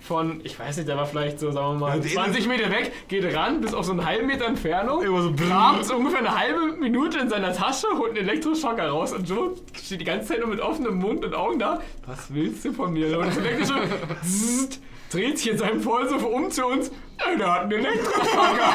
von, 0.06 0.40
ich 0.44 0.58
weiß 0.58 0.76
nicht, 0.76 0.88
der 0.88 0.96
war 0.96 1.06
vielleicht 1.06 1.40
so, 1.40 1.50
sagen 1.50 1.78
wir 1.80 1.86
mal, 1.88 1.96
Ja, 1.96 2.02
den- 2.02 2.10
20 2.12 2.46
Meter 2.46 2.70
weg, 2.70 2.92
geht 3.08 3.34
ran, 3.34 3.60
bis 3.60 3.72
auf 3.72 3.86
so 3.86 3.92
einen 3.92 4.04
halben 4.04 4.26
Meter 4.26 4.44
Entfernung, 4.46 5.02
Immer 5.02 5.22
so 5.22 5.32
kramt 5.32 5.84
so 5.84 5.96
ungefähr 5.96 6.18
eine 6.20 6.38
halbe 6.38 6.76
Minute 6.78 7.18
in 7.18 7.28
seiner 7.30 7.52
Tasche, 7.52 7.86
holt 7.96 8.10
einen 8.10 8.28
Elektroschocker 8.28 8.88
raus 8.88 9.12
und 9.12 9.28
Joe 9.28 9.52
steht 9.82 10.00
die 10.00 10.04
ganze 10.04 10.28
Zeit 10.28 10.40
nur 10.40 10.48
mit 10.48 10.60
offenem 10.60 10.96
Mund 10.98 11.24
und 11.24 11.34
Augen 11.34 11.58
da. 11.58 11.80
Was 12.06 12.32
willst 12.32 12.64
du 12.66 12.72
von 12.72 12.92
mir? 12.92 13.18
Und 13.18 13.26
das 13.28 13.38
Elektrische 13.38 13.74
zzt, 14.22 14.80
dreht 15.14 15.38
sich 15.38 15.50
in 15.50 15.58
seinem 15.58 15.80
Vollsuff 15.80 16.24
um 16.24 16.50
zu 16.50 16.66
uns. 16.66 16.90
Ey, 17.18 17.38
der 17.38 17.52
hat 17.54 17.62
einen 17.62 17.72
Elektroschocker. 17.72 18.74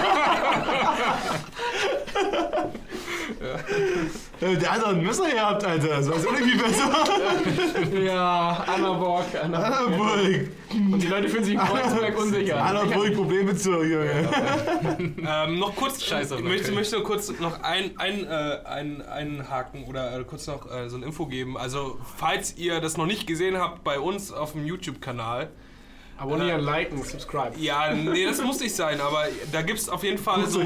Äh, 4.41 4.55
Der 4.57 4.71
hat 4.71 4.81
doch 4.81 4.89
ein 4.89 5.03
Messer 5.03 5.29
gehabt, 5.29 5.63
Alter. 5.63 5.87
Das 5.87 6.09
auch 6.09 6.31
nicht 6.31 6.43
viel 6.43 6.57
besser. 6.57 8.01
ja, 8.01 8.63
Anna 8.67 8.93
Borg, 8.93 9.25
Anna 9.41 9.59
Borg. 9.59 9.89
Annaburg. 9.93 10.47
Und 10.71 11.03
die 11.03 11.07
Leute 11.07 11.29
fühlen 11.29 11.43
sich 11.43 11.53
in 11.55 11.59
Kreuzberg 11.59 12.17
unsicher. 12.17 12.63
Annaburg, 12.63 13.13
Probleme 13.15 13.55
zu, 13.55 13.71
Junge. 13.83 14.29
Ähm, 14.99 15.59
noch 15.59 15.75
kurz, 15.75 16.03
Scheiß 16.03 16.31
auf 16.31 16.39
ich 16.39 16.45
möchte, 16.45 16.71
möchte 16.71 17.01
kurz 17.01 17.31
noch 17.39 17.61
ein, 17.63 17.97
ein, 17.97 18.25
äh, 18.25 18.59
ein, 18.65 19.01
einhaken 19.01 19.83
oder 19.85 20.17
äh, 20.17 20.23
kurz 20.23 20.47
noch 20.47 20.69
äh, 20.71 20.89
so 20.89 20.97
ein 20.97 21.03
Info 21.03 21.25
geben. 21.25 21.57
Also, 21.57 21.97
falls 22.17 22.57
ihr 22.57 22.79
das 22.79 22.97
noch 22.97 23.05
nicht 23.05 23.27
gesehen 23.27 23.57
habt 23.57 23.83
bei 23.83 23.99
uns 23.99 24.31
auf 24.31 24.53
dem 24.53 24.65
YouTube-Kanal, 24.65 25.49
Abonnieren, 26.19 26.61
liken, 26.61 27.01
subscribe. 27.03 27.51
ja, 27.57 27.93
nee, 27.93 28.25
das 28.25 28.41
muss 28.43 28.59
nicht 28.59 28.75
sein, 28.75 28.99
aber 28.99 29.25
da 29.51 29.61
gibt 29.61 29.79
es 29.79 29.87
auf 29.89 30.03
jeden 30.03 30.17
Fall 30.17 30.41
Guckt 30.41 30.51
so 30.51 30.59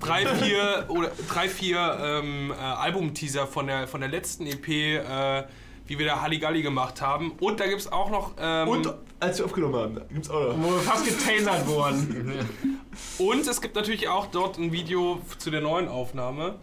drei, 0.00 0.24
vier 0.26 0.84
oder 0.88 1.10
drei, 1.28 1.48
vier 1.48 1.98
ähm, 2.00 2.50
äh, 2.52 2.54
Albumteaser 2.62 3.46
von 3.46 3.66
der, 3.66 3.86
von 3.86 4.00
der 4.00 4.08
letzten 4.08 4.46
EP, 4.46 4.66
äh, 4.68 5.44
wie 5.86 5.98
wir 5.98 6.06
da 6.06 6.20
Halligalli 6.22 6.62
gemacht 6.62 7.00
haben. 7.02 7.32
Und 7.40 7.60
da 7.60 7.66
gibt 7.66 7.80
es 7.80 7.90
auch 7.92 8.10
noch. 8.10 8.32
Ähm, 8.40 8.68
Und 8.68 8.94
als 9.20 9.38
wir 9.38 9.44
aufgenommen 9.46 9.74
haben, 9.74 9.94
da 9.94 10.02
gibt's 10.12 10.30
auch 10.30 10.56
noch. 10.56 10.62
Wo 10.62 10.70
wir 10.72 10.80
fast 10.80 11.04
getasert 11.04 11.66
wurden. 11.66 12.34
Und 13.18 13.46
es 13.46 13.60
gibt 13.60 13.74
natürlich 13.74 14.08
auch 14.08 14.26
dort 14.26 14.58
ein 14.58 14.72
Video 14.72 15.20
zu 15.38 15.50
der 15.50 15.60
neuen 15.60 15.88
Aufnahme. 15.88 16.56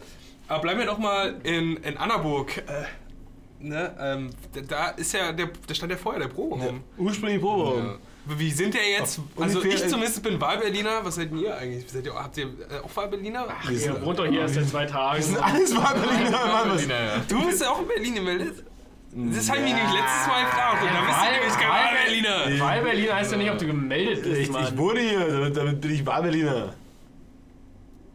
Aber 0.47 0.61
bleiben 0.61 0.79
wir 0.79 0.85
doch 0.85 0.97
mal 0.99 1.35
in, 1.43 1.77
in 1.77 1.97
Annaburg. 1.97 2.57
Äh, 2.57 2.85
ne, 3.59 3.95
ähm, 3.99 4.29
da- 4.67 4.89
ist 4.89 5.13
ja 5.13 5.31
der, 5.31 5.49
da 5.67 5.73
stand 5.73 5.91
ja 5.91 5.97
vorher 5.97 6.21
der 6.21 6.27
Proberaum. 6.29 6.83
Ursprünglich 6.97 7.41
Proberaum. 7.41 7.97
Wie 8.27 8.51
sind 8.51 8.73
der 8.73 8.89
jetzt? 8.89 9.19
Also 9.39 9.63
ich 9.63 9.87
zumindest 9.87 10.23
bin 10.23 10.41
Wahlberliner. 10.41 11.03
Was 11.03 11.15
seid 11.15 11.31
ihr 11.31 11.55
eigentlich? 11.55 11.89
Seid 11.89 12.05
ihr, 12.05 12.13
habt 12.13 12.35
ihr 12.37 12.45
äh, 12.45 12.83
auch 12.83 12.95
Wahlberliner? 12.95 13.47
Ihr 13.69 14.01
wohnt 14.03 14.17
doch 14.17 14.25
hier 14.25 14.41
erst 14.41 14.55
seit 14.55 14.67
zwei 14.67 14.85
Tagen. 14.85 15.23
Alles 15.39 15.75
war 15.75 15.93
Berliner, 15.93 16.45
Mann. 16.45 16.69
Was? 16.69 16.87
Berliner, 16.87 17.03
ja. 17.03 17.23
Du 17.27 17.45
bist 17.45 17.61
ja 17.61 17.69
auch 17.69 17.81
in 17.81 17.87
Berlin 17.87 18.15
gemeldet? 18.15 18.63
Das 19.17 19.49
habe 19.49 19.59
ich 19.59 19.63
mich 19.65 19.73
letztes 19.73 20.27
Mal 20.27 20.43
gefragt. 20.43 20.83
Und 20.83 20.89
da 20.89 21.05
bist 21.05 21.19
du 21.19 21.31
nämlich 21.31 21.57
kein 21.59 21.69
Wahlberliner. 21.69 22.65
Weil 22.65 22.83
Berlin 22.83 23.13
heißt 23.13 23.31
ja 23.31 23.37
nicht, 23.37 23.51
ob 23.51 23.57
du 23.57 23.65
gemeldet 23.67 24.23
bist, 24.23 24.41
Ich, 24.41 24.49
ich 24.49 24.77
wohne 24.77 24.99
hier, 24.99 25.27
damit, 25.27 25.55
damit 25.57 25.81
bin 25.81 25.91
ich 25.91 26.05
Wahlberliner. 26.05 26.73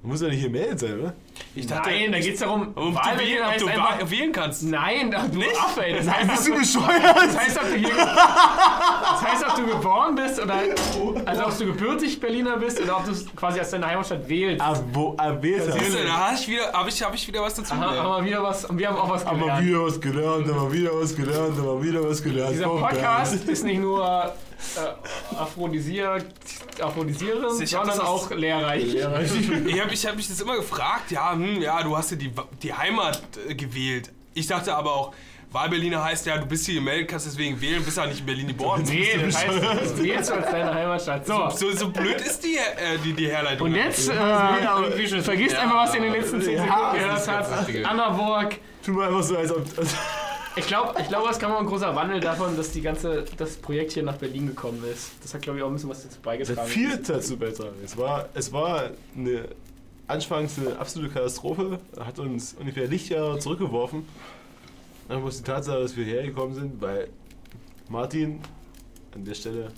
Muss 0.02 0.20
ja 0.22 0.28
nicht 0.28 0.40
hier 0.40 0.48
gemeldet 0.50 0.80
sein, 0.80 0.98
oder? 0.98 1.14
Ich 1.54 1.66
dachte, 1.66 1.90
Nein, 1.90 2.12
da 2.12 2.20
geht's 2.20 2.40
darum, 2.40 2.68
ob 2.76 3.02
du, 3.02 3.18
wählen, 3.18 3.42
ob 3.46 3.56
du 3.58 3.66
einfach... 3.66 4.10
wählen 4.10 4.32
kannst. 4.32 4.62
Nein, 4.62 5.10
du 5.10 5.38
Nicht? 5.38 5.60
Affe, 5.60 5.84
ey. 5.84 5.96
Das 5.96 6.08
heißt, 6.08 6.28
Bist 6.30 6.46
du 6.48 6.52
das 6.52 6.60
bescheuert? 6.60 7.38
heißt, 7.38 7.56
ob 7.58 7.68
du 7.68 7.74
hier... 7.76 7.88
Das 7.96 9.22
heißt, 9.24 9.44
ob 9.48 9.54
du 9.56 9.66
geboren 9.66 10.14
bist 10.14 10.40
oder... 10.40 10.54
Also, 11.26 11.46
ob 11.46 11.58
du 11.58 11.66
gebürtig 11.66 12.20
Berliner 12.20 12.56
bist 12.56 12.80
oder 12.80 12.98
ob 12.98 13.04
du 13.04 13.10
es 13.10 13.26
quasi 13.34 13.60
aus 13.60 13.70
deiner 13.70 13.88
Heimatstadt 13.88 14.28
wählst. 14.28 14.60
Ah, 14.62 14.74
wo, 14.92 15.14
ah, 15.18 15.36
Siehst 15.42 15.66
du, 15.66 15.70
das? 15.72 15.78
da 16.06 16.12
habe 16.12 16.34
ich, 16.36 16.48
wieder- 16.48 16.72
hab 16.72 16.88
ich, 16.88 17.02
hab 17.02 17.14
ich 17.14 17.26
wieder 17.28 17.42
was 17.42 17.54
dazu 17.54 17.74
Aha, 17.74 17.88
gelernt. 17.88 18.08
haben 18.08 18.24
wir 18.24 18.30
wieder 18.30 18.42
was... 18.42 18.64
Und 18.66 18.78
wir 18.78 18.88
haben 18.88 18.96
auch 18.96 19.08
was 19.10 19.26
Haben 19.26 19.38
wir 19.40 19.46
gelernt. 19.46 19.66
wieder 19.66 19.84
was 19.86 20.00
gelernt, 20.00 20.46
haben 20.46 20.62
wir 20.62 20.72
wieder 20.72 20.90
was 20.94 21.16
gelernt, 21.16 21.56
haben 21.58 21.64
wir 21.64 21.82
wieder 21.82 22.08
was 22.08 22.22
gelernt. 22.22 22.52
Dieser 22.52 22.68
Podcast 22.68 23.34
ist 23.48 23.64
nicht 23.64 23.80
nur 23.80 24.04
äh, 24.76 25.36
aphrodisier, 25.36 26.18
sondern 26.78 27.86
das 27.86 28.00
auch 28.00 28.30
lehrreich. 28.30 28.94
Ich 28.94 29.04
habe 29.04 29.92
ich 29.94 30.06
hab 30.06 30.16
mich 30.16 30.28
das 30.28 30.40
immer 30.40 30.56
gefragt, 30.56 31.10
ja, 31.10 31.29
hm, 31.32 31.60
ja, 31.60 31.82
du 31.82 31.96
hast 31.96 32.10
ja 32.10 32.16
die, 32.16 32.32
die 32.62 32.72
Heimat 32.72 33.22
äh, 33.48 33.54
gewählt. 33.54 34.10
Ich 34.34 34.46
dachte 34.46 34.74
aber 34.74 34.92
auch, 34.92 35.14
Wahlberliner 35.52 36.02
heißt 36.04 36.26
ja, 36.26 36.38
du 36.38 36.46
bist 36.46 36.66
hier 36.66 36.76
gemeldet, 36.76 37.08
kannst 37.08 37.26
deswegen 37.26 37.60
wählen, 37.60 37.84
bist 37.84 37.96
ja 37.96 38.06
nicht 38.06 38.20
in 38.20 38.26
Berlin 38.26 38.46
geboren. 38.48 38.82
Nee, 38.86 39.08
das 39.24 39.44
heißt, 39.44 39.62
das 39.62 40.02
wählst 40.02 40.30
du 40.30 40.34
als 40.34 40.50
deine 40.50 40.72
Heimatstadt. 40.72 41.26
So. 41.26 41.50
So, 41.50 41.72
so 41.72 41.90
blöd 41.90 42.20
ist 42.20 42.44
die, 42.44 42.56
äh, 42.56 42.98
die, 43.04 43.12
die 43.12 43.28
Herleitung. 43.28 43.68
Und 43.68 43.74
jetzt 43.74 44.08
äh, 44.08 45.22
vergisst 45.22 45.56
einfach, 45.56 45.86
was 45.86 45.94
ihr 45.94 46.04
in 46.04 46.04
den 46.04 46.12
letzten 46.12 46.40
10 46.40 46.58
Sekunden 46.58 46.92
gehört 46.94 47.12
das 47.12 47.28
habt. 47.28 47.60
Richtige. 47.60 47.88
Anna 47.88 48.10
Borg. 48.10 48.58
Tu 48.84 48.92
mal 48.92 49.08
einfach 49.08 49.24
so, 49.24 49.36
als 49.36 49.50
ob. 49.50 49.64
Als 49.76 49.94
Ich 50.56 50.66
glaube, 50.66 51.00
ich 51.00 51.08
glaub, 51.08 51.28
es 51.28 51.38
kam 51.38 51.52
auch 51.52 51.60
ein 51.60 51.66
großer 51.66 51.94
Wandel 51.96 52.20
davon, 52.20 52.56
dass 52.56 52.70
die 52.70 52.80
ganze, 52.80 53.24
das 53.36 53.56
Projekt 53.56 53.92
hier 53.92 54.02
nach 54.02 54.16
Berlin 54.16 54.46
gekommen 54.46 54.84
ist. 54.92 55.12
Das 55.22 55.34
hat, 55.34 55.42
glaube 55.42 55.58
ich, 55.58 55.64
auch 55.64 55.68
ein 55.68 55.74
bisschen 55.74 55.90
was 55.90 56.02
dazu 56.02 56.20
beigetragen. 56.20 56.68
viel 56.68 56.96
dazu 56.96 57.36
beitragen. 57.36 57.76
Es 57.84 57.96
war, 57.96 58.28
es 58.34 58.52
war 58.52 58.90
eine, 59.16 59.48
anfangs 60.10 60.58
eine 60.58 60.78
absolute 60.78 61.12
Katastrophe. 61.12 61.78
Hat 61.98 62.18
uns 62.18 62.54
ungefähr 62.58 62.86
Lichtjahre 62.86 63.38
zurückgeworfen. 63.38 64.04
Aber 65.08 65.20
bloß 65.20 65.38
die 65.38 65.44
Tatsache, 65.44 65.80
dass 65.80 65.96
wir 65.96 66.04
hergekommen 66.04 66.54
sind, 66.54 66.80
weil 66.80 67.08
Martin 67.88 68.40
an 69.14 69.24
der 69.24 69.34
Stelle. 69.34 69.72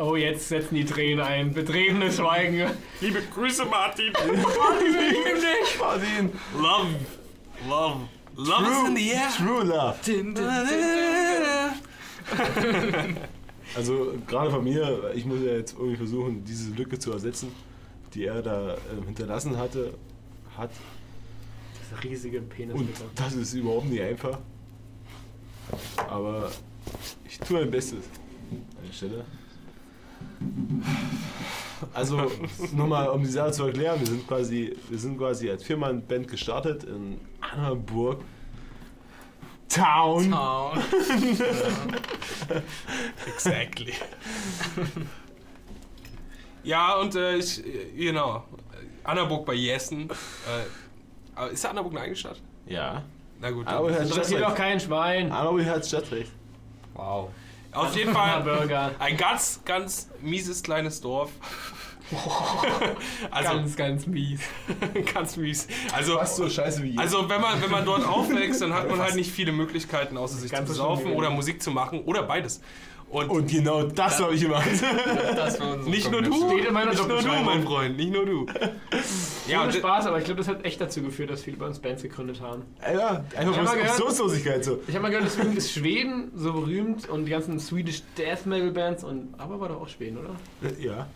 Oh, 0.00 0.16
jetzt 0.16 0.48
setzen 0.48 0.76
die 0.76 0.84
Tränen 0.84 1.20
ein. 1.20 1.52
Betretenes 1.52 2.16
Schweigen. 2.16 2.70
Liebe 3.00 3.20
Grüße, 3.34 3.64
Martin. 3.64 4.12
Martin! 5.78 6.30
Love, 6.56 6.86
love, 7.68 8.00
love 8.36 8.70
is 8.70 8.88
in 8.88 8.96
the 8.96 9.10
air. 9.10 9.28
True 9.36 9.64
Love. 9.64 9.96
Also 13.76 14.14
gerade 14.26 14.50
von 14.50 14.62
mir, 14.62 15.10
ich 15.14 15.24
muss 15.24 15.40
ja 15.40 15.52
jetzt 15.52 15.74
irgendwie 15.74 15.96
versuchen, 15.96 16.44
diese 16.44 16.70
Lücke 16.72 16.98
zu 16.98 17.12
ersetzen, 17.12 17.48
die 18.14 18.26
er 18.26 18.42
da 18.42 18.76
ähm, 18.92 19.04
hinterlassen 19.06 19.58
hatte, 19.58 19.94
hat. 20.56 20.70
Das 21.90 22.04
riesige 22.04 22.40
Penis. 22.40 22.74
Und 22.74 22.88
das 23.14 23.34
ist 23.34 23.54
überhaupt 23.54 23.86
nicht 23.86 24.02
einfach. 24.02 24.38
Aber 26.08 26.50
ich 27.26 27.38
tue 27.38 27.60
mein 27.60 27.70
Bestes. 27.70 28.04
An 28.50 28.86
der 28.86 28.92
Stelle. 28.92 29.24
also 31.92 32.30
nochmal 32.72 33.08
um 33.08 33.22
die 33.22 33.30
Sache 33.30 33.52
zu 33.52 33.64
erklären, 33.64 33.98
wir 34.00 34.06
sind 34.06 34.26
quasi, 34.26 34.76
wir 34.88 34.98
sind 34.98 35.18
quasi 35.18 35.50
als 35.50 35.64
Viermann-Band 35.64 36.28
gestartet 36.28 36.84
in 36.84 37.20
Annaburg. 37.40 38.22
Town. 39.68 40.30
Town. 40.30 40.78
Exactly. 43.26 43.94
ja, 46.64 46.94
und 46.96 47.14
äh, 47.14 47.36
ich, 47.36 47.62
genau. 47.96 48.44
Annaburg 49.04 49.46
bei 49.46 49.54
Jessen. 49.54 50.10
Äh, 51.36 51.52
ist 51.52 51.64
Annaburg 51.66 51.92
eine 51.92 52.00
eigene 52.00 52.16
Stadt? 52.16 52.40
Ja. 52.66 53.02
Na 53.40 53.50
gut. 53.50 53.66
Er 53.66 53.78
hat 53.78 54.00
Interessiert 54.00 54.42
doch 54.42 54.54
kein 54.54 54.80
Schwein. 54.80 55.30
Annaburg 55.30 55.64
hat 55.66 55.86
Stadtrecht. 55.86 56.32
Wow. 56.94 57.30
Auf 57.72 57.96
jeden 57.96 58.12
Fall 58.12 58.94
ein 58.98 59.16
ganz, 59.16 59.60
ganz 59.64 60.08
mieses 60.22 60.62
kleines 60.62 61.00
Dorf. 61.00 61.30
also 63.30 63.50
Ganz, 63.50 63.76
ganz 63.76 64.06
mies. 64.06 64.40
ganz 65.14 65.36
mies. 65.36 65.66
Also, 65.92 66.18
Fast 66.18 66.36
so 66.36 66.48
scheiße 66.48 66.82
wie 66.82 66.92
hier. 66.92 67.00
also 67.00 67.28
wenn 67.28 67.40
man, 67.40 67.60
wenn 67.62 67.70
man 67.70 67.84
dort 67.84 68.06
aufwächst, 68.06 68.60
dann 68.60 68.74
hat 68.74 68.90
man 68.90 69.00
halt 69.00 69.14
nicht 69.14 69.32
viele 69.32 69.52
Möglichkeiten, 69.52 70.16
außer 70.18 70.36
sich 70.36 70.52
Ganz 70.52 70.68
zu 70.68 70.74
saufen 70.74 71.12
oder. 71.12 71.30
Musik 71.30 71.62
zu 71.62 71.70
machen 71.70 72.02
oder 72.04 72.22
beides. 72.22 72.60
Und, 73.14 73.30
Und 73.30 73.48
genau 73.48 73.82
das 73.84 74.20
habe 74.20 74.34
ich 74.34 74.42
gemacht. 74.42 74.68
Das 75.36 75.58
nicht 75.86 76.10
nur 76.10 76.20
du. 76.22 76.32
Steht 76.50 76.66
in 76.66 76.74
meiner 76.74 76.90
nicht 76.90 77.06
nur 77.08 77.22
du, 77.22 77.28
mein 77.44 77.62
Freund, 77.62 77.96
nicht 77.96 78.12
nur 78.12 78.26
du. 78.26 78.46
Ja, 79.46 79.58
Ohne 79.60 79.66
und, 79.68 79.74
Spaß, 79.74 80.06
aber 80.06 80.16
ich 80.18 80.24
glaube, 80.24 80.38
das 80.38 80.48
hat 80.48 80.64
echt 80.64 80.80
dazu 80.80 81.02
geführt, 81.02 81.28
dass 81.28 81.42
viele 81.42 81.58
bei 81.58 81.66
uns 81.66 81.78
Bands 81.78 82.02
gegründet 82.02 82.40
haben. 82.40 82.62
ja, 82.80 83.22
einfach 83.36 83.74
gehört- 83.74 83.90
Optionslosigkeit 83.90 84.64
so. 84.64 84.80
Ich 84.88 84.94
habe 84.94 85.02
mal 85.02 85.10
gehört, 85.10 85.26
deswegen 85.26 85.54
ist 85.54 85.70
Schweden 85.70 86.32
so 86.34 86.54
berühmt 86.54 87.06
und 87.10 87.26
die 87.26 87.30
ganzen 87.30 87.60
Swedish 87.60 88.02
Death 88.16 88.46
Metal 88.46 88.70
Bands 88.70 89.04
und 89.04 89.34
aber 89.36 89.60
war 89.60 89.68
doch 89.68 89.82
auch 89.82 89.88
Schweden, 89.88 90.16
oder? 90.16 90.30
Ja. 90.80 91.06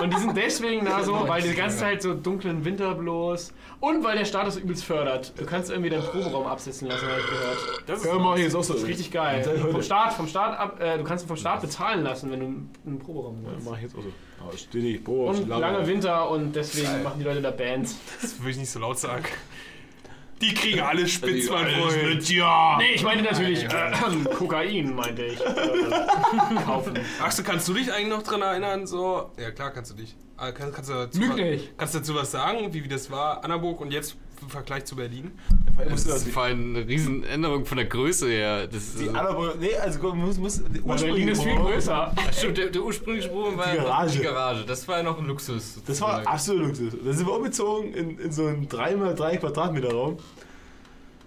Und 0.00 0.14
die 0.14 0.18
sind 0.18 0.34
deswegen 0.34 0.86
da 0.86 1.04
so, 1.04 1.12
weil 1.28 1.42
die 1.42 1.52
ganze 1.54 1.76
Zeit 1.78 2.00
so 2.00 2.14
dunklen 2.14 2.64
Winter 2.64 2.94
bloß 2.94 3.52
und 3.80 4.02
weil 4.02 4.16
der 4.16 4.24
Status 4.24 4.56
übelst 4.56 4.82
fördert. 4.84 5.34
Du 5.36 5.44
kannst 5.44 5.70
irgendwie 5.70 5.90
deinen 5.90 6.04
Proberaum 6.04 6.46
absitzen 6.46 6.88
lassen, 6.88 7.06
habe 7.06 7.20
ich 7.20 7.26
gehört. 7.26 7.58
das 7.86 8.04
Ja, 8.04 8.18
mach 8.18 8.36
ich 8.36 8.44
jetzt 8.44 8.54
auch 8.56 8.64
so. 8.64 8.72
Das 8.72 8.82
ist 8.82 8.88
richtig 8.88 9.10
geil. 9.10 9.42
Vom 9.70 9.82
Staat, 9.82 10.14
vom 10.14 10.26
Staat 10.48 10.58
ab, 10.58 10.80
äh, 10.80 10.98
du 10.98 11.04
kannst 11.04 11.26
vom 11.26 11.36
Staat 11.36 11.60
bezahlen 11.60 12.02
lassen, 12.02 12.30
wenn 12.30 12.40
du 12.40 12.46
einen 12.86 12.98
Proberaum 12.98 13.42
Ja, 13.44 13.52
willst. 13.52 13.66
mach 13.68 13.76
ich 13.76 13.82
jetzt 13.82 13.94
auch 13.96 14.02
so. 14.02 14.12
Aber 14.46 14.56
steht 14.56 14.82
nicht. 14.82 15.04
Boah, 15.04 15.30
Und 15.30 15.48
lange 15.48 15.86
Winter 15.86 16.30
und 16.30 16.54
deswegen 16.56 17.02
machen 17.02 17.18
die 17.18 17.24
Leute 17.24 17.42
da 17.42 17.50
Bands. 17.50 17.96
das 18.22 18.42
will 18.42 18.50
ich 18.50 18.56
nicht 18.58 18.70
so 18.70 18.78
laut 18.80 18.98
sagen. 18.98 19.24
Die 20.40 20.54
kriegen 20.54 20.80
alle 20.80 21.06
spitz, 21.06 21.44
Die 21.46 21.52
mein 21.52 21.66
Freund. 21.68 22.30
Ja! 22.30 22.76
Nee, 22.78 22.92
ich 22.94 23.02
meinte 23.04 23.24
natürlich 23.24 23.62
äh, 23.64 23.92
Kokain, 24.34 24.94
meinte 24.94 25.22
ich. 25.24 25.38
Äh, 25.38 26.62
kaufen. 26.64 26.98
Axel, 27.22 27.44
kannst 27.44 27.68
du 27.68 27.74
dich 27.74 27.92
eigentlich 27.92 28.08
noch 28.08 28.22
dran 28.22 28.40
erinnern? 28.40 28.86
So? 28.86 29.30
Ja, 29.38 29.50
klar 29.50 29.70
kannst 29.70 29.90
du 29.90 29.96
dich. 29.96 30.16
Ah, 30.38 30.52
Kann, 30.52 30.72
kannst, 30.72 30.88
du 30.88 30.94
dazu, 30.94 31.20
Lüg 31.20 31.36
nicht. 31.36 31.76
kannst 31.76 31.94
du 31.94 31.98
dazu 31.98 32.14
was 32.14 32.30
sagen, 32.30 32.72
wie, 32.72 32.82
wie 32.82 32.88
das 32.88 33.10
war, 33.10 33.44
Annaburg 33.44 33.78
und 33.82 33.92
jetzt 33.92 34.16
im 34.42 34.48
Vergleich 34.48 34.84
zu 34.84 34.96
Berlin? 34.96 35.32
Das 35.88 36.04
ist 36.06 36.28
vor 36.28 36.44
allem 36.44 36.74
eine 36.76 36.86
Riesenänderung 36.86 37.64
von 37.64 37.76
der 37.78 37.86
Größe 37.86 38.28
her. 38.28 38.66
Das 38.66 38.82
ist, 38.82 39.00
Die 39.00 39.08
Annaburg, 39.08 39.58
nee, 39.58 39.74
also 39.76 40.14
muss, 40.14 40.36
muss, 40.38 40.62
Berlin 41.00 41.28
ist 41.28 41.42
viel 41.42 41.56
größer. 41.56 42.14
Stimmt, 42.32 42.58
der, 42.58 42.68
der 42.70 42.82
ursprüngliche 42.82 43.28
Sprung 43.28 43.56
war 43.56 43.70
Die 43.72 43.78
noch 43.78 43.84
Garage. 43.84 44.18
die 44.18 44.24
Garage. 44.24 44.64
Das 44.66 44.86
war 44.88 44.98
ja 44.98 45.02
noch 45.02 45.18
ein 45.18 45.26
Luxus. 45.26 45.78
Das 45.86 46.00
war 46.00 46.08
sozusagen. 46.08 46.26
absolut 46.26 46.66
Luxus. 46.78 46.94
Da 47.04 47.12
sind 47.12 47.26
wir 47.26 47.34
umgezogen 47.34 47.94
in, 47.94 48.18
in 48.18 48.32
so 48.32 48.46
einen 48.46 48.68
3x3 48.68 49.36
Quadratmeter 49.38 49.92
Raum. 49.92 50.18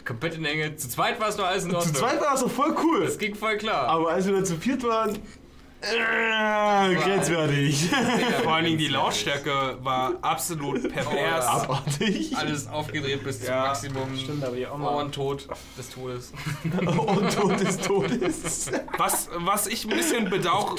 komplett 0.06 0.36
in 0.36 0.46
Enge. 0.46 0.76
Zu 0.76 0.90
zweit 0.90 1.20
war 1.20 1.30
es 1.30 1.38
noch 1.38 1.46
alles 1.46 1.64
in 1.66 1.72
Zu 1.72 1.78
Ordnung. 1.78 1.96
zweit 1.96 2.22
war 2.22 2.32
das 2.32 2.42
doch 2.42 2.52
voll 2.52 2.76
cool. 2.84 3.06
Das 3.06 3.18
ging 3.18 3.36
voll 3.36 3.58
klar. 3.58 3.88
Aber 3.88 4.10
als 4.12 4.26
wir 4.28 4.34
dann 4.34 4.46
zu 4.46 4.56
viert 4.58 4.84
waren, 4.84 5.18
äh, 5.92 6.96
grenzwertig. 6.96 7.90
Vor 8.44 8.54
allen 8.54 8.66
Dingen 8.66 8.78
die 8.78 8.88
Lautstärke 8.88 9.78
war 9.82 10.14
absolut 10.22 10.82
pervers. 10.94 11.46
Oh, 11.46 11.74
Abartig. 11.74 12.36
alles 12.38 12.68
aufgedreht 12.68 13.24
bis 13.24 13.40
zum 13.40 13.48
Ja, 13.50 13.68
Maximum. 13.68 14.18
Stimmt, 14.18 14.44
aber 14.44 14.56
die 14.56 14.68
auch 14.68 14.78
mal. 14.78 14.94
Ohrentot 14.96 15.48
des 15.78 15.90
Todes. 15.90 16.32
Und 16.64 17.34
Tod 17.34 17.60
des 17.60 17.78
Todes. 17.78 18.72
Was, 18.98 19.30
was 19.36 19.68
ich 19.68 19.86
ein 19.86 19.96
bisschen 19.96 20.30
bedauere, 20.30 20.76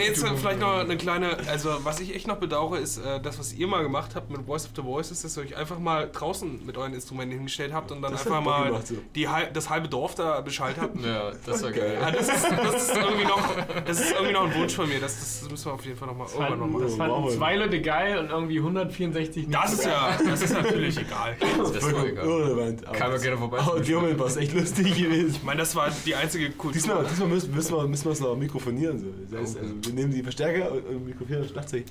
jetzt 0.00 0.26
vielleicht 0.26 0.60
noch 0.60 0.78
eine 0.78 0.96
kleine, 0.96 1.36
also 1.48 1.70
was 1.84 2.00
ich 2.00 2.14
echt 2.14 2.26
noch 2.26 2.36
bedauere, 2.36 2.78
ist 2.78 2.98
äh, 2.98 3.20
das, 3.20 3.38
was 3.38 3.52
ihr 3.52 3.66
mal 3.66 3.82
gemacht 3.82 4.12
habt 4.14 4.30
mit 4.30 4.46
Voice 4.46 4.64
of 4.64 4.70
the 4.76 4.82
Voices, 4.82 5.22
dass 5.22 5.36
ihr 5.36 5.44
euch 5.44 5.56
einfach 5.56 5.78
mal 5.78 6.08
draußen 6.10 6.64
mit 6.66 6.76
euren 6.76 6.94
Instrumenten 6.94 7.36
hingestellt 7.36 7.72
habt 7.72 7.92
und 7.92 8.02
dann 8.02 8.12
Das 8.12 8.26
einfach 8.26 8.42
mal 8.42 8.66
gemacht, 8.66 8.86
so. 8.86 8.96
die, 9.14 9.28
das 9.52 9.70
halbe 9.70 9.88
Dorf 9.88 10.14
da 10.14 10.40
Bescheid 10.40 10.76
habt. 10.80 11.04
Ja, 11.04 11.32
das 11.46 11.62
war 11.62 11.70
geil. 11.72 11.98
Ja, 12.00 12.10
das, 12.10 12.28
ist, 12.28 12.46
das, 12.50 12.88
ist 12.88 12.96
irgendwie 12.96 13.24
noch, 13.24 13.42
das 13.86 14.00
ist 14.00 14.12
irgendwie 14.12 14.32
noch 14.32 14.39
ein 14.44 14.54
Wunsch 14.54 14.74
von 14.74 14.88
mir. 14.88 15.00
Das, 15.00 15.18
das 15.18 15.50
müssen 15.50 15.64
wir 15.66 15.72
auf 15.74 15.84
jeden 15.84 15.96
Fall 15.96 16.08
noch 16.08 16.16
mal 16.16 16.24
irgendwann 16.26 16.48
noch 16.50 16.56
Fanden, 16.58 16.72
machen. 16.72 16.82
das 16.84 16.94
fanden 16.96 17.24
wir. 17.24 17.30
zwei 17.36 17.56
Leute 17.56 17.80
geil 17.80 18.18
und 18.18 18.30
irgendwie 18.30 18.58
164 18.58 19.46
nicht. 19.46 19.54
Das 19.54 19.72
ist 19.72 19.84
ja, 19.84 20.18
das 20.28 20.42
ist 20.42 20.52
natürlich 20.52 20.98
egal. 20.98 21.36
Das 21.40 21.58
war 21.58 21.80
Vollkommen 21.80 22.06
egal. 22.08 22.24
irrelevant. 22.26 22.92
Kann 22.92 23.10
man 23.12 23.20
gerne 23.20 23.36
vorbei. 23.38 23.80
Dem 23.80 23.94
Moment 23.96 24.18
war 24.18 24.26
es 24.26 24.36
echt 24.36 24.54
lustig 24.54 24.94
gewesen. 24.96 25.30
Ich 25.36 25.42
meine, 25.42 25.60
das 25.60 25.74
war 25.76 25.88
die 26.04 26.14
einzige 26.14 26.50
Kultur. 26.50 26.72
Diesmal, 26.72 27.04
diesmal 27.04 27.28
müssen, 27.28 27.54
müssen 27.54 27.74
wir 27.76 27.86
müssen 27.88 28.04
wir 28.04 28.12
es 28.12 28.20
noch 28.20 28.36
mikrofonieren. 28.36 28.98
So. 28.98 29.06
Das 29.30 29.40
heißt, 29.40 29.56
Oh. 29.56 29.62
also, 29.62 29.74
wir 29.82 29.92
nehmen 29.92 30.12
die 30.12 30.22
Verstärker 30.22 30.72
und, 30.72 30.86
und 30.86 31.04
mikrofonieren 31.06 31.42
das 31.42 31.52
Schlagzeug. 31.52 31.84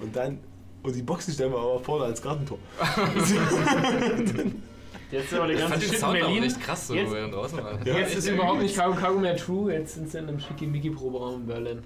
Und 0.00 0.14
dann. 0.14 0.38
Und 0.82 0.94
die 0.94 1.02
Boxen 1.02 1.32
stellen 1.32 1.50
wir 1.52 1.58
aber 1.58 1.80
vorne 1.80 2.04
als 2.04 2.20
Gartentor. 2.20 2.58
Jetzt 5.10 5.26
ist 5.32 5.34
aber 5.34 5.46
der 5.46 5.56
Ich 5.56 5.68
ganze 5.68 5.80
Shit 5.86 6.02
in 6.02 6.12
Berlin. 6.12 6.42
echt 6.44 6.60
krass, 6.60 6.86
so, 6.88 6.94
Jetzt- 6.94 7.10
wo 7.10 7.14
er 7.14 7.28
draußen 7.28 7.58
war. 7.62 7.86
Ja. 7.86 7.98
Jetzt 7.98 8.16
ist 8.16 8.28
überhaupt 8.28 8.60
nicht 8.62 8.74
Kago 8.76 8.94
Kago 8.94 9.18
mehr 9.18 9.36
true, 9.36 9.72
jetzt 9.72 9.94
sind 9.94 10.10
sie 10.10 10.18
in 10.18 10.28
einem 10.28 10.40
Schickimicki-Proberaum 10.40 11.42
in 11.42 11.46
Berlin. 11.46 11.82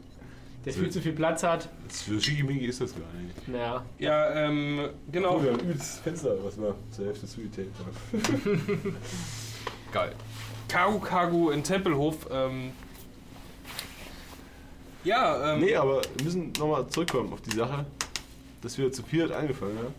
Der 0.64 0.72
viel 0.72 0.90
zu 0.90 1.00
viel 1.00 1.12
Platz 1.12 1.42
hat. 1.42 1.68
Für 1.88 2.20
Schickimicki 2.20 2.66
ist 2.66 2.80
das 2.80 2.92
gar 2.92 3.00
nicht. 3.22 3.48
Naja. 3.48 3.84
Ja, 3.98 4.34
ähm, 4.46 4.88
genau. 5.10 5.36
Oh, 5.36 5.42
wir 5.42 5.52
haben 5.52 5.60
übelst 5.60 6.00
Fenster, 6.00 6.34
was 6.44 6.58
wir 6.60 6.74
zur 6.90 7.06
Hälfte 7.06 7.26
zugetaped 7.26 7.72
haben. 7.78 8.96
Geil. 9.92 10.12
Kagu 10.68 10.98
Kagu 10.98 11.50
in 11.50 11.62
Tempelhof. 11.62 12.26
Ähm, 12.30 12.72
ja, 15.04 15.54
ähm, 15.54 15.60
Nee, 15.60 15.74
aber 15.76 16.02
wir 16.16 16.24
müssen 16.24 16.52
nochmal 16.58 16.86
zurückkommen 16.88 17.32
auf 17.32 17.40
die 17.40 17.56
Sache, 17.56 17.86
dass 18.60 18.76
wir 18.76 18.92
zu 18.92 19.02
viert 19.02 19.32
angefangen 19.32 19.78
haben. 19.78 19.94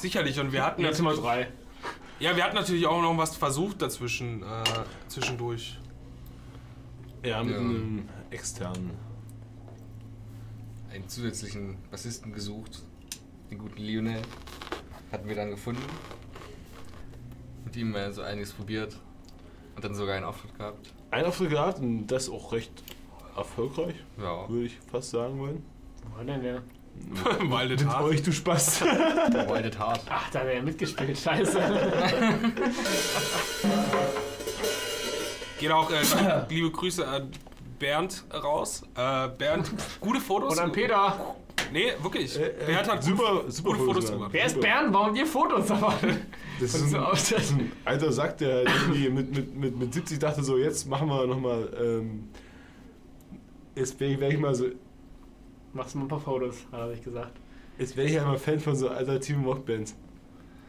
Sicherlich. 0.00 0.38
Und 0.40 0.52
wir 0.52 0.64
hatten 0.64 0.82
Jetzt 0.82 1.00
natürlich, 1.00 1.20
drei. 1.22 1.48
ja, 2.20 2.34
wir 2.36 2.44
hatten 2.44 2.56
natürlich 2.56 2.86
auch 2.86 3.00
noch 3.02 3.16
was 3.16 3.36
versucht 3.36 3.82
dazwischen, 3.82 4.42
äh, 4.42 4.64
zwischendurch. 5.08 5.78
Ja, 7.24 7.42
mit 7.42 7.54
Ja. 7.54 7.60
einem 7.60 8.08
externen. 8.30 8.90
Einen 10.92 11.08
zusätzlichen 11.08 11.76
Bassisten 11.90 12.32
gesucht. 12.32 12.82
Den 13.50 13.58
guten 13.58 13.82
Lionel. 13.82 14.22
Hatten 15.12 15.28
wir 15.28 15.36
dann 15.36 15.50
gefunden. 15.50 15.82
Mit 17.64 17.76
ihm 17.76 17.94
äh, 17.94 18.12
so 18.12 18.22
einiges 18.22 18.52
probiert. 18.52 18.98
Und 19.76 19.84
dann 19.84 19.94
sogar 19.94 20.16
einen 20.16 20.24
Auftritt 20.24 20.56
gehabt. 20.56 20.92
Ein 21.10 21.24
Auftritt 21.24 21.50
gehabt 21.50 21.78
und 21.80 22.06
das 22.08 22.28
auch 22.28 22.52
recht 22.52 22.82
erfolgreich, 23.36 23.94
Ja. 24.20 24.48
würde 24.48 24.66
ich 24.66 24.76
fast 24.90 25.10
sagen 25.10 25.38
wollen. 25.38 25.64
Wo 26.10 26.16
war 26.18 26.24
denn 26.24 26.42
der? 26.42 26.62
Walde 27.50 27.74
Mit 27.74 27.82
Tat. 27.84 28.02
euch, 28.02 28.22
du 28.22 28.32
Spaß. 28.32 28.80
Wildet 29.48 29.78
Hard. 29.78 30.00
Ach, 30.08 30.30
da 30.30 30.40
hat 30.40 30.46
er 30.46 30.56
ja 30.56 30.62
mitgespielt. 30.62 31.18
Scheiße. 31.18 31.60
Geht 35.58 35.70
auch 35.72 35.90
äh, 35.90 35.96
liebe, 36.48 36.70
Grüße 36.70 37.06
an 37.06 37.30
Bernd 37.78 38.24
raus. 38.32 38.82
Äh, 38.96 39.28
Bernd, 39.28 39.70
gute 40.00 40.20
Fotos. 40.20 40.52
Und 40.54 40.60
an 40.60 40.72
Peter. 40.72 41.34
Nee, 41.72 41.92
wirklich. 42.02 42.38
Äh, 42.38 42.46
äh, 42.48 42.66
Bernd 42.66 42.92
hat 42.92 43.02
super, 43.02 43.40
gute, 43.40 43.50
super 43.50 43.70
gute 43.70 43.80
Fotos 43.80 44.04
Fotos 44.04 44.12
gemacht. 44.12 44.30
Wer 44.32 44.46
ist. 44.46 44.60
Bernd? 44.60 44.94
Warum 44.94 45.14
wir 45.14 45.26
Fotos 45.26 45.66
davon? 45.66 45.92
Das 46.60 46.74
ist 46.74 46.90
so 46.90 46.96
ein, 46.98 47.04
das 47.10 47.30
ist 47.32 47.52
ein 47.52 47.72
alter 47.84 48.12
Sack, 48.12 48.38
der 48.38 48.62
irgendwie 48.62 49.08
mit, 49.08 49.34
mit, 49.34 49.56
mit, 49.56 49.78
mit 49.78 49.94
70 49.94 50.18
dachte 50.18 50.42
so, 50.42 50.56
jetzt 50.58 50.88
machen 50.88 51.08
wir 51.08 51.26
nochmal, 51.26 51.68
ähm, 51.80 52.28
jetzt 53.74 53.98
wäre 54.00 54.12
ich, 54.12 54.20
wär 54.20 54.30
ich 54.30 54.38
mal 54.38 54.54
so, 54.54 54.66
Machst 55.72 55.94
du 55.94 55.98
mal 55.98 56.04
ein 56.04 56.08
paar 56.08 56.20
Fotos, 56.20 56.66
hat 56.72 56.80
er 56.80 56.90
sich 56.90 57.02
gesagt. 57.02 57.32
jetzt 57.78 57.96
wäre 57.96 58.06
ich 58.06 58.14
ja 58.14 58.24
mal 58.24 58.38
Fan 58.38 58.58
von 58.60 58.74
so 58.74 58.88
alternativen 58.88 59.44
Rockbands. 59.44 59.94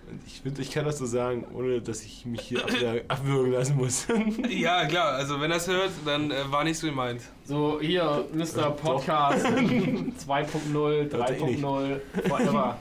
Und 0.10 0.20
ich 0.26 0.42
finde, 0.42 0.62
ich 0.62 0.72
kann 0.72 0.86
das 0.86 0.98
so 0.98 1.06
sagen, 1.06 1.46
ohne 1.54 1.82
dass 1.82 2.04
ich 2.04 2.26
mich 2.26 2.42
hier 2.42 2.64
abwürgen 3.08 3.52
lassen 3.54 3.78
muss. 3.78 4.08
Ja, 4.50 4.86
klar. 4.86 5.14
Also, 5.14 5.40
wenn 5.40 5.52
er 5.52 5.58
es 5.58 5.68
hört, 5.68 5.92
dann 6.06 6.32
äh, 6.32 6.52
war 6.52 6.64
nicht 6.64 6.80
so 6.80 6.88
gemeint. 6.88 7.22
So, 7.44 7.80
hier, 7.80 8.26
Mr. 8.34 8.72
Podcast 8.72 9.46
2.0, 9.46 10.74
Hört 10.74 11.14
er 11.14 11.38
eh 11.40 11.44
nicht. 11.44 11.64
3.0, 11.64 12.00
whatever. 12.28 12.80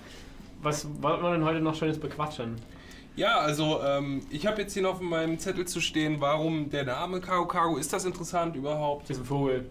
Was 0.63 0.87
wollen 1.03 1.23
wir 1.23 1.33
denn 1.33 1.45
heute 1.45 1.61
noch 1.61 1.75
Schönes 1.75 1.99
bequatschen? 2.01 2.57
Ja, 3.15 3.39
also 3.39 3.81
ähm, 3.83 4.23
ich 4.31 4.47
habe 4.47 4.63
jetzt 4.63 4.75
hier 4.75 4.83
noch 4.83 4.95
auf 4.95 5.01
meinem 5.01 5.39
Zettel 5.39 5.67
zu 5.67 5.81
stehen, 5.81 6.21
warum 6.21 6.71
der 6.71 6.85
Name 6.85 7.21
Kago 7.21 7.47
Kago, 7.47 7.77
ist 7.77 7.93
das 7.93 8.05
interessant 8.05 8.57
überhaupt? 8.57 9.11
Das 9.11 9.17
ist 9.17 9.25
ein 9.25 9.27
Vogel. 9.27 9.69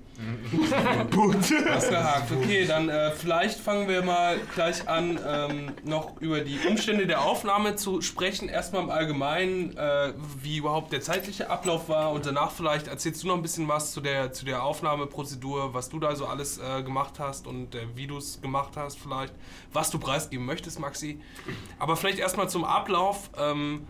Hast 1.69 1.89
gehakt. 1.89 2.31
Okay, 2.31 2.65
dann 2.65 2.89
äh, 2.89 3.11
vielleicht 3.11 3.59
fangen 3.59 3.87
wir 3.87 4.01
mal 4.01 4.39
gleich 4.55 4.87
an, 4.87 5.19
ähm, 5.25 5.73
noch 5.83 6.19
über 6.19 6.41
die 6.41 6.59
Umstände 6.67 7.05
der 7.05 7.21
Aufnahme 7.21 7.75
zu 7.75 8.01
sprechen. 8.01 8.49
Erstmal 8.49 8.83
im 8.83 8.89
Allgemeinen, 8.89 9.77
äh, 9.77 10.13
wie 10.41 10.57
überhaupt 10.57 10.91
der 10.91 11.01
zeitliche 11.01 11.49
Ablauf 11.49 11.87
war 11.87 12.11
und 12.11 12.25
danach 12.25 12.51
vielleicht 12.51 12.87
erzählst 12.87 13.23
du 13.23 13.27
noch 13.27 13.35
ein 13.35 13.43
bisschen 13.43 13.67
was 13.67 13.91
zu 13.91 14.01
der, 14.01 14.33
zu 14.33 14.45
der 14.45 14.63
Aufnahmeprozedur, 14.63 15.73
was 15.73 15.89
du 15.89 15.99
da 15.99 16.15
so 16.15 16.25
alles 16.25 16.57
äh, 16.57 16.81
gemacht 16.81 17.19
hast 17.19 17.45
und 17.45 17.75
äh, 17.75 17.85
wie 17.95 18.07
du 18.07 18.17
es 18.17 18.41
gemacht 18.41 18.71
hast 18.75 18.97
vielleicht, 18.97 19.33
was 19.71 19.91
du 19.91 19.99
preisgeben 19.99 20.45
möchtest, 20.45 20.79
Maxi. 20.79 21.21
Aber 21.77 21.95
vielleicht 21.95 22.19
erstmal 22.19 22.49
zum 22.49 22.63
Ablauf. 22.63 23.29
Ähm, 23.37 23.85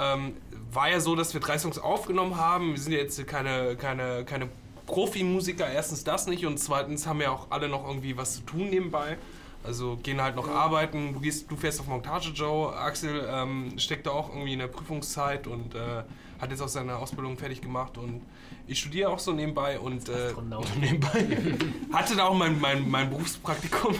ähm, 0.00 0.36
war 0.70 0.90
ja 0.90 1.00
so, 1.00 1.16
dass 1.16 1.34
wir 1.34 1.40
drei 1.40 1.58
Songs 1.58 1.78
aufgenommen 1.78 2.36
haben. 2.36 2.72
Wir 2.72 2.80
sind 2.80 2.92
ja 2.92 2.98
jetzt 2.98 3.26
keine, 3.26 3.74
keine, 3.76 4.24
keine 4.24 4.48
Profimusiker, 4.88 5.70
erstens 5.70 6.02
das 6.02 6.26
nicht 6.26 6.46
und 6.46 6.58
zweitens 6.58 7.06
haben 7.06 7.20
ja 7.20 7.30
auch 7.30 7.48
alle 7.50 7.68
noch 7.68 7.86
irgendwie 7.86 8.16
was 8.16 8.36
zu 8.36 8.40
tun 8.40 8.70
nebenbei. 8.70 9.18
Also 9.62 9.98
gehen 10.02 10.22
halt 10.22 10.34
noch 10.34 10.48
arbeiten. 10.48 11.12
Du 11.12 11.20
gehst, 11.20 11.50
du 11.50 11.56
fährst 11.56 11.80
auf 11.80 11.88
Montage, 11.88 12.30
Joe. 12.30 12.74
Axel 12.74 13.28
ähm, 13.30 13.78
steckt 13.78 14.06
da 14.06 14.12
auch 14.12 14.30
irgendwie 14.30 14.54
in 14.54 14.60
der 14.60 14.68
Prüfungszeit 14.68 15.46
und 15.46 15.74
äh, 15.74 16.04
hat 16.40 16.50
jetzt 16.50 16.62
auch 16.62 16.68
seine 16.68 16.96
Ausbildung 16.96 17.36
fertig 17.36 17.60
gemacht 17.60 17.98
und 17.98 18.22
ich 18.66 18.78
studiere 18.78 19.10
auch 19.10 19.18
so 19.18 19.32
nebenbei 19.32 19.78
und 19.78 20.08
äh, 20.08 20.32
Nebenbei. 20.80 21.26
hatte 21.92 22.16
da 22.16 22.28
auch 22.28 22.34
mein, 22.34 22.58
mein, 22.58 22.88
mein 22.88 23.10
Berufspraktikum 23.10 23.94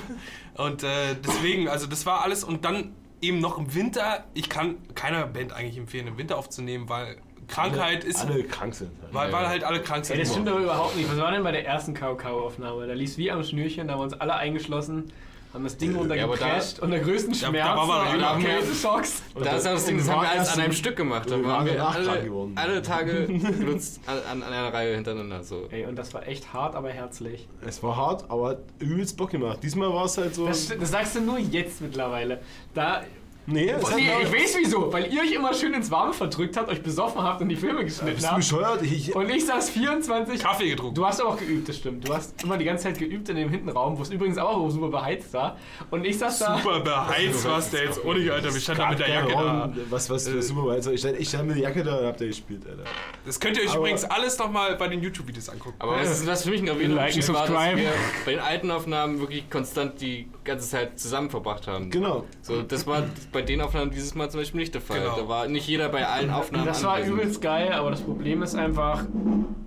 und 0.54 0.82
äh, 0.84 1.16
deswegen, 1.22 1.68
also 1.68 1.86
das 1.86 2.06
war 2.06 2.22
alles 2.22 2.44
und 2.44 2.64
dann 2.64 2.94
eben 3.20 3.40
noch 3.40 3.58
im 3.58 3.74
Winter. 3.74 4.24
Ich 4.32 4.48
kann 4.48 4.76
keiner 4.94 5.26
Band 5.26 5.52
eigentlich 5.52 5.76
empfehlen, 5.76 6.06
im 6.06 6.16
Winter 6.16 6.38
aufzunehmen, 6.38 6.88
weil 6.88 7.16
Krankheit 7.48 8.04
ist, 8.04 8.24
Alle 8.26 8.44
krank 8.44 8.74
sind. 8.74 8.90
Halt. 9.02 9.14
weil, 9.14 9.32
weil 9.32 9.48
halt 9.48 9.64
alle 9.64 9.80
krank 9.82 10.04
sind. 10.04 10.16
Ey, 10.16 10.22
das 10.22 10.30
stimmt 10.32 10.48
aber 10.48 10.60
überhaupt 10.60 10.96
nicht. 10.96 11.10
Was 11.10 11.18
war 11.18 11.30
denn 11.32 11.42
bei 11.42 11.52
der 11.52 11.66
ersten 11.66 11.94
KOK-Aufnahme? 11.94 12.86
Da 12.86 12.92
lief 12.92 13.16
wie 13.16 13.30
am 13.30 13.42
Schnürchen, 13.42 13.86
da 13.88 13.94
haben 13.94 14.00
wir 14.00 14.04
uns 14.04 14.14
alle 14.14 14.34
eingeschlossen, 14.34 15.10
haben 15.54 15.64
das 15.64 15.78
Ding 15.78 15.94
da- 15.94 16.00
runtergecrasht 16.00 16.78
und 16.80 16.90
der 16.90 17.00
größten 17.00 17.32
da 17.32 17.38
Schmerzen 17.48 17.76
war 17.76 17.86
man 17.86 18.08
und 18.08 18.14
immer 18.16 18.30
auch 18.32 18.36
okay. 18.36 18.58
Schocks. 18.80 19.22
Da 19.42 19.56
ist 19.56 19.64
das 19.64 19.86
Ding, 19.86 19.96
das 19.96 20.06
wir 20.06 20.12
haben 20.14 20.22
wir 20.22 20.30
alles 20.30 20.52
an 20.52 20.60
einem 20.60 20.72
Stück 20.74 20.94
gemacht. 20.96 21.30
Da 21.30 21.38
wir 21.38 21.44
waren 21.46 21.64
wir 21.66 21.88
alle, 21.88 22.22
geworden. 22.22 22.52
alle 22.56 22.82
Tage 22.82 23.26
genutzt 23.26 24.00
an, 24.06 24.18
an 24.30 24.42
einer 24.42 24.72
Reihe 24.74 24.94
hintereinander. 24.94 25.42
So. 25.42 25.66
Ey, 25.70 25.86
und 25.86 25.96
das 25.96 26.12
war 26.12 26.28
echt 26.28 26.52
hart, 26.52 26.74
aber 26.74 26.90
herzlich. 26.90 27.48
Es 27.66 27.82
war 27.82 27.96
hart, 27.96 28.30
aber 28.30 28.58
übelst 28.78 29.16
Bock 29.16 29.30
gemacht. 29.30 29.60
Diesmal 29.62 29.88
war 29.92 30.04
es 30.04 30.18
halt 30.18 30.34
so. 30.34 30.46
Das, 30.46 30.68
das 30.68 30.90
sagst 30.90 31.16
du 31.16 31.22
nur 31.22 31.38
jetzt 31.38 31.80
mittlerweile. 31.80 32.40
Da, 32.74 33.02
nee, 33.48 33.70
es 33.70 33.94
nee, 33.94 34.08
ich 34.22 34.32
weiß 34.32 34.56
wieso, 34.58 34.92
weil 34.92 35.12
ihr 35.12 35.20
euch 35.22 35.32
immer 35.32 35.52
schön 35.54 35.74
ins 35.74 35.90
Warme 35.90 36.12
verdrückt 36.12 36.56
habt, 36.56 36.68
euch 36.70 36.82
besoffen 36.82 37.22
habt 37.22 37.40
und 37.42 37.48
die 37.48 37.56
Filme 37.56 37.84
geschnitten 37.84 38.14
Bist 38.14 38.24
du 38.24 38.28
habt. 38.30 38.36
bescheuert? 38.38 38.82
Ich, 38.82 39.14
Und 39.14 39.28
ich 39.30 39.44
saß 39.46 39.70
24. 39.70 40.40
Kaffee 40.42 40.68
getrunken. 40.70 40.94
Du 40.94 41.06
hast 41.06 41.20
aber 41.20 41.30
auch 41.30 41.36
geübt, 41.38 41.68
das 41.68 41.76
stimmt. 41.76 42.08
Du 42.08 42.14
hast 42.14 42.42
immer 42.42 42.56
die 42.56 42.64
ganze 42.64 42.84
Zeit 42.84 42.98
geübt 42.98 43.28
in 43.28 43.36
dem 43.36 43.48
Hintenraum, 43.50 43.98
wo 43.98 44.02
es 44.02 44.10
übrigens 44.10 44.38
auch 44.38 44.68
super 44.70 44.88
beheizt 44.88 45.32
war. 45.34 45.56
Und 45.90 46.04
ich 46.04 46.18
saß 46.18 46.38
da. 46.38 46.58
Super 46.58 46.80
beheizt 46.80 47.44
warst 47.46 47.72
der 47.72 47.84
jetzt 47.84 48.04
ohne, 48.04 48.32
Alter. 48.32 48.52
Wir 48.52 48.60
standen 48.60 48.82
da 48.82 48.88
mit 48.90 48.98
der 49.00 49.08
Jacke 49.08 49.32
da. 49.32 49.72
Was, 49.90 50.08
was 50.10 50.28
für 50.28 50.42
super 50.42 50.70
also 50.72 50.90
ich, 50.92 51.00
stand- 51.00 51.18
ich 51.18 51.28
stand 51.28 51.46
mit 51.48 51.56
der 51.56 51.64
Jacke 51.64 51.82
da 51.84 51.96
und 51.98 52.06
hab 52.06 52.16
da 52.16 52.26
gespielt, 52.26 52.62
Alter. 52.68 52.84
Das 53.26 53.40
könnt 53.40 53.56
ihr 53.56 53.62
euch 53.64 53.70
Aber- 53.70 53.78
übrigens 53.78 54.04
alles 54.04 54.38
nochmal 54.38 54.76
bei 54.76 54.88
den 54.88 55.02
YouTube-Videos 55.02 55.48
angucken. 55.48 55.76
Aber 55.78 55.96
was, 55.96 56.10
ist, 56.20 56.26
was 56.26 56.42
für 56.44 56.50
mich 56.50 56.60
ein 56.60 56.66
Liken, 56.66 56.90
Unterschied 56.92 57.28
war, 57.28 57.46
dass 57.46 57.76
wir 57.76 57.90
bei 58.24 58.30
den 58.32 58.40
alten 58.40 58.70
Aufnahmen 58.70 59.20
wirklich 59.20 59.48
konstant 59.50 60.00
die 60.00 60.28
ganze 60.44 60.68
Zeit 60.68 60.98
zusammen 60.98 61.30
verbracht 61.30 61.66
haben. 61.66 61.90
Genau. 61.90 62.24
So, 62.42 62.62
das 62.62 62.86
war 62.86 63.02
bei 63.38 63.42
den 63.42 63.60
Aufnahmen 63.60 63.92
dieses 63.92 64.16
Mal 64.16 64.28
zum 64.28 64.40
Beispiel 64.40 64.58
nicht 64.58 64.74
der 64.74 64.80
Fall. 64.80 64.98
Genau. 64.98 65.14
Da 65.16 65.28
war 65.28 65.46
nicht 65.46 65.68
jeder 65.68 65.88
bei 65.90 66.04
allen 66.04 66.28
Aufnahmen 66.30 66.66
Das 66.66 66.82
war 66.82 66.94
anwesend. 66.94 67.14
übelst 67.20 67.40
geil, 67.40 67.72
aber 67.72 67.92
das 67.92 68.00
Problem 68.00 68.42
ist 68.42 68.56
einfach, 68.56 69.04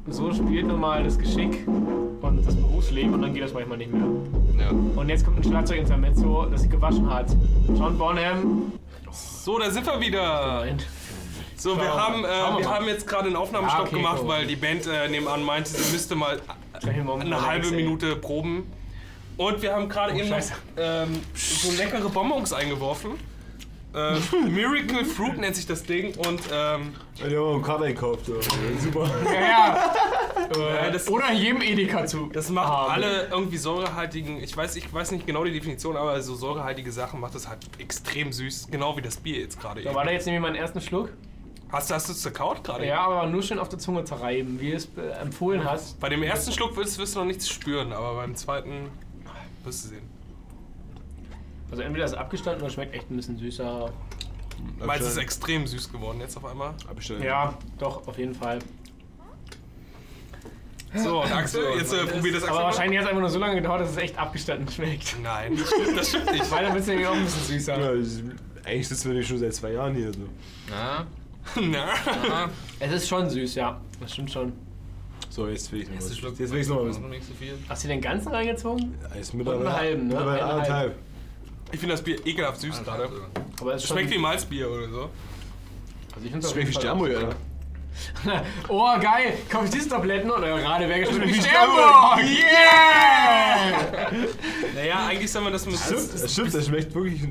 so 0.09 0.33
spielt 0.33 0.67
nun 0.67 0.81
mal 0.81 1.01
das 1.05 1.17
Geschick 1.17 1.65
und 1.67 2.45
das 2.45 2.53
Berufsleben 2.57 3.13
und 3.13 3.21
dann 3.21 3.33
geht 3.33 3.43
das 3.43 3.53
manchmal 3.53 3.77
nicht 3.77 3.93
mehr. 3.93 4.03
Ja. 4.59 4.71
Und 4.71 5.07
jetzt 5.07 5.23
kommt 5.23 5.37
ein 5.37 5.43
Schlagzeugintermezzo, 5.45 6.47
das 6.51 6.61
sich 6.63 6.69
gewaschen 6.69 7.09
hat. 7.09 7.27
John 7.69 7.97
Bonham. 7.97 8.73
So, 9.09 9.57
da 9.57 9.71
sind 9.71 9.85
wir 9.85 10.01
wieder. 10.01 10.65
So, 11.55 11.77
wir 11.77 11.93
haben, 11.93 12.25
äh, 12.25 12.27
wir 12.59 12.69
haben 12.69 12.87
jetzt 12.87 13.07
gerade 13.07 13.27
einen 13.27 13.37
Aufnahmestopp 13.37 13.79
Ah, 13.79 13.87
okay, 13.87 13.95
gemacht, 13.95 14.19
cool. 14.23 14.27
weil 14.27 14.47
die 14.47 14.57
Band 14.57 14.85
äh, 14.87 15.07
nebenan 15.07 15.43
meinte, 15.43 15.69
sie 15.69 15.93
müsste 15.93 16.15
mal 16.15 16.41
eine 16.73 17.47
halbe 17.47 17.71
Minute 17.71 18.17
proben. 18.17 18.69
Und 19.37 19.61
wir 19.61 19.73
haben 19.73 19.87
gerade 19.87 20.11
Oh, 20.13 20.17
eben 20.19 20.29
noch, 20.29 20.37
ähm, 20.77 21.21
so 21.35 21.71
leckere 21.77 22.09
Bonbons 22.09 22.51
eingeworfen. 22.51 23.11
Äh, 23.93 24.17
Miracle 24.49 25.03
Fruit 25.03 25.37
nennt 25.37 25.55
sich 25.55 25.65
das 25.67 25.83
Ding 25.83 26.13
und 26.15 26.39
ähm, 26.53 26.93
Die 27.17 27.35
haben 27.35 27.53
einen 27.55 27.61
Kader 27.61 27.87
gekauft. 27.87 28.25
so. 28.25 28.39
Super. 28.79 29.09
Ja, 29.25 29.33
ja. 29.33 29.93
Ja, 30.57 30.87
Äh, 30.87 30.91
das- 30.91 31.09
Oder 31.09 31.29
in 31.31 31.37
jedem 31.37 31.61
Edeka 31.61 32.05
zu. 32.05 32.29
das 32.33 32.49
macht 32.49 32.67
haben. 32.69 32.91
alle 32.91 33.27
irgendwie 33.29 33.57
säurehaltigen, 33.57 34.41
ich 34.43 34.55
weiß, 34.55 34.75
ich 34.77 34.91
weiß 34.93 35.11
nicht 35.11 35.25
genau 35.27 35.43
die 35.43 35.51
Definition, 35.51 35.95
aber 35.97 36.21
so 36.21 36.35
säurehaltige 36.35 36.91
Sachen 36.91 37.19
macht 37.19 37.35
das 37.35 37.47
halt 37.47 37.59
extrem 37.79 38.31
süß, 38.31 38.67
genau 38.71 38.95
wie 38.97 39.01
das 39.01 39.17
Bier 39.17 39.39
jetzt 39.41 39.59
gerade 39.59 39.81
Da 39.81 39.93
war 39.93 40.03
da 40.05 40.11
jetzt 40.11 40.25
nämlich 40.25 40.41
meinen 40.41 40.55
ersten 40.55 40.81
Schluck. 40.81 41.09
Hast, 41.71 41.89
du- 41.89 41.93
hast 41.95 42.07
du 42.09 42.13
es 42.13 42.21
zerkaut 42.21 42.63
gerade? 42.63 42.85
Ja, 42.85 42.99
aber 43.05 43.27
nur 43.27 43.41
schön 43.43 43.59
auf 43.59 43.69
der 43.69 43.79
Zunge 43.79 44.03
zerreiben, 44.03 44.59
wie 44.59 44.71
du 44.71 44.75
es 44.77 44.89
äh, 44.97 45.21
empfohlen 45.21 45.63
hast. 45.63 45.99
Bei 46.01 46.09
dem 46.09 46.21
ersten 46.23 46.51
Schluck 46.51 46.75
wirst, 46.75 46.97
wirst 46.97 47.15
du 47.15 47.19
noch 47.19 47.25
nichts 47.25 47.47
spüren, 47.49 47.93
aber 47.93 48.15
beim 48.15 48.35
zweiten 48.35 48.89
wirst 49.63 49.85
du 49.85 49.89
sehen. 49.89 50.10
Also 51.71 51.83
entweder 51.83 52.05
ist 52.05 52.11
es 52.11 52.17
abgestanden 52.17 52.61
oder 52.61 52.71
schmeckt 52.71 52.93
echt 52.93 53.09
ein 53.09 53.15
bisschen 53.15 53.37
süßer. 53.37 53.91
Du, 54.79 54.89
es 54.91 55.01
ist 55.01 55.17
extrem 55.17 55.65
süß 55.65 55.91
geworden 55.91 56.19
jetzt 56.19 56.37
auf 56.37 56.45
einmal? 56.45 56.73
Abgestellt. 56.87 57.23
Ja, 57.23 57.53
doch, 57.79 58.07
auf 58.07 58.17
jeden 58.17 58.35
Fall. 58.35 58.59
So, 60.93 61.21
und 61.23 61.31
Axel, 61.33 61.63
jetzt 61.77 61.93
äh, 61.93 62.05
probier 62.05 62.33
das 62.33 62.43
Axel. 62.43 62.49
Aber 62.49 62.59
mal. 62.59 62.65
wahrscheinlich 62.65 62.97
hat 62.99 63.05
es 63.05 63.09
einfach 63.09 63.21
nur 63.21 63.29
so 63.29 63.39
lange 63.39 63.55
gedauert, 63.55 63.81
dass 63.81 63.91
es 63.91 63.97
echt 63.97 64.17
abgestanden 64.17 64.67
schmeckt. 64.69 65.15
Nein, 65.23 65.55
das 65.57 65.69
stimmt, 65.69 65.97
das 65.97 66.09
stimmt 66.09 66.31
nicht. 66.33 66.51
Weil 66.51 66.63
dann 66.65 66.73
wird 66.73 66.81
es 66.81 66.87
nämlich 66.87 67.07
auch 67.07 67.13
ein 67.15 67.23
bisschen 67.23 67.43
süßer. 67.43 67.79
Ja, 67.79 67.93
ich- 67.93 68.23
eigentlich 68.65 68.87
sitzen 68.89 69.09
wir 69.09 69.17
nicht 69.17 69.27
schon 69.27 69.39
seit 69.39 69.55
zwei 69.55 69.71
Jahren 69.71 69.95
hier. 69.95 70.13
So. 70.13 70.19
Na, 70.69 71.05
Aha. 72.05 72.49
Es 72.79 72.91
ist 72.91 73.07
schon 73.07 73.27
süß, 73.29 73.55
ja. 73.55 73.81
Das 73.99 74.13
stimmt 74.13 74.29
schon. 74.31 74.53
So, 75.29 75.47
jetzt 75.47 75.71
will 75.71 75.81
ich 75.81 75.89
noch 75.89 75.95
was. 75.97 76.39
Jetzt 76.39 76.51
will 76.51 76.59
ich 76.61 76.67
noch. 76.67 76.85
Hast 77.69 77.83
du 77.83 77.87
den 77.87 78.01
ganzen 78.01 78.27
reingezogen? 78.31 78.93
Ja, 79.01 79.15
Ist 79.19 79.31
einen 79.31 79.37
mittlerweile, 79.39 79.73
halben, 79.75 80.01
ne? 80.01 80.13
mittlerweile 80.13 80.41
Einen 80.43 80.51
anderthalb. 80.51 80.95
Ich 81.71 81.79
finde 81.79 81.93
das 81.95 82.03
Bier 82.03 82.25
ekelhaft 82.25 82.59
süß 82.61 82.83
gerade. 82.83 83.09
Aber 83.59 83.75
es 83.75 83.87
Schmeckt 83.87 84.11
wie 84.11 84.17
Malzbier 84.17 84.69
oder 84.69 84.89
so. 84.89 85.09
also 86.13 86.25
ich 86.25 86.31
find's 86.31 86.47
auf 86.47 86.53
Schmeckt 86.53 86.67
wie 86.69 86.71
jeden 86.71 86.73
Fall 86.73 86.81
Sternburg, 86.81 87.15
auch 87.15 87.21
Alter. 87.23 87.35
Oh, 88.69 88.99
geil! 88.99 89.33
Kauf 89.49 89.65
ich 89.65 89.71
diese 89.71 89.89
Tabletten 89.89 90.31
und 90.31 90.41
gerade 90.41 90.87
wäre 90.87 91.01
geschmeckt 91.01 91.27
wie 91.27 91.33
Wie! 91.35 91.41
Sternburg! 91.41 92.19
Yeah! 92.23 94.11
Naja, 94.75 95.07
eigentlich 95.07 95.31
soll 95.31 95.41
man 95.43 95.53
das 95.53 95.65
mit. 95.65 95.75
Stimmt, 95.77 95.99
es 95.99 96.33
stimmt, 96.33 96.53
das 96.53 96.65
schmeckt 96.67 96.95
wirklich 96.95 97.21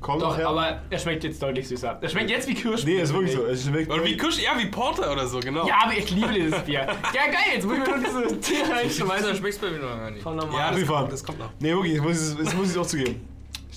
kaum 0.00 0.18
Doch, 0.20 0.32
nachher. 0.32 0.48
aber 0.48 0.82
er 0.90 0.98
schmeckt 0.98 1.24
jetzt 1.24 1.42
deutlich 1.42 1.66
süßer. 1.68 1.98
Er 2.00 2.08
schmeckt 2.08 2.30
jetzt 2.30 2.46
wie 2.48 2.54
Kirsch. 2.54 2.84
Nee, 2.84 3.00
ist 3.00 3.12
wirklich 3.12 3.32
so. 3.32 3.46
Es 3.46 3.64
schmeckt 3.64 3.90
Oder 3.90 4.04
wie 4.04 4.16
Kusch, 4.16 4.38
ja, 4.38 4.52
wie 4.58 4.66
Porter 4.66 5.12
oder 5.12 5.26
so, 5.26 5.40
genau. 5.40 5.66
Ja, 5.66 5.76
aber 5.84 5.96
ich 5.96 6.10
liebe 6.10 6.32
dieses 6.32 6.58
Bier. 6.60 6.80
Ja, 7.14 7.26
geil, 7.26 7.54
jetzt 7.54 7.64
muss 7.66 7.78
ich 7.78 7.86
mir 7.86 7.98
nur 7.98 7.98
diese 7.98 8.40
Tee 8.40 8.60
Weißt 8.60 8.68
du, 8.68 8.72
reinschmeißen. 9.06 9.36
schmeckt's 9.36 9.58
bei 9.58 9.70
mir 9.70 9.78
noch 9.78 9.96
gar 9.96 10.10
nicht. 10.10 10.22
Von 10.22 10.36
ja 10.38 10.44
normal. 10.44 10.72
das, 10.72 10.80
Wie 10.80 10.84
kommt, 10.86 11.12
das 11.12 11.24
kommt 11.24 11.38
noch. 11.38 11.50
Nee, 11.58 11.70
wirklich, 11.72 12.00
muss 12.00 12.16
es, 12.16 12.36
das 12.36 12.54
muss 12.54 12.70
ich 12.72 12.78
auch 12.78 12.86
zugeben. 12.86 13.26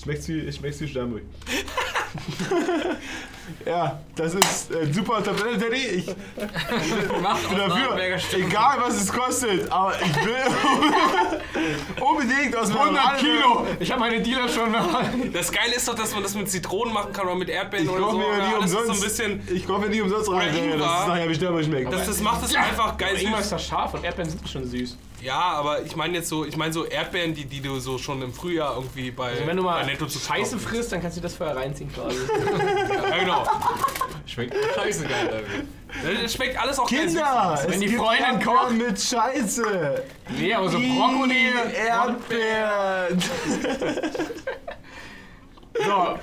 Schmeckt 0.06 0.28
wie, 0.28 0.48
es 0.48 0.56
schmeckt 0.58 0.80
wie 0.82 0.88
Sternburg. 0.88 1.24
ja, 3.66 4.00
das 4.16 4.36
ist 4.36 4.72
äh, 4.72 4.86
super 4.94 5.24
Tabelle, 5.24 5.58
Daddy. 5.58 6.06
Ich 6.16 6.16
bin 7.08 7.22
Macht 7.24 7.46
aus 7.48 7.56
dafür, 7.58 7.98
egal 8.40 8.78
was 8.82 9.02
es 9.02 9.12
kostet, 9.12 9.70
aber 9.72 9.94
ich 10.00 10.26
will 10.26 10.36
unbedingt 12.02 12.56
aus 12.56 12.70
meinem 12.70 12.96
100 12.96 13.18
Kilo! 13.18 13.66
Ich 13.80 13.90
habe 13.92 14.00
meine 14.02 14.22
Dealer 14.22 14.48
schon 14.48 14.72
mal. 14.72 15.10
Das 15.34 15.52
Geile 15.52 15.74
ist 15.76 15.88
doch, 15.88 15.96
dass 15.96 16.14
man 16.14 16.22
das 16.24 16.36
mit 16.36 16.50
Zitronen 16.52 16.94
machen 16.94 17.12
kann 17.12 17.26
oder 17.26 17.36
mit 17.36 17.50
Erdbeeren 17.50 17.86
Ich 17.86 17.92
oder 17.92 18.12
so. 18.12 18.18
mir 18.18 18.28
ja 18.28 18.38
nie 18.48 18.54
Ja, 18.54 18.60
das 18.60 18.66
ist 18.66 18.72
so 18.72 18.78
ein 18.78 18.82
umsonst. 18.90 19.04
bisschen. 19.04 19.48
ich 19.56 19.66
kaufe 19.68 19.82
mir 19.82 19.90
nie 19.90 20.02
umsonst 20.02 20.30
rein, 20.32 20.54
Digga, 20.54 20.66
dass 20.66 20.74
Ingwer. 20.76 21.00
es 21.02 21.08
nachher 21.08 21.30
wie 21.30 21.36
Sternburg 21.36 21.64
schmeckt. 21.66 21.92
Das, 21.94 22.06
das 22.06 22.22
macht 22.22 22.44
es 22.46 22.56
einfach 22.56 22.98
geil 22.98 23.16
Irgendwas 23.16 23.38
süß. 23.40 23.46
ist 23.46 23.52
das 23.54 23.66
scharf 23.68 23.94
und 23.96 24.04
Erdbeeren 24.04 24.30
sind 24.30 24.48
schon 24.50 24.66
süß. 24.68 24.98
Ja, 25.26 25.40
aber 25.40 25.82
ich 25.82 25.96
meine 25.96 26.14
jetzt 26.18 26.30
so, 26.30 26.46
ich 26.46 26.56
meine 26.56 26.72
so 26.72 26.86
Erdbeeren, 26.86 27.34
die, 27.34 27.46
die 27.46 27.60
du 27.60 27.80
so 27.80 27.98
schon 27.98 28.22
im 28.22 28.32
Frühjahr 28.32 28.76
irgendwie 28.76 29.10
bei, 29.10 29.32
Also 29.32 29.48
wenn 29.48 29.58
du 29.58 29.64
mal 29.64 29.82
bei 29.82 29.88
Netto 29.88 30.06
zu 30.06 30.20
Scheiße 30.20 30.60
frisst, 30.60 30.92
dann 30.92 31.02
kannst 31.02 31.18
du 31.18 31.22
das 31.22 31.34
vorher 31.36 31.56
reinziehen 31.56 31.92
quasi. 31.92 32.18
Ja, 33.10 33.18
genau. 33.18 33.48
Schmeckt 34.28 34.56
scheiße 34.76 35.04
geil. 35.06 35.44
Alter. 36.04 36.22
Das 36.22 36.34
schmeckt 36.34 36.62
alles 36.62 36.78
auch 36.78 36.88
Kinder, 36.88 37.60
Wenn 37.68 37.82
die 37.82 37.90
Freundin 37.90 38.40
kocht. 38.44 38.72
mit 38.74 39.02
Scheiße. 39.02 40.04
Nee, 40.38 40.54
aber 40.54 40.70
so 40.70 40.78
Brokkoli. 40.78 41.54
Erdbeeren. 41.76 43.20
So. 45.78 46.18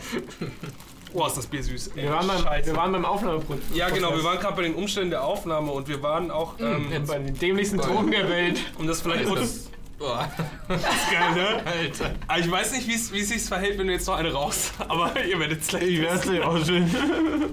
Oh, 1.15 1.27
ist 1.27 1.37
das 1.37 1.47
Bier 1.47 1.63
süß. 1.63 1.91
ey. 1.97 2.05
wir 2.05 2.11
waren 2.11 2.27
beim, 2.27 2.45
wir 2.65 2.77
waren 2.77 2.93
beim 2.93 3.05
Aufnahmeprozess. 3.05 3.65
ja, 3.75 3.89
genau, 3.91 4.15
wir 4.15 4.25
waren 4.25 4.39
gerade 4.39 4.57
bei 4.57 4.63
den 4.63 4.75
Umständen 4.75 5.11
der 5.11 5.25
Aufnahme 5.25 5.73
und 5.73 5.89
wir 5.89 6.03
waren 6.03 6.31
auch, 6.31 6.55
ähm, 6.59 6.87
bei 7.07 7.19
den 7.19 7.39
dämlichsten 7.39 7.79
Drogen 7.79 8.11
der 8.11 8.29
Welt. 8.29 8.61
um 8.79 8.87
das 8.87 9.01
vielleicht 9.03 9.27
kurz, 9.27 9.71
Boah, 10.03 10.29
Das 10.67 10.81
ist 10.81 11.13
geil, 11.13 11.33
ne? 11.37 11.63
Alter. 11.65 12.11
Aber 12.27 12.39
ich 12.41 12.51
weiß 12.51 12.73
nicht, 12.73 12.89
wie 12.89 12.95
es 12.95 13.13
es 13.13 13.29
sich 13.29 13.43
verhält, 13.43 13.79
wenn 13.79 13.87
du 13.87 13.93
jetzt 13.93 14.09
noch 14.09 14.17
eine 14.17 14.33
rauchst. 14.33 14.73
Aber 14.89 15.13
ihr 15.25 15.39
werdet 15.39 15.61
es 15.61 15.69
gleich 15.69 15.85
Ich 15.85 16.01
werd's 16.01 16.23
testen. 16.23 16.35
gleich 16.39 16.45
auch 16.45 16.67
schön. 16.67 16.91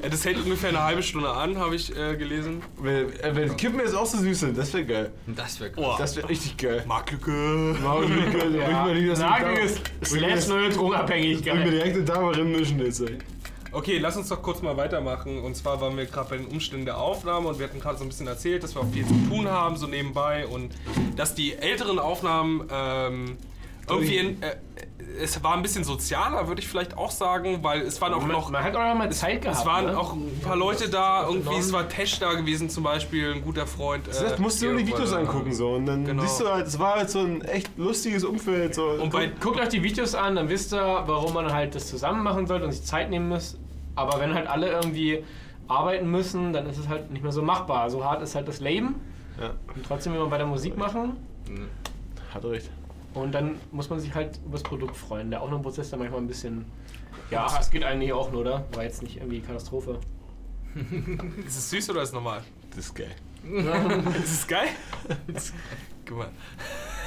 Das 0.09 0.25
hält 0.25 0.37
ungefähr 0.37 0.69
eine 0.69 0.81
halbe 0.83 1.03
Stunde 1.03 1.29
an, 1.29 1.59
habe 1.59 1.75
ich 1.75 1.95
äh, 1.95 2.15
gelesen. 2.15 2.63
Wenn, 2.81 3.13
äh, 3.19 3.35
wenn 3.35 3.55
Kippen 3.55 3.79
jetzt 3.79 3.93
auch 3.95 4.07
so 4.07 4.17
süß 4.17 4.39
sind, 4.39 4.57
das 4.57 4.73
wäre 4.73 4.83
geil. 4.85 5.11
Das 5.27 5.59
wäre 5.59 5.69
krass. 5.71 5.83
Boah. 5.83 5.95
Das 5.99 6.15
wäre 6.15 6.27
richtig 6.27 6.57
geil. 6.57 6.83
Marklücke. 6.87 7.75
Ja, 8.57 8.85
Nagiges 9.15 9.75
slash 10.03 10.47
neue 10.47 10.69
Ich 10.69 10.75
Drogenabhängigkeit. 10.75 11.55
mir 11.65 11.69
direkt 11.71 12.09
da 12.09 12.19
mal 12.19 12.43
mischen 12.43 12.79
jetzt, 12.83 13.01
ey. 13.01 13.19
Okay, 13.71 13.99
lass 13.99 14.17
uns 14.17 14.29
doch 14.29 14.41
kurz 14.41 14.61
mal 14.61 14.77
weitermachen. 14.77 15.39
Und 15.39 15.55
zwar 15.55 15.79
waren 15.79 15.95
wir 15.95 16.05
gerade 16.05 16.29
bei 16.29 16.37
den 16.37 16.47
Umständen 16.47 16.85
der 16.85 16.97
Aufnahme 16.97 17.49
und 17.49 17.59
wir 17.59 17.67
hatten 17.67 17.79
gerade 17.79 17.97
so 17.97 18.03
ein 18.03 18.09
bisschen 18.09 18.27
erzählt, 18.27 18.63
dass 18.63 18.75
wir 18.75 18.81
auch 18.81 18.91
viel 18.91 19.05
zu 19.05 19.13
tun 19.29 19.47
haben, 19.47 19.77
so 19.77 19.85
nebenbei. 19.85 20.47
Und 20.47 20.73
dass 21.15 21.35
die 21.35 21.55
älteren 21.55 21.99
Aufnahmen 21.99 22.67
ähm, 22.71 23.37
irgendwie 23.87 24.17
in, 24.17 24.41
äh, 24.41 24.55
es 25.21 25.43
war 25.43 25.53
ein 25.53 25.61
bisschen 25.61 25.83
sozialer, 25.83 26.47
würde 26.47 26.61
ich 26.61 26.67
vielleicht 26.67 26.97
auch 26.97 27.11
sagen, 27.11 27.59
weil 27.63 27.81
es 27.81 27.99
waren 28.01 28.13
auch 28.13 28.21
Man, 28.21 28.31
noch. 28.31 28.51
man 28.51 28.63
hat 28.63 28.75
auch 28.75 28.95
mal 28.95 29.11
Zeit 29.11 29.41
gehabt. 29.41 29.59
Es 29.59 29.65
waren 29.65 29.85
ne? 29.87 29.97
auch 29.97 30.13
ein 30.13 30.39
paar 30.43 30.55
Leute 30.55 30.89
da, 30.89 31.27
irgendwie, 31.27 31.55
es 31.57 31.71
war 31.73 31.87
Tesh 31.89 32.19
da 32.19 32.33
gewesen 32.33 32.69
zum 32.69 32.83
Beispiel, 32.83 33.33
ein 33.33 33.41
guter 33.43 33.65
Freund. 33.67 34.07
äh, 34.07 34.11
Das 34.11 34.39
musst 34.39 34.61
du 34.61 34.67
nur 34.67 34.77
die 34.77 34.87
Videos 34.87 35.11
angucken 35.13 35.53
so 35.53 35.71
und 35.71 35.85
dann 35.85 36.05
Genau. 36.05 36.21
siehst 36.23 36.39
du 36.41 36.47
halt, 36.49 36.67
es 36.67 36.77
war 36.79 36.95
halt 36.95 37.09
so 37.09 37.19
ein 37.19 37.41
echt 37.41 37.77
lustiges 37.77 38.23
Umfeld. 38.23 38.75
So. 38.75 38.85
Und 38.85 39.11
bei, 39.11 39.27
Guckt 39.39 39.59
euch 39.59 39.69
die 39.69 39.83
Videos 39.83 40.15
an, 40.15 40.35
dann 40.35 40.49
wisst 40.49 40.73
ihr, 40.73 41.03
warum 41.05 41.33
man 41.33 41.51
halt 41.51 41.75
das 41.75 41.87
zusammen 41.87 42.23
machen 42.23 42.47
sollte 42.47 42.65
und 42.65 42.71
sich 42.71 42.83
Zeit 42.83 43.09
nehmen 43.09 43.29
muss. 43.29 43.57
Aber 43.95 44.19
wenn 44.19 44.33
halt 44.33 44.47
alle 44.47 44.69
irgendwie 44.71 45.23
arbeiten 45.67 46.09
müssen, 46.09 46.53
dann 46.53 46.65
ist 46.67 46.77
es 46.77 46.87
halt 46.87 47.11
nicht 47.11 47.21
mehr 47.23 47.31
so 47.31 47.41
machbar. 47.41 47.89
So 47.89 48.03
hart 48.03 48.21
ist 48.21 48.35
halt 48.35 48.47
das 48.47 48.59
Leben. 48.59 48.95
Ja. 49.39 49.51
Und 49.75 49.85
trotzdem 49.85 50.13
will 50.13 50.21
man 50.21 50.29
bei 50.29 50.37
der 50.37 50.47
Musik 50.47 50.77
machen. 50.77 51.17
Hat 52.33 52.43
er 52.43 52.51
recht. 52.51 52.69
Und 53.13 53.33
dann 53.33 53.55
muss 53.71 53.89
man 53.89 53.99
sich 53.99 54.13
halt 54.13 54.39
über 54.45 54.53
das 54.53 54.63
Produkt 54.63 54.95
freuen. 54.95 55.31
Der 55.31 55.41
Aufnahmeprozess 55.41 55.89
dann 55.89 55.99
manchmal 55.99 56.21
ein 56.21 56.27
bisschen. 56.27 56.65
Ja, 57.31 57.47
es 57.59 57.69
geht 57.69 57.83
eigentlich 57.83 58.13
auch 58.13 58.31
nur, 58.31 58.41
oder? 58.41 58.65
War 58.73 58.83
jetzt 58.83 59.01
nicht 59.01 59.17
irgendwie 59.17 59.41
Katastrophe. 59.41 59.99
ist 61.45 61.57
es 61.57 61.69
süß 61.71 61.89
oder 61.91 62.03
ist 62.03 62.09
es 62.09 62.13
normal? 62.13 62.43
Das 62.69 62.85
ist 62.85 62.95
geil. 62.95 63.11
Ist 64.23 64.31
es 64.33 64.47
geil? 64.47 64.67
Guck 66.05 66.17
mal. 66.17 66.27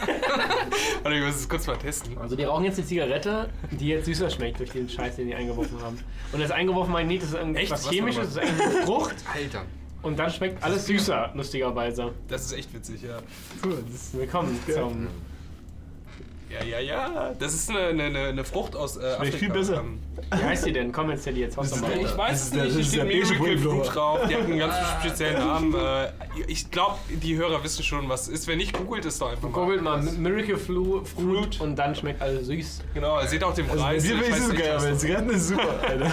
Warte, 1.03 1.17
ich 1.17 1.25
muss 1.25 1.37
es 1.37 1.49
kurz 1.49 1.67
mal 1.67 1.77
testen. 1.77 2.17
Also 2.19 2.37
die 2.37 2.45
rauchen 2.45 2.65
jetzt 2.65 2.79
eine 2.79 2.87
Zigarette, 2.87 3.51
die 3.71 3.89
jetzt 3.89 4.07
süßer 4.07 4.31
schmeckt 4.31 4.59
durch 4.59 4.71
den 4.71 4.89
Scheiß, 4.89 5.17
den 5.17 5.27
die 5.27 5.35
eingeworfen 5.35 5.81
haben. 5.83 5.99
Und 6.33 6.41
das 6.41 6.51
eingeworfen 6.51 6.93
meine 6.93 7.13
ich 7.13 7.21
nicht, 7.21 7.23
das 7.23 7.31
ist 7.31 7.37
Echt? 7.37 7.47
irgendwas 7.47 7.85
Was 7.85 7.91
Chemisches, 7.91 8.35
das 8.35 8.37
ist 8.37 8.39
eigentlich 8.39 8.77
eine 8.77 8.87
Frucht. 8.87 9.15
Alter. 9.33 9.65
Und 10.03 10.19
dann 10.19 10.31
schmeckt 10.31 10.63
alles 10.65 10.87
süßer, 10.87 11.33
lustigerweise. 11.35 12.13
Das 12.29 12.47
ist 12.47 12.53
echt 12.53 12.75
witzig, 12.75 13.03
ja. 13.03 13.19
Willkommen 14.13 14.59
zum. 14.67 15.09
Ja, 16.53 16.65
ja, 16.67 16.81
ja. 16.81 17.35
Das 17.39 17.55
ist 17.55 17.71
eine, 17.71 17.81
eine, 18.05 18.19
eine- 18.19 18.45
Frucht 18.45 18.77
aus 18.77 18.97
äh, 18.97 19.01
Schmeckt 19.01 19.17
Afrika. 19.21 19.37
viel 19.39 19.51
besser. 19.51 19.77
Ähm, 19.81 19.99
Wie 20.31 20.45
heißt 20.45 20.67
die 20.67 20.73
denn? 20.73 20.93
Komm 20.93 21.11
jetzt, 21.11 21.25
Teddy, 21.25 21.41
jetzt 21.41 21.57
haust 21.57 21.71
du 21.77 21.81
Das 21.81 21.89
mal. 21.89 21.93
ist 21.99 22.11
Ich 22.11 22.17
weiß 22.19 22.43
es 22.43 22.53
nicht, 22.53 22.67
das 22.67 22.75
hier 22.75 22.85
steht 22.85 23.05
Miracle 23.39 23.59
Fruit 23.59 23.95
drauf. 23.95 24.21
Die 24.29 24.35
hat 24.35 24.43
einen 24.43 24.59
ganz 24.59 24.75
speziellen 25.01 25.39
Namen. 25.39 25.75
Äh, 25.75 26.09
ich 26.49 26.71
glaube, 26.71 26.97
die 27.09 27.37
Hörer 27.37 27.63
wissen 27.65 27.83
schon, 27.83 28.09
was 28.09 28.23
es 28.23 28.29
ist. 28.29 28.49
Wenn 28.49 28.59
nicht, 28.59 28.73
googelt 28.73 29.05
es 29.05 29.19
doch 29.19 29.31
einfach 29.31 29.49
mal. 29.49 29.53
Googelt 29.53 29.83
mal 29.83 30.03
Miracle 30.03 30.57
Flu, 30.59 31.03
Fruit 31.05 31.61
und 31.61 31.77
dann 31.77 31.95
schmeckt 31.95 32.21
alles 32.21 32.47
süß. 32.47 32.81
Genau, 32.95 33.21
ihr 33.21 33.27
seht 33.29 33.43
auch 33.45 33.55
den 33.55 33.69
Also, 33.71 33.83
Preis. 33.83 34.03
Bier 34.03 34.15
Ich 34.15 34.21
finde 34.21 34.27
ich 34.29 34.33
weiß 34.35 34.47
so 34.47 34.53
nicht, 34.53 34.63
geil, 34.63 34.73
was 34.75 34.83
aber 34.83 34.91
das- 34.93 35.01
Zigaretten 35.01 35.31
ist 35.31 35.49
super, 35.49 35.75
Alter. 35.89 36.11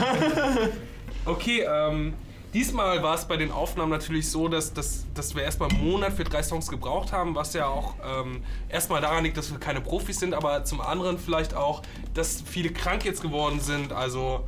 Okay, 1.26 1.66
ähm, 1.70 2.14
diesmal 2.54 3.02
war 3.04 3.16
es 3.16 3.26
bei 3.26 3.38
den 3.38 3.52
Aufnahmen 3.52 3.92
natürlich 3.92 4.30
so, 4.30 4.48
dass, 4.48 4.74
dass, 4.74 5.06
dass 5.14 5.36
wir 5.36 5.44
erstmal 5.44 5.70
einen 5.70 5.84
Monat 5.84 6.14
für 6.14 6.24
drei 6.24 6.44
Songs 6.44 6.68
gebraucht 6.68 7.12
haben, 7.12 7.36
was 7.36 7.54
ja 7.54 7.68
auch 7.68 7.96
ähm, 8.04 8.44
erstmal 8.70 9.02
daran 9.02 9.24
liegt, 9.24 9.38
dass 9.38 9.52
wir 9.52 9.60
keine 9.60 9.82
Profis 9.82 10.20
sind, 10.20 10.34
aber 10.34 10.64
zum 10.64 10.82
anderen 10.82 11.18
vielleicht 11.18 11.54
auch, 11.56 11.82
dass 12.14 12.42
viele 12.46 12.72
krank 12.72 13.06
jetzt 13.06 13.22
geworden 13.22 13.60
sind. 13.60 13.94
Also, 13.94 14.48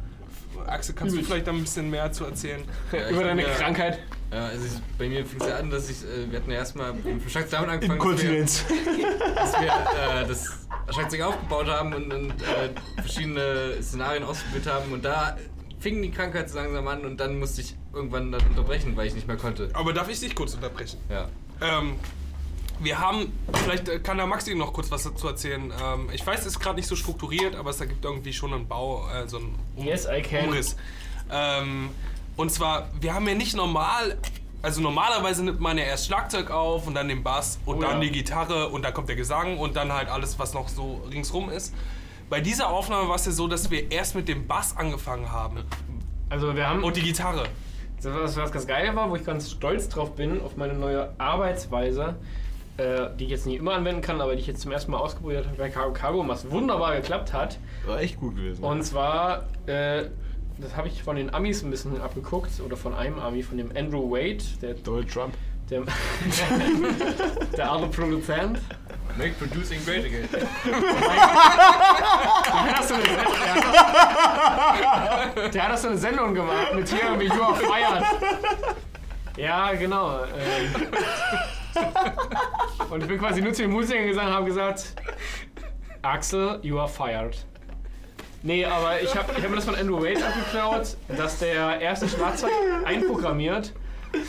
Axel, 0.68 0.96
kannst 0.96 1.16
du 1.16 1.24
vielleicht 1.24 1.48
da 1.48 1.52
ein 1.52 1.62
bisschen 1.62 1.90
mehr 1.90 2.12
zu 2.12 2.26
erzählen? 2.26 2.64
Ja, 2.92 3.10
Über 3.10 3.24
deine 3.24 3.44
ja- 3.44 3.50
Krankheit. 3.56 4.00
Ja, 4.32 4.46
also 4.46 4.66
ich, 4.66 4.72
bei 4.98 5.10
mir 5.10 5.26
fing 5.26 5.42
es 5.42 5.48
ja 5.48 5.58
an, 5.58 5.70
dass 5.70 5.90
ich, 5.90 6.04
äh, 6.04 6.32
wir 6.32 6.40
hatten 6.40 6.52
ja 6.52 6.58
erstmal 6.60 6.92
im 7.04 7.20
Schlagzeug 7.28 7.52
damit 7.52 7.70
angefangen, 7.70 8.00
Inkontinenz. 8.00 8.64
dass 8.66 8.78
wir, 8.98 9.36
dass 9.36 9.54
wir 9.60 10.22
äh, 10.22 10.26
das 10.26 10.68
Schlagzeug 10.90 11.22
aufgebaut 11.24 11.68
haben 11.68 11.94
und, 11.94 12.14
und 12.14 12.30
äh, 12.42 13.02
verschiedene 13.02 13.76
Szenarien 13.82 14.24
ausprobiert 14.24 14.68
haben 14.68 14.94
und 14.94 15.04
da 15.04 15.36
fing 15.82 16.02
die 16.02 16.12
Krankheit 16.12 16.50
so 16.50 16.58
langsam 16.58 16.88
an 16.88 17.04
und 17.06 17.18
dann 17.18 17.40
musste 17.40 17.62
ich 17.62 17.76
irgendwann 17.94 18.32
dann 18.32 18.42
unterbrechen, 18.48 18.96
weil 18.96 19.08
ich 19.08 19.16
nicht 19.16 19.28
mehr 19.28 19.38
konnte. 19.38 19.70
Aber 19.74 19.94
darf 19.94 20.10
ich 20.10 20.20
dich 20.20 20.36
kurz 20.36 20.54
unterbrechen? 20.54 21.00
Ja. 21.10 21.28
Ähm, 21.60 21.96
wir 22.80 23.00
haben, 23.00 23.32
vielleicht 23.64 23.90
äh, 23.90 24.00
kann 24.00 24.18
der 24.18 24.28
Maxi 24.28 24.56
noch 24.56 24.74
kurz 24.74 24.90
was 24.92 25.04
dazu 25.04 25.28
erzählen. 25.28 25.74
Ähm, 25.84 26.10
ich 26.14 26.26
weiß, 26.26 26.42
es 26.42 26.46
ist 26.48 26.60
gerade 26.60 26.76
nicht 26.78 26.88
so 26.88 26.96
strukturiert, 26.96 27.56
aber 27.56 27.72
es 27.72 27.80
ergibt 27.80 28.06
irgendwie 28.06 28.34
schon 28.34 28.54
einen 28.54 28.68
Bau, 28.68 29.08
äh, 29.10 29.28
so 29.28 29.38
einen 29.38 29.56
um 29.76 29.86
Yes, 29.86 30.08
I 30.08 30.22
can. 30.22 30.46
Umriss. 30.46 30.76
Ähm, 31.32 31.90
und 32.38 32.52
zwar, 32.52 32.90
wir 33.00 33.14
haben 33.14 33.28
ja 33.28 33.36
nicht 33.36 33.56
normal, 33.56 34.18
also 34.62 34.82
normalerweise 34.82 35.44
nimmt 35.44 35.60
man 35.60 35.78
ja 35.78 35.84
erst 35.84 36.06
Schlagzeug 36.08 36.52
auf 36.52 36.88
und 36.88 36.94
dann 36.94 37.08
den 37.08 37.24
Bass 37.24 37.60
und 37.66 37.78
Oh 37.78 37.82
dann 37.82 38.02
ja. 38.02 38.08
die 38.08 38.12
Gitarre 38.12 38.70
und 38.70 38.84
dann 38.84 38.94
kommt 38.94 39.10
der 39.10 39.16
Gesang 39.16 39.58
und 39.58 39.76
dann 39.76 39.92
halt 39.92 40.10
alles, 40.10 40.40
was 40.40 40.54
noch 40.54 40.70
so 40.70 41.02
ringsrum 41.12 41.50
ist. 41.50 41.74
Bei 42.32 42.40
dieser 42.40 42.70
Aufnahme 42.70 43.10
war 43.10 43.18
es 43.18 43.26
ja 43.26 43.34
so, 43.34 43.46
dass 43.50 43.70
wir 43.72 43.92
erst 43.92 44.16
mit 44.16 44.30
dem 44.30 44.48
Bass 44.48 44.78
angefangen 44.78 45.30
haben 45.34 45.66
Also 46.30 46.56
wir 46.56 46.66
haben. 46.66 46.82
und 46.82 46.96
die 46.96 47.02
Gitarre. 47.02 47.44
Das 48.02 48.14
was, 48.16 48.38
was 48.38 48.54
ganz 48.54 48.66
geil 48.66 48.96
war, 48.96 49.10
wo 49.10 49.18
ich 49.18 49.26
ganz 49.26 49.52
stolz 49.52 49.90
drauf 49.90 50.16
bin, 50.16 50.40
auf 50.40 50.56
meine 50.56 50.74
neue 50.74 51.14
Arbeitsweise, 51.18 52.16
äh, 52.78 53.10
die 53.20 53.26
ich 53.26 53.32
jetzt 53.32 53.46
nicht 53.48 53.60
immer 53.60 53.74
anwenden 53.74 54.02
kann, 54.02 54.22
aber 54.22 54.34
die 54.36 54.40
ich 54.40 54.48
jetzt 54.48 54.62
zum 54.62 54.72
ersten 54.72 54.92
Mal 54.92 55.00
ausprobiert 55.00 55.46
habe 55.46 55.58
bei 55.58 55.70
Cargo 55.70 55.92
Cargo, 55.92 56.26
was 56.26 56.50
wunderbar 56.50 56.96
geklappt 56.96 57.34
hat. 57.34 57.60
War 57.86 58.00
echt 58.00 58.18
gut 58.18 58.38
gewesen. 58.38 58.64
Und 58.64 58.82
zwar, 58.84 59.50
äh, 59.66 60.06
das 60.58 60.78
habe 60.78 60.88
ich 60.88 61.04
von 61.04 61.18
den 61.18 61.34
Amis 61.34 61.64
ein 61.64 61.70
bisschen 61.70 62.00
abgeguckt, 62.00 62.62
oder 62.66 62.78
von 62.78 62.94
einem 62.94 63.20
Ami, 63.20 63.44
von 63.44 63.58
dem 63.58 63.76
Andrew 63.76 64.10
Wade, 64.10 64.42
der, 64.62 64.76
Donald 64.76 65.12
Trump. 65.12 65.34
der, 65.72 65.84
der 67.58 67.72
andere 67.72 67.90
Produzent. 67.90 68.60
Make 69.18 69.34
producing 69.40 69.84
great 69.86 70.06
again. 70.06 70.28
Der 70.34 70.42
hat 72.78 72.88
so 72.88 72.94
eine, 72.94 73.04
der 73.04 73.18
hat 75.44 75.54
der 75.54 75.68
hat 75.68 75.80
so 75.80 75.88
eine 75.90 75.98
Sendung 75.98 76.34
gemacht 76.34 76.74
mit 76.74 76.88
hier 76.88 77.22
You 77.22 77.42
Are 77.42 77.56
Fired. 77.56 78.04
Ja, 79.38 79.74
genau. 79.74 80.24
Ähm. 80.24 80.88
Und 82.90 83.02
ich 83.02 83.08
bin 83.08 83.20
quasi 83.20 83.42
nur 83.42 83.54
zu 83.54 83.64
den 83.64 83.72
Musikern 83.72 84.08
gegangen 84.08 84.28
und 84.30 84.34
habe 84.34 84.46
gesagt, 84.46 84.94
Axel, 86.02 86.60
you 86.62 86.80
are 86.80 86.88
fired. 86.88 87.46
Nee, 88.44 88.66
aber 88.66 89.02
ich 89.02 89.16
habe 89.16 89.32
ich 89.38 89.44
hab 89.44 89.50
mir 89.50 89.58
das 89.58 89.66
von 89.66 89.76
Andrew 89.76 90.02
Wade 90.02 90.26
abgeklaut, 90.26 90.98
dass 91.10 91.40
der 91.40 91.80
erste 91.80 92.10
Schlagzeug 92.10 92.52
einprogrammiert 92.86 93.74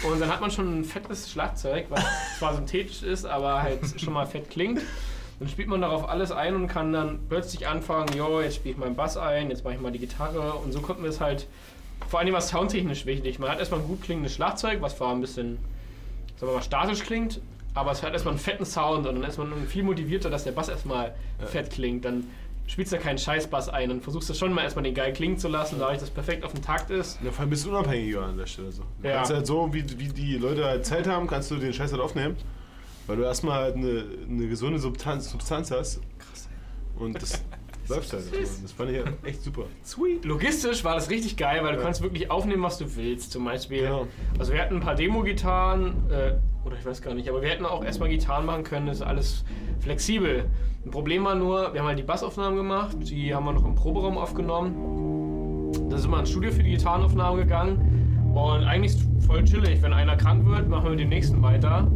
und 0.08 0.20
dann 0.20 0.30
hat 0.30 0.40
man 0.40 0.50
schon 0.50 0.80
ein 0.80 0.84
fettes 0.84 1.30
Schlagzeug, 1.30 1.86
was 1.90 2.04
zwar 2.38 2.54
synthetisch 2.54 3.02
ist, 3.02 3.24
aber 3.24 3.62
halt 3.62 3.80
schon 4.00 4.12
mal 4.12 4.26
fett 4.26 4.50
klingt. 4.50 4.80
Dann 5.38 5.48
spielt 5.48 5.68
man 5.68 5.80
darauf 5.80 6.08
alles 6.08 6.30
ein 6.30 6.54
und 6.54 6.68
kann 6.68 6.92
dann 6.92 7.20
plötzlich 7.28 7.66
anfangen, 7.66 8.16
jo, 8.16 8.40
jetzt 8.40 8.56
spiele 8.56 8.74
ich 8.74 8.78
meinen 8.78 8.94
Bass 8.94 9.16
ein, 9.16 9.50
jetzt 9.50 9.64
mache 9.64 9.74
ich 9.74 9.80
mal 9.80 9.90
die 9.90 9.98
Gitarre 9.98 10.52
und 10.54 10.72
so 10.72 10.80
kommt 10.80 11.00
mir 11.00 11.08
das 11.08 11.20
halt, 11.20 11.48
vor 12.08 12.20
allem 12.20 12.32
was 12.32 12.48
soundtechnisch 12.48 13.06
wichtig. 13.06 13.38
Man 13.38 13.50
hat 13.50 13.58
erstmal 13.58 13.80
ein 13.80 13.86
gut 13.86 14.02
klingendes 14.02 14.34
Schlagzeug, 14.34 14.80
was 14.82 14.96
zwar 14.96 15.12
ein 15.12 15.20
bisschen, 15.20 15.58
sagen 16.36 16.52
wir 16.52 16.56
mal, 16.56 16.62
statisch 16.62 17.00
klingt, 17.00 17.40
aber 17.74 17.90
es 17.90 18.02
hat 18.02 18.12
erstmal 18.12 18.34
einen 18.34 18.40
fetten 18.40 18.66
Sound 18.66 19.06
und 19.06 19.16
dann 19.20 19.24
ist 19.24 19.38
man 19.38 19.66
viel 19.66 19.82
motivierter, 19.82 20.30
dass 20.30 20.44
der 20.44 20.52
Bass 20.52 20.68
erstmal 20.68 21.14
fett 21.46 21.70
klingt. 21.70 22.04
Dann 22.04 22.28
spielst 22.66 22.92
du 22.92 22.96
da 22.96 23.02
keinen 23.02 23.18
Scheiß-Bass 23.18 23.68
ein 23.68 23.90
und 23.90 24.02
versuchst 24.02 24.30
du 24.30 24.34
schon 24.34 24.52
mal 24.52 24.62
erstmal 24.62 24.82
den 24.84 24.94
geil 24.94 25.12
klingen 25.12 25.36
zu 25.38 25.48
lassen, 25.48 25.76
dadurch, 25.78 25.98
dass 25.98 26.08
das 26.08 26.10
perfekt 26.10 26.44
auf 26.44 26.52
dem 26.52 26.62
Takt 26.62 26.90
ist. 26.90 27.18
Ja, 27.22 27.30
vor 27.30 27.40
allem 27.40 27.50
bist 27.50 27.64
du 27.66 27.70
unabhängiger 27.70 28.22
an 28.24 28.36
der 28.36 28.46
Stelle. 28.46 28.72
So. 28.72 28.82
Du 29.02 29.08
Ja. 29.08 29.16
kannst 29.16 29.32
halt 29.32 29.46
so, 29.46 29.72
wie, 29.74 29.84
wie 29.98 30.08
die 30.08 30.36
Leute 30.38 30.64
halt 30.64 30.86
Zeit 30.86 31.06
haben, 31.06 31.26
kannst 31.26 31.50
du 31.50 31.56
den 31.56 31.72
Scheiß 31.72 31.92
halt 31.92 32.00
aufnehmen. 32.02 32.36
Weil 33.06 33.16
du 33.16 33.24
erstmal 33.24 33.58
halt 33.62 33.76
eine, 33.76 34.04
eine 34.30 34.46
gesunde 34.48 34.78
Substanz, 34.78 35.28
Substanz 35.30 35.70
hast. 35.72 36.00
Krass, 36.18 36.48
ey. 36.96 37.02
Und 37.04 37.20
das 37.20 37.42
läuft 37.88 38.12
halt. 38.12 38.22
Also. 38.32 38.62
Das 38.62 38.72
fand 38.72 38.90
ich 38.90 38.96
ja 38.98 39.04
echt 39.24 39.42
super. 39.42 39.64
Sweet. 39.84 40.24
Logistisch 40.24 40.84
war 40.84 40.94
das 40.94 41.10
richtig 41.10 41.36
geil, 41.36 41.64
weil 41.64 41.74
du 41.76 41.82
kannst 41.82 42.00
wirklich 42.00 42.30
aufnehmen, 42.30 42.62
was 42.62 42.78
du 42.78 42.94
willst. 42.94 43.32
Zum 43.32 43.44
Beispiel, 43.44 43.80
Genau. 43.82 44.06
also 44.38 44.52
wir 44.52 44.62
hatten 44.62 44.76
ein 44.76 44.80
paar 44.80 44.94
Demo-Gitarren, 44.94 46.08
äh, 46.10 46.34
oder 46.64 46.76
ich 46.78 46.86
weiß 46.86 47.02
gar 47.02 47.14
nicht, 47.14 47.28
aber 47.28 47.42
wir 47.42 47.48
hätten 47.48 47.66
auch 47.66 47.84
erstmal 47.84 48.08
Gitarren 48.08 48.46
machen 48.46 48.64
können, 48.64 48.86
das 48.86 48.96
ist 48.96 49.02
alles 49.02 49.44
flexibel. 49.80 50.44
Ein 50.84 50.90
Problem 50.90 51.24
war 51.24 51.34
nur, 51.34 51.72
wir 51.72 51.80
haben 51.80 51.88
halt 51.88 51.98
die 51.98 52.04
Bassaufnahmen 52.04 52.56
gemacht, 52.56 52.96
die 53.02 53.34
haben 53.34 53.44
wir 53.44 53.52
noch 53.52 53.64
im 53.64 53.74
Proberaum 53.74 54.18
aufgenommen. 54.18 55.72
Da 55.90 55.96
sind 55.96 56.10
wir 56.10 56.20
ins 56.20 56.30
Studio 56.30 56.50
für 56.50 56.62
die 56.62 56.70
Gitarrenaufnahmen 56.70 57.40
gegangen 57.40 58.32
und 58.34 58.64
eigentlich 58.64 58.94
ist 58.94 59.26
voll 59.26 59.44
chillig. 59.44 59.82
Wenn 59.82 59.92
einer 59.92 60.16
krank 60.16 60.44
wird, 60.46 60.68
machen 60.68 60.84
wir 60.84 60.90
mit 60.90 61.00
dem 61.00 61.08
nächsten 61.08 61.42
weiter. 61.42 61.90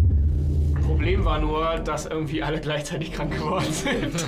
Problem 0.87 1.25
war 1.25 1.41
nur, 1.41 1.77
dass 1.85 2.07
irgendwie 2.07 2.43
alle 2.43 2.61
gleichzeitig 2.61 3.13
krank 3.13 3.37
geworden 3.37 3.71
sind. 3.71 4.27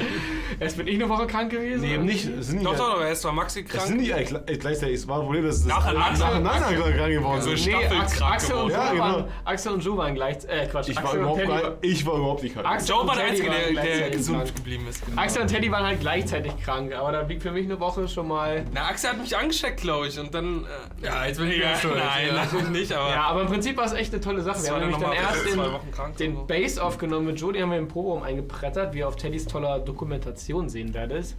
Erst 0.60 0.76
bin 0.76 0.86
ich 0.86 0.94
eine 0.94 1.08
Woche 1.08 1.26
krank 1.26 1.50
gewesen. 1.50 1.82
Nee, 1.82 1.94
eben 1.94 2.04
nicht. 2.04 2.26
Es 2.26 2.48
sind 2.48 2.56
nicht, 2.56 2.66
Doch, 2.66 2.76
doch, 2.76 2.94
aber 2.94 3.06
erst 3.06 3.24
war 3.24 3.32
Maxi 3.32 3.60
Es 3.60 3.68
krank. 3.70 3.86
sind 3.86 3.96
nicht 3.98 4.08
gleich- 4.08 4.58
gleichzeitig. 4.58 4.94
Es 4.96 5.08
war 5.08 5.18
ein 5.20 5.24
Problem, 5.24 5.44
dass 5.44 5.58
das 5.58 5.66
Nacheinander. 5.66 6.26
krank 6.26 7.08
geworden 7.12 7.40
So 7.42 7.48
sind. 7.50 7.58
schnell. 7.60 7.88
Nee, 7.88 8.24
Axel, 8.24 8.56
und 8.56 8.70
Ja, 8.70 8.78
waren, 8.78 8.96
genau. 9.22 9.28
Axel 9.44 9.72
und 9.72 9.84
Joe 9.84 9.96
waren 9.98 10.14
gleich. 10.14 10.36
Äh, 10.46 10.66
Quatsch. 10.66 10.88
Ich 10.88 10.96
war, 10.96 11.04
Axel 11.04 11.18
und 11.18 11.22
überhaupt 11.24 11.40
Teddy, 11.40 11.62
gar, 11.62 11.76
ich 11.82 12.06
war 12.06 12.14
überhaupt 12.16 12.42
nicht 12.42 12.54
krank. 12.54 12.66
Axel 12.66 12.88
Joe 12.90 13.00
und 13.00 13.08
war 13.08 13.14
der 13.16 13.24
Teddy 13.26 13.36
Einzige, 13.42 13.48
waren 13.50 13.58
der, 13.58 13.72
der 13.74 13.82
gleichzeitig 13.84 14.16
gesund 14.18 14.38
krank. 14.44 14.56
geblieben 14.56 14.86
ist. 14.88 15.02
Axel 15.16 15.42
und 15.42 15.48
Teddy 15.48 15.72
waren 15.72 15.86
halt 15.86 16.00
gleichzeitig 16.00 16.52
krank, 16.62 16.94
aber 16.94 17.12
da 17.12 17.22
blieb 17.22 17.42
für 17.42 17.50
mich 17.52 17.64
eine 17.64 17.80
Woche 17.80 18.08
schon 18.08 18.28
mal. 18.28 18.64
Na, 18.72 18.86
Axel 18.88 19.10
hat 19.10 19.20
mich 19.20 19.36
angesteckt, 19.36 19.80
glaube 19.80 20.08
ich, 20.08 20.18
und 20.18 20.32
dann. 20.34 20.64
Äh, 21.02 21.06
Ja, 21.06 21.26
jetzt 21.26 21.38
bin 21.38 21.50
ich 21.50 21.58
ja, 21.58 21.76
schuld. 21.76 21.94
Nein, 21.96 22.34
natürlich 22.34 22.68
nicht, 22.68 22.92
aber. 22.92 23.10
Ja, 23.10 23.22
aber 23.24 23.42
im 23.42 23.46
Prinzip 23.48 23.76
war 23.76 23.84
es 23.84 23.92
echt 23.92 24.12
eine 24.12 24.20
tolle 24.22 24.42
Sache. 24.42 24.62
Wir 24.62 24.70
war 24.72 24.80
haben 24.80 24.90
dann 24.92 25.00
nämlich 25.00 25.18
dann 25.18 25.34
erst 25.34 26.18
den, 26.18 26.34
so. 26.36 26.44
Bass 26.44 26.78
aufgenommen 26.78 27.26
mit 27.26 27.40
Joe, 27.40 27.52
den 27.52 27.62
haben 27.62 27.70
wir 27.70 27.78
im 27.78 27.88
Proberaum 27.88 28.22
eingeprettert, 28.22 28.94
wie 28.94 29.04
auf 29.04 29.16
Teddys 29.16 29.46
toller 29.46 29.78
Dokumentation 29.78 30.37
sehen 30.40 30.94
werdet. 30.94 31.34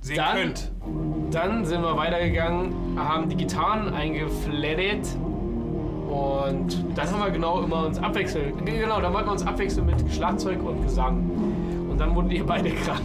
sehen 0.00 0.16
dann- 0.16 0.36
könnt. 0.36 0.72
Dann 1.30 1.64
sind 1.64 1.82
wir 1.82 1.96
weitergegangen, 1.96 2.98
haben 2.98 3.28
die 3.28 3.36
Gitarren 3.36 3.92
eingeflattet 3.92 5.06
und 6.08 6.84
dann 6.94 7.10
haben 7.10 7.20
wir 7.24 7.30
genau 7.30 7.62
immer 7.62 7.86
uns 7.86 7.98
abwechseln. 7.98 8.52
Genau, 8.64 9.00
dann 9.00 9.12
wollten 9.12 9.26
wir 9.28 9.32
uns 9.32 9.46
abwechseln 9.46 9.86
mit 9.86 9.96
Schlagzeug 10.14 10.62
und 10.62 10.82
Gesang. 10.82 11.28
Und 11.90 11.98
dann 11.98 12.14
wurden 12.14 12.30
ihr 12.30 12.44
beide 12.46 12.70
krank. 12.70 13.00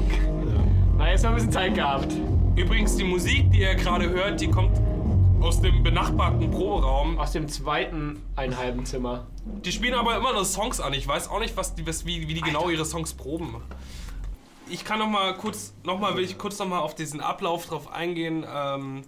Na, 0.98 1.10
jetzt 1.10 1.24
haben 1.26 1.32
wir 1.36 1.42
ein 1.42 1.48
bisschen 1.48 1.52
Zeit 1.52 1.74
gehabt. 1.76 2.14
Übrigens, 2.56 2.96
die 2.98 3.04
Musik, 3.06 3.50
die 3.52 3.62
ihr 3.62 3.76
gerade 3.76 4.10
hört, 4.10 4.40
die 4.40 4.50
kommt 4.50 4.80
aus 5.40 5.60
dem 5.62 5.82
benachbarten 5.82 6.52
Proberaum. 6.52 7.18
Aus 7.18 7.32
dem 7.32 7.48
zweiten 7.48 8.22
einhalben 8.36 8.86
Zimmer. 8.86 9.26
Die 9.66 9.72
spielen 9.72 9.96
aber 9.96 10.16
immer 10.18 10.34
nur 10.34 10.46
Songs 10.46 10.80
an. 10.80 10.94
Ich 10.94 11.08
weiß 11.08 11.30
auch 11.32 11.40
nicht, 11.40 11.58
was 11.58 11.74
die, 11.74 11.88
was, 11.88 12.06
wie, 12.06 12.28
wie 12.28 12.34
die 12.36 12.42
genau 12.42 12.70
ihre 12.70 12.86
Songs 12.86 13.14
proben. 13.14 13.56
Ich 14.72 14.86
kann 14.86 15.00
noch 15.00 15.10
mal 15.10 15.36
kurz, 15.36 15.74
noch 15.84 16.00
mal, 16.00 16.16
will 16.16 16.24
ich 16.24 16.38
kurz 16.38 16.58
noch 16.58 16.68
mal 16.68 16.80
auf 16.80 16.96
diesen 16.96 17.20
Ablauf 17.20 17.66
drauf 17.66 17.92
eingehen, 17.92 18.46
ähm, 18.50 19.02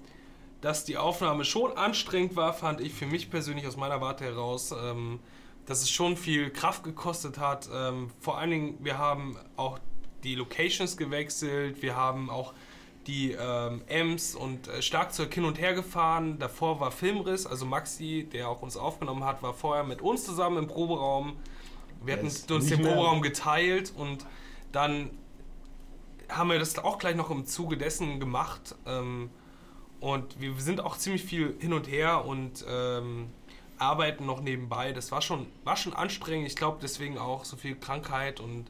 dass 0.59 0.83
die 0.83 0.97
Aufnahme 0.97 1.45
schon 1.45 1.77
anstrengend 1.77 2.35
war, 2.35 2.53
fand 2.53 2.81
ich 2.81 2.93
für 2.93 3.05
mich 3.05 3.31
persönlich 3.31 3.65
aus 3.65 3.77
meiner 3.77 4.01
Warte 4.01 4.25
heraus, 4.25 4.73
ähm, 4.73 5.21
dass 5.65 5.81
es 5.81 5.89
schon 5.89 6.17
viel 6.17 6.49
Kraft 6.49 6.83
gekostet 6.83 7.37
hat. 7.37 7.69
Ähm, 7.73 8.09
vor 8.19 8.37
allen 8.37 8.49
Dingen, 8.49 8.77
wir 8.81 8.97
haben 8.97 9.37
auch 9.55 9.79
die 10.25 10.35
Locations 10.35 10.97
gewechselt, 10.97 11.81
wir 11.81 11.95
haben 11.95 12.29
auch 12.29 12.53
die 13.07 13.31
ähm, 13.31 13.83
und 14.37 14.67
äh, 14.67 14.81
Schlagzeug 14.81 15.33
hin 15.33 15.45
und 15.45 15.61
her 15.61 15.73
gefahren. 15.73 16.39
Davor 16.39 16.81
war 16.81 16.91
Filmriss, 16.91 17.45
also 17.45 17.65
Maxi, 17.65 18.27
der 18.31 18.49
auch 18.49 18.61
uns 18.61 18.75
aufgenommen 18.75 19.23
hat, 19.23 19.41
war 19.41 19.53
vorher 19.53 19.85
mit 19.85 20.01
uns 20.01 20.25
zusammen 20.25 20.57
im 20.57 20.67
Proberaum. 20.67 21.37
Wir 22.03 22.15
hatten 22.15 22.25
uns 22.25 22.45
den. 22.45 22.81
Proberaum 22.81 23.21
geteilt 23.21 23.93
und 23.95 24.25
dann 24.73 25.09
haben 26.35 26.49
wir 26.49 26.59
das 26.59 26.77
auch 26.79 26.97
gleich 26.99 27.15
noch 27.15 27.29
im 27.29 27.45
Zuge 27.45 27.77
dessen 27.77 28.19
gemacht. 28.19 28.75
Ähm, 28.85 29.29
und 29.99 30.39
wir 30.41 30.53
sind 30.59 30.81
auch 30.81 30.97
ziemlich 30.97 31.23
viel 31.23 31.55
hin 31.59 31.71
und 31.73 31.87
her 31.89 32.25
und 32.25 32.65
ähm, 32.69 33.27
arbeiten 33.77 34.25
noch 34.25 34.41
nebenbei. 34.41 34.91
Das 34.91 35.11
war 35.11 35.21
schon, 35.21 35.45
war 35.63 35.77
schon 35.77 35.93
anstrengend. 35.93 36.47
Ich 36.47 36.55
glaube 36.55 36.79
deswegen 36.81 37.17
auch 37.17 37.45
so 37.45 37.55
viel 37.55 37.75
Krankheit 37.75 38.39
und 38.39 38.65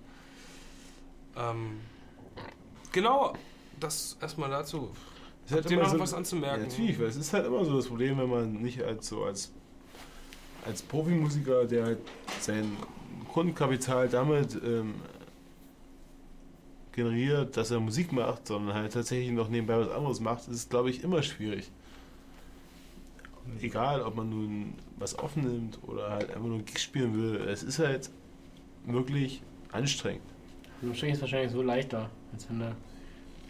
ähm, 1.35 1.79
genau, 2.91 3.33
das 3.79 4.17
erstmal 4.21 4.49
dazu. 4.49 4.91
Es 5.45 5.51
ist 5.51 5.55
halt 5.55 5.63
Habt 5.65 5.71
immer 5.73 5.83
noch 5.83 5.91
so- 5.91 5.99
was 5.99 6.13
anzumerken? 6.13 6.61
Ja, 6.63 6.67
natürlich, 6.69 6.99
weil 6.99 7.07
es 7.07 7.15
ist 7.15 7.33
halt 7.33 7.45
immer 7.45 7.65
so 7.65 7.75
das 7.75 7.87
Problem, 7.87 8.17
wenn 8.17 8.29
man 8.29 8.53
nicht 8.53 8.81
als 8.81 9.07
so 9.07 9.23
als, 9.23 9.51
als 10.65 10.81
Profimusiker, 10.83 11.65
der 11.65 11.85
halt 11.85 11.99
sein 12.39 12.77
Kundenkapital 13.33 14.07
damit 14.07 14.55
ähm, 14.63 14.95
generiert, 16.93 17.57
dass 17.57 17.71
er 17.71 17.79
Musik 17.79 18.11
macht, 18.11 18.47
sondern 18.47 18.75
halt 18.75 18.93
tatsächlich 18.93 19.31
noch 19.31 19.49
nebenbei 19.49 19.77
was 19.77 19.89
anderes 19.89 20.19
macht, 20.19 20.47
ist 20.47 20.69
glaube 20.69 20.89
ich, 20.89 21.03
immer 21.03 21.21
schwierig. 21.23 21.69
Egal, 23.61 24.01
ob 24.01 24.15
man 24.15 24.29
nun 24.29 24.73
was 24.97 25.15
aufnimmt 25.15 25.77
oder 25.85 26.11
halt 26.11 26.29
einfach 26.29 26.45
nur 26.45 26.55
einen 26.55 26.65
Gig 26.65 26.79
spielen 26.79 27.13
will, 27.15 27.35
es 27.47 27.61
ist 27.61 27.79
halt 27.79 28.09
wirklich 28.85 29.41
anstrengend. 29.71 30.23
Im 30.81 30.93
Strich 30.93 31.11
ist 31.11 31.17
es 31.17 31.21
wahrscheinlich 31.23 31.51
so 31.51 31.61
leichter, 31.61 32.09
als 32.33 32.47
wenn 32.49 32.59
du 32.59 32.75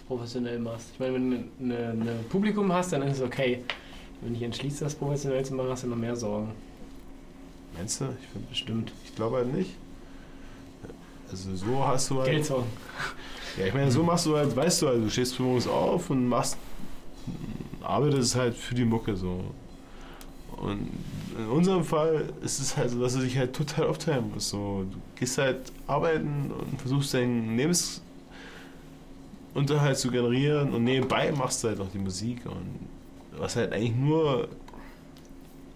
professionell 0.08 0.60
machst. 0.60 0.90
Ich 0.94 1.00
meine, 1.00 1.14
wenn 1.14 1.70
du 1.70 1.78
eine 1.78 2.16
Publikum 2.30 2.72
hast, 2.72 2.94
dann 2.94 3.04
ist 3.04 3.18
es 3.18 3.24
okay. 3.24 3.64
Wenn 4.22 4.30
du 4.30 4.36
dich 4.36 4.44
entschließt, 4.44 4.82
das 4.82 4.96
professionell 4.96 5.44
zu 5.44 5.54
machen, 5.54 5.70
hast 5.70 5.84
du 5.84 5.88
noch 5.88 5.98
mehr 5.98 6.16
Sorgen. 6.16 6.52
Meinst 7.76 8.02
du? 8.02 8.06
Ich, 8.22 8.28
find, 8.28 8.50
Bestimmt. 8.50 8.92
ich 9.04 9.16
glaube 9.16 9.38
halt 9.38 9.54
nicht. 9.54 9.72
Also 11.30 11.56
so 11.56 11.86
hast 11.86 12.10
du 12.10 12.20
halt. 12.20 12.30
Geldsorgen. 12.30 12.68
Ja, 13.58 13.68
ich 13.68 13.74
meine, 13.74 13.92
so 13.92 14.04
machst 14.04 14.26
du 14.26 14.36
halt, 14.36 14.56
weißt 14.56 14.82
du 14.82 14.88
halt, 14.88 15.04
du 15.04 15.10
stehst 15.10 15.36
früh 15.36 15.44
morgens 15.44 15.68
auf 15.68 16.10
und 16.10 16.28
machst, 16.28 16.58
arbeitest 17.82 18.36
halt 18.36 18.56
für 18.56 18.74
die 18.74 18.86
Mucke 18.86 19.16
so. 19.16 19.44
Und 20.58 20.90
in 21.38 21.48
unserem 21.48 21.84
Fall 21.84 22.34
ist 22.42 22.60
es 22.60 22.78
halt 22.78 22.92
so, 22.92 23.02
dass 23.02 23.14
du 23.14 23.20
dich 23.20 23.38
halt 23.38 23.54
total 23.54 23.88
aufteilen 23.88 24.32
musst. 24.34 24.50
So. 24.50 24.86
Du 24.90 24.98
gehst 25.16 25.38
halt 25.38 25.72
arbeiten 25.88 26.52
und 26.52 26.80
versuchst 26.80 27.14
deinen 27.14 27.58
Lebensunterhalt 27.58 29.98
zu 29.98 30.10
generieren 30.10 30.74
und 30.74 30.84
nebenbei 30.84 31.32
machst 31.32 31.64
du 31.64 31.70
halt 31.70 31.80
noch 31.80 31.92
die 31.92 32.00
Musik 32.00 32.46
und 32.46 32.88
was 33.38 33.56
halt 33.56 33.74
eigentlich 33.74 33.96
nur, 33.96 34.48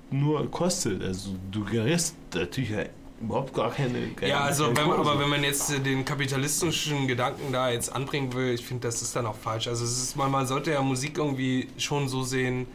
nur 0.09 0.49
kostet. 0.49 1.03
Also 1.03 1.32
du 1.51 1.65
generierst 1.65 2.15
natürlich 2.34 2.73
halt 2.73 2.91
überhaupt 3.22 3.53
gar 3.53 3.72
keine. 3.72 4.07
keine 4.15 4.32
Ja, 4.32 4.39
also 4.41 4.65
keine 4.65 4.78
wenn, 4.78 4.88
man- 4.88 4.99
aber 4.99 5.20
wenn 5.20 5.30
man 5.30 5.43
jetzt 5.43 5.72
äh, 5.72 5.80
den 5.80 6.05
kapitalistischen 6.05 7.07
Gedanken 7.07 7.51
da 7.51 7.70
jetzt 7.70 7.91
anbringen 7.93 8.34
will, 8.34 8.53
ich 8.53 8.65
finde, 8.65 8.88
das 8.88 9.01
ist 9.01 9.15
dann 9.15 9.26
auch 9.26 9.36
falsch. 9.38 9.68
Also 9.68 9.84
es 9.86 10.01
ist, 10.03 10.15
man, 10.15 10.30
man 10.32 10.45
sollte 10.47 10.72
ja 10.72 10.82
Musik 10.82 11.18
irgendwie 11.18 11.68
schon 11.78 12.07
so 12.07 12.24
sehen 12.24 12.68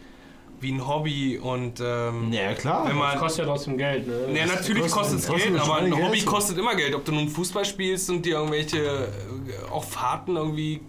wie 0.61 0.71
ein 0.71 0.87
Hobby 0.87 1.39
und 1.39 1.81
ähm, 1.81 2.33
Ja, 2.33 2.55
klar. 2.55 2.83
wenn 2.85 2.91
Das 2.91 2.97
man 2.99 3.19
kostet 3.19 3.47
ja 3.47 3.53
trotzdem 3.53 3.77
Geld, 3.77 4.07
ne? 4.07 4.29
Ja, 4.33 4.47
Das 4.47 4.55
natürlich 4.61 4.93
kostet- 4.93 5.19
es 5.19 5.27
Geld, 5.27 5.59
aber 5.59 5.77
ein. 5.79 5.93
Hobby 5.93 6.21
kostet 6.23 6.57
immer 6.57 6.77
Geld. 6.77 6.95
Ob 6.95 7.05
du 7.05 7.11
nun 7.11 7.29
Fußball 7.29 7.65
spielst 7.65 8.09
und 8.11 8.25
dir 8.25 8.37
irgendwelche 8.37 8.79
äh, 8.79 9.73
auch 9.73 9.83
Fahrten 9.83 10.37
irgendwie 10.37 10.81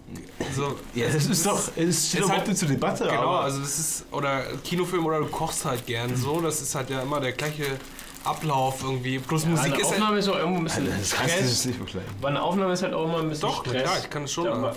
so. 0.54 0.76
Ja, 0.94 1.06
das 1.08 1.26
ist 1.26 1.44
doch, 1.44 1.58
es 1.76 2.08
steht 2.08 2.20
Ist 2.20 2.28
doch 2.28 2.36
halt- 2.36 2.56
zur 2.56 2.68
Debatte. 2.68 3.02
Genau, 3.04 3.20
aber 3.22 3.40
also 3.40 3.60
das 3.60 3.76
ist 3.80 4.04
oder 4.12 4.44
Kinofilm 4.62 5.04
oder 5.06 5.18
du 5.18 5.26
kochst 5.26 5.64
halt 5.64 5.84
gern 5.86 6.14
so. 6.16 6.40
Das 6.40 6.62
ist 6.62 6.72
halt 6.76 6.90
ja 6.90 7.02
immer 7.02 7.18
der 7.18 7.32
gleiche 7.32 7.64
Ablauf 8.24 8.82
irgendwie. 8.82 9.18
Plus 9.18 9.44
Ja, 9.44 9.50
Musik 9.50 9.74
eine 9.74 9.82
ist 9.82 9.86
Aufnahme 9.88 10.18
ist 10.18 10.28
auch 10.28 10.38
irgendwo 10.38 10.58
ein 10.58 10.64
bisschen 10.64 10.86
das 10.86 11.10
kannst 11.10 11.64
du 11.64 11.68
nicht 11.68 11.76
vergleichen. 11.76 12.10
Aber 12.18 12.28
eine 12.28 12.42
Aufnahme 12.42 12.72
ist 12.72 12.82
halt 12.82 12.94
auch 12.94 13.04
immer 13.04 13.18
ein 13.18 13.28
bisschen 13.28 13.48
Doch, 13.48 13.64
Stress. 13.64 13.82
klar, 13.82 13.98
ich 14.02 14.10
kann 14.10 14.24
es 14.24 14.32
schon. 14.32 14.44
Ja, 14.46 14.52
aber, 14.52 14.72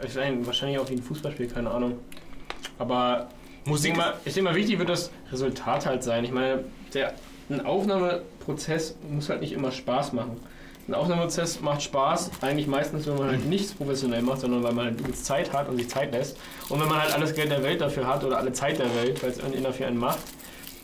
äh, 0.00 0.06
ist 0.06 0.18
ein, 0.18 0.46
wahrscheinlich 0.46 0.78
auch 0.78 0.88
wie 0.88 0.94
ein 0.94 1.02
Fußballspiel, 1.02 1.48
keine 1.48 1.70
Ahnung. 1.70 1.98
Aber 2.78 3.28
ich 3.64 3.70
Musik 3.70 3.94
denke 3.94 3.98
mal, 3.98 4.14
ich 4.24 4.34
denke 4.34 4.50
mal, 4.50 4.56
wichtig 4.56 4.78
wird 4.78 4.88
das 4.88 5.10
Resultat 5.32 5.86
halt 5.86 6.04
sein. 6.04 6.24
Ich 6.24 6.32
meine, 6.32 6.64
der, 6.92 7.14
ein 7.48 7.64
Aufnahmeprozess 7.64 8.96
muss 9.10 9.28
halt 9.28 9.40
nicht 9.40 9.52
immer 9.52 9.72
Spaß 9.72 10.12
machen. 10.12 10.36
Ein 10.88 10.94
Aufnahmeprozess 10.94 11.60
macht 11.62 11.82
Spaß, 11.82 12.30
eigentlich 12.42 12.68
meistens, 12.68 13.06
wenn 13.06 13.16
man 13.16 13.28
halt 13.28 13.46
nichts 13.46 13.72
professionell 13.72 14.22
macht, 14.22 14.40
sondern 14.40 14.62
weil 14.62 14.72
man 14.72 14.86
halt 14.86 15.16
Zeit 15.16 15.52
hat 15.52 15.68
und 15.68 15.76
sich 15.78 15.88
Zeit 15.88 16.12
lässt. 16.12 16.36
Und 16.68 16.80
wenn 16.80 16.88
man 16.88 17.00
halt 17.00 17.12
alles 17.12 17.34
Geld 17.34 17.50
der 17.50 17.62
Welt 17.62 17.80
dafür 17.80 18.06
hat 18.06 18.22
oder 18.22 18.38
alle 18.38 18.52
Zeit 18.52 18.78
der 18.78 18.94
Welt, 18.94 19.20
weil 19.22 19.30
es 19.30 19.38
irgendjemand 19.38 19.74
dafür 19.74 19.88
einen 19.88 19.98
macht. 19.98 20.18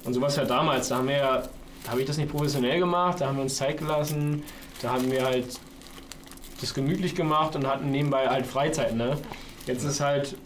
Und 0.04 0.14
sowas 0.14 0.34
ja 0.34 0.44
damals, 0.44 0.88
da 0.88 0.96
haben 0.96 1.06
wir 1.08 1.16
ja, 1.16 1.42
habe 1.88 2.00
ich 2.00 2.06
das 2.06 2.16
nicht 2.16 2.30
professionell 2.30 2.78
gemacht, 2.78 3.20
da 3.20 3.26
haben 3.26 3.36
wir 3.36 3.42
uns 3.42 3.56
Zeit 3.56 3.78
gelassen, 3.78 4.42
da 4.80 4.92
haben 4.92 5.10
wir 5.10 5.24
halt 5.24 5.46
das 6.60 6.74
gemütlich 6.74 7.14
gemacht 7.14 7.56
und 7.56 7.66
hatten 7.66 7.90
nebenbei 7.90 8.28
halt 8.28 8.46
Freizeit, 8.46 8.94
ne? 8.94 9.18
Jetzt 9.66 9.84
ist 9.84 10.00
halt 10.00 10.36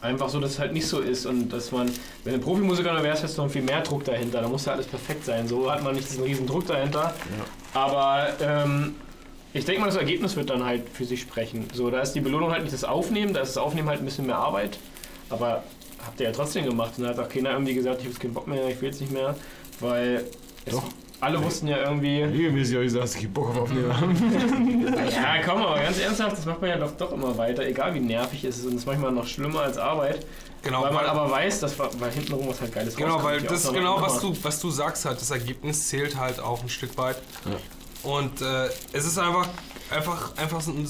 einfach 0.00 0.28
so, 0.28 0.40
dass 0.40 0.52
es 0.52 0.58
halt 0.58 0.72
nicht 0.72 0.86
so 0.86 1.00
ist 1.00 1.26
und 1.26 1.52
dass 1.52 1.72
man, 1.72 1.90
wenn 2.24 2.34
du 2.34 2.40
Profimusiker 2.40 3.02
wärst, 3.02 3.24
hast 3.24 3.38
du 3.38 3.42
noch 3.42 3.50
viel 3.50 3.62
mehr 3.62 3.80
Druck 3.82 4.04
dahinter. 4.04 4.40
Da 4.40 4.48
muss 4.48 4.64
ja 4.64 4.72
alles 4.72 4.86
perfekt 4.86 5.24
sein. 5.24 5.48
So 5.48 5.70
hat 5.70 5.82
man 5.82 5.94
nicht 5.94 6.08
diesen 6.08 6.24
riesen 6.24 6.46
Druck 6.46 6.66
dahinter. 6.66 7.14
Aber 7.74 8.28
ähm, 8.40 8.94
ich 9.52 9.64
denke 9.64 9.80
mal, 9.80 9.86
das 9.86 9.96
Ergebnis 9.96 10.36
wird 10.36 10.50
dann 10.50 10.64
halt 10.64 10.88
für 10.88 11.04
sich 11.04 11.20
sprechen. 11.20 11.66
So, 11.72 11.90
da 11.90 12.00
ist 12.00 12.12
die 12.12 12.20
Belohnung 12.20 12.50
halt 12.50 12.62
nicht 12.62 12.74
das 12.74 12.84
Aufnehmen, 12.84 13.32
da 13.34 13.40
ist 13.40 13.56
das 13.56 13.62
Aufnehmen 13.62 13.88
halt 13.88 14.00
ein 14.00 14.04
bisschen 14.04 14.26
mehr 14.26 14.36
Arbeit. 14.36 14.78
Aber 15.28 15.64
habt 16.04 16.20
ihr 16.20 16.26
ja 16.26 16.32
trotzdem 16.32 16.64
gemacht. 16.64 16.92
Und 16.98 17.04
da 17.04 17.10
hat 17.10 17.18
auch 17.18 17.28
keiner 17.28 17.50
irgendwie 17.50 17.74
gesagt, 17.74 18.00
ich 18.00 18.06
habe 18.06 18.18
keinen 18.18 18.34
Bock 18.34 18.46
mehr, 18.46 18.68
ich 18.68 18.80
will 18.80 18.88
jetzt 18.90 19.00
nicht 19.00 19.12
mehr. 19.12 19.34
Weil 19.80 20.24
es, 20.64 20.72
Doch. 20.74 20.84
alle 21.20 21.42
wussten 21.42 21.68
ja 21.68 21.78
irgendwie. 21.78 22.22
Regelmäßig 22.22 22.74
habe 22.74 22.84
ich 22.84 22.92
gesagt, 22.92 23.04
dass 23.04 23.14
ich 23.16 23.28
Bock 23.28 23.50
auf 23.50 23.58
Aufnehmen. 23.62 24.94
Ja, 25.12 25.42
komm, 25.44 25.62
aber 25.62 25.80
ganz 25.80 25.98
ernsthaft, 25.98 26.38
das 26.38 26.46
macht 26.46 26.60
man 26.60 26.70
ja 26.70 26.76
doch, 26.78 26.92
doch 26.92 27.12
immer 27.12 27.36
weiter, 27.36 27.64
egal 27.64 27.94
wie 27.94 28.00
nervig 28.00 28.44
es 28.44 28.58
ist. 28.58 28.64
Und 28.64 28.72
das 28.74 28.80
ist 28.82 28.86
manchmal 28.86 29.12
noch 29.12 29.26
schlimmer 29.26 29.60
als 29.62 29.78
Arbeit. 29.78 30.24
Genau, 30.62 30.82
weil 30.82 30.92
man 30.92 31.04
weil- 31.04 31.10
aber 31.10 31.30
weiß, 31.30 31.60
dass 31.60 31.78
weil 31.78 32.10
hintenrum 32.10 32.48
was 32.48 32.60
halt 32.60 32.72
Geiles 32.72 32.96
Genau, 32.96 33.22
weil 33.22 33.40
das 33.42 33.64
ist 33.64 33.72
genau, 33.72 34.00
was 34.00 34.20
du, 34.20 34.36
was 34.42 34.58
du 34.60 34.70
sagst 34.70 35.04
halt, 35.04 35.20
das 35.20 35.30
Ergebnis 35.30 35.88
zählt 35.88 36.16
halt 36.16 36.40
auch 36.40 36.62
ein 36.62 36.68
Stück 36.68 36.96
weit. 36.98 37.16
Und 38.02 38.40
äh, 38.40 38.66
es 38.92 39.04
ist 39.06 39.18
einfach, 39.18 39.48
einfach, 39.90 40.36
einfach 40.36 40.60
so 40.60 40.72
ein, 40.72 40.88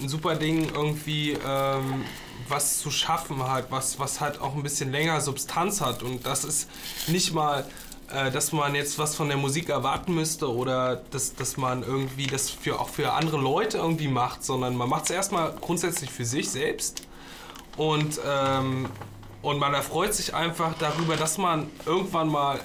ein 0.00 0.08
super 0.08 0.36
Ding, 0.36 0.70
irgendwie 0.74 1.36
ähm, 1.46 2.04
was 2.48 2.78
zu 2.80 2.90
schaffen 2.90 3.42
halt, 3.46 3.66
was, 3.70 3.98
was 3.98 4.20
halt 4.20 4.40
auch 4.40 4.54
ein 4.54 4.62
bisschen 4.62 4.90
länger 4.90 5.20
Substanz 5.20 5.80
hat. 5.80 6.02
Und 6.02 6.24
das 6.26 6.44
ist 6.44 6.68
nicht 7.06 7.32
mal 7.32 7.64
äh, 8.12 8.30
dass 8.30 8.52
man 8.52 8.74
jetzt 8.74 8.98
was 8.98 9.14
von 9.14 9.28
der 9.28 9.36
Musik 9.36 9.68
erwarten 9.68 10.14
müsste 10.14 10.52
oder 10.52 10.96
dass, 11.10 11.34
dass 11.34 11.56
man 11.56 11.82
irgendwie 11.82 12.26
das 12.26 12.50
für, 12.50 12.80
auch 12.80 12.88
für 12.88 13.12
andere 13.12 13.38
Leute 13.38 13.78
irgendwie 13.78 14.08
macht, 14.08 14.44
sondern 14.44 14.76
man 14.76 14.88
macht 14.88 15.04
es 15.04 15.10
erstmal 15.10 15.54
grundsätzlich 15.60 16.10
für 16.10 16.24
sich 16.24 16.50
selbst 16.50 17.06
und, 17.76 18.20
ähm, 18.26 18.88
und 19.42 19.58
man 19.58 19.74
erfreut 19.74 20.14
sich 20.14 20.34
einfach 20.34 20.74
darüber, 20.78 21.16
dass 21.16 21.38
man 21.38 21.66
irgendwann 21.86 22.28
mal 22.28 22.60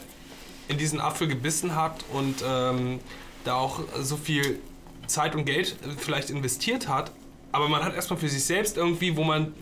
in 0.67 0.77
diesen 0.77 0.99
Apfel 0.99 1.27
gebissen 1.27 1.75
hat 1.75 2.03
und 2.13 2.43
ähm, 2.47 2.99
da 3.43 3.55
auch 3.55 3.79
so 4.01 4.17
viel 4.17 4.59
Zeit 5.07 5.35
und 5.35 5.45
Geld 5.45 5.77
vielleicht 5.97 6.29
investiert 6.29 6.87
hat. 6.87 7.11
Aber 7.55 7.69
man 7.69 7.85
hat 7.85 7.95
erstmal 7.95 8.19
für 8.19 8.27
sich 8.27 8.43
selbst 8.43 8.75
irgendwie, 8.75 9.15
wo 9.15 9.23
man 9.23 9.53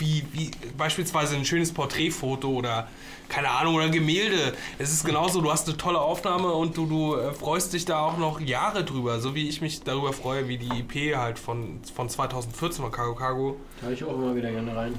wie, 0.00 0.26
wie 0.32 0.50
beispielsweise 0.76 1.36
ein 1.36 1.44
schönes 1.44 1.72
Porträtfoto 1.72 2.48
oder 2.48 2.88
keine 3.28 3.50
Ahnung 3.50 3.76
oder 3.76 3.84
ein 3.84 3.92
Gemälde. 3.92 4.52
Es 4.78 4.92
ist 4.92 5.04
genauso, 5.04 5.40
du 5.40 5.52
hast 5.52 5.68
eine 5.68 5.76
tolle 5.76 6.00
Aufnahme 6.00 6.52
und 6.52 6.76
du, 6.76 6.86
du 6.86 7.14
äh, 7.14 7.32
freust 7.32 7.72
dich 7.72 7.84
da 7.84 8.00
auch 8.00 8.18
noch 8.18 8.40
Jahre 8.40 8.84
drüber, 8.84 9.20
so 9.20 9.36
wie 9.36 9.48
ich 9.48 9.60
mich 9.60 9.84
darüber 9.84 10.12
freue, 10.12 10.48
wie 10.48 10.58
die 10.58 10.80
EP 10.80 11.16
halt 11.16 11.38
von, 11.38 11.78
von 11.94 12.08
2014 12.08 12.82
von 12.82 12.90
Cargo 12.90 13.14
Cargo. 13.14 13.60
Da 13.80 13.90
ich 13.90 14.02
auch 14.02 14.14
immer 14.14 14.34
wieder 14.34 14.50
gerne 14.50 14.74
rein. 14.74 14.94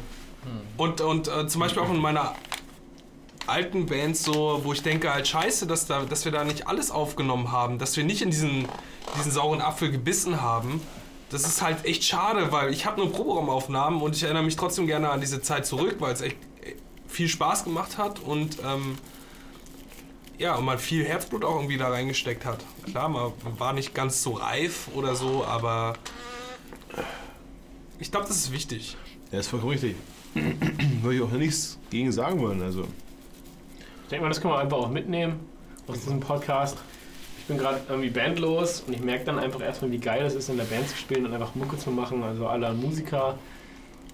Und, 0.78 1.02
und 1.02 1.28
äh, 1.28 1.48
zum 1.48 1.60
Beispiel 1.60 1.82
auch 1.82 1.90
in 1.90 2.00
meiner 2.00 2.34
alten 3.46 3.88
Bands 3.88 4.24
so, 4.24 4.62
wo 4.64 4.72
ich 4.72 4.84
denke 4.84 5.14
halt 5.14 5.28
scheiße, 5.28 5.68
dass, 5.68 5.86
da, 5.86 6.04
dass 6.06 6.24
wir 6.24 6.32
da 6.32 6.46
nicht 6.46 6.68
alles 6.70 6.92
aufgenommen 6.92 7.52
haben, 7.52 7.78
dass 7.78 7.98
wir 7.98 8.06
nicht 8.06 8.22
in 8.22 8.30
diesen, 8.30 8.70
diesen 9.18 9.32
sauren 9.34 9.60
Apfel 9.60 9.92
gebissen 9.92 10.42
haben. 10.42 10.80
Das 11.36 11.46
ist 11.46 11.62
halt 11.62 11.84
echt 11.84 12.04
schade, 12.06 12.52
weil 12.54 12.72
ich 12.72 12.86
habe 12.86 13.02
nur 13.02 13.12
Proberaumaufnahmen 13.12 14.02
und 14.02 14.16
ich 14.16 14.24
erinnere 14.24 14.44
mich 14.44 14.56
trotzdem 14.56 14.88
gerne 14.88 15.10
an 15.10 15.20
diese 15.20 15.42
Zeit 15.42 15.66
zurück, 15.66 15.98
weil 16.00 16.14
es 16.14 16.22
echt 16.22 16.38
viel 17.08 17.28
Spaß 17.28 17.66
gemacht 17.66 17.98
hat 17.98 18.20
und 18.20 18.58
ähm, 18.66 18.98
ja, 20.38 20.56
und 20.56 20.64
man 20.64 20.80
viel 20.80 21.04
Herzblut 21.06 21.44
auch 21.44 21.56
irgendwie 21.56 21.78
da 21.78 21.90
reingesteckt 21.90 22.46
hat. 22.46 22.60
Klar, 22.86 23.10
man 23.10 23.34
war 23.58 23.74
nicht 23.74 23.94
ganz 23.94 24.24
so 24.24 24.32
reif 24.32 24.88
oder 24.94 25.16
so, 25.16 25.44
aber 25.46 25.96
ich 28.00 28.12
glaube, 28.12 28.28
das 28.28 28.38
ist 28.38 28.52
wichtig. 28.52 28.96
Ja, 29.32 29.40
ist 29.40 29.48
vollkommen 29.48 29.74
richtig. 29.74 29.96
Würde 31.02 31.16
ich 31.18 31.22
auch 31.22 31.32
nichts 31.32 31.78
gegen 31.90 32.12
sagen 32.12 32.42
wollen. 32.42 32.62
Also, 32.62 32.84
Ich 34.04 34.10
denke 34.10 34.24
mal, 34.24 34.30
das 34.30 34.40
können 34.40 34.54
wir 34.54 34.60
einfach 34.60 34.78
auch 34.78 34.90
mitnehmen 34.90 35.40
aus 35.88 36.00
diesem 36.00 36.20
Podcast. 36.20 36.78
Ich 37.46 37.48
bin 37.48 37.60
gerade 37.60 37.80
irgendwie 37.88 38.10
bandlos 38.10 38.82
und 38.88 38.94
ich 38.94 39.02
merke 39.02 39.26
dann 39.26 39.38
einfach 39.38 39.62
erstmal, 39.62 39.92
wie 39.92 40.00
geil 40.00 40.26
es 40.26 40.34
ist, 40.34 40.50
in 40.50 40.58
der 40.58 40.64
Band 40.64 40.90
zu 40.90 40.98
spielen 40.98 41.28
und 41.28 41.34
einfach 41.34 41.54
Mucke 41.54 41.78
zu 41.78 41.92
machen. 41.92 42.24
Also 42.24 42.48
alle 42.48 42.74
Musiker, 42.74 43.38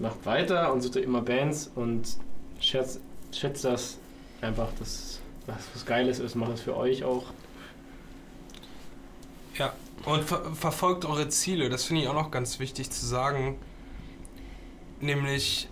macht 0.00 0.26
weiter 0.26 0.70
und 0.70 0.82
sucht 0.82 0.96
immer 0.96 1.22
Bands 1.22 1.70
und 1.74 2.18
schätzt, 2.60 3.00
schätzt 3.32 3.64
das 3.64 3.96
einfach, 4.42 4.68
dass 4.78 5.20
das 5.46 5.56
was 5.74 5.86
Geiles 5.86 6.18
ist, 6.18 6.34
macht 6.34 6.52
es 6.52 6.60
für 6.60 6.76
euch 6.76 7.04
auch. 7.04 7.24
Ja, 9.56 9.72
und 10.04 10.24
ver 10.24 10.54
verfolgt 10.54 11.06
eure 11.06 11.28
Ziele. 11.28 11.70
Das 11.70 11.84
finde 11.84 12.02
ich 12.02 12.08
auch 12.08 12.14
noch 12.14 12.30
ganz 12.30 12.58
wichtig 12.58 12.90
zu 12.90 13.06
sagen. 13.06 13.56
Nämlich 15.00 15.70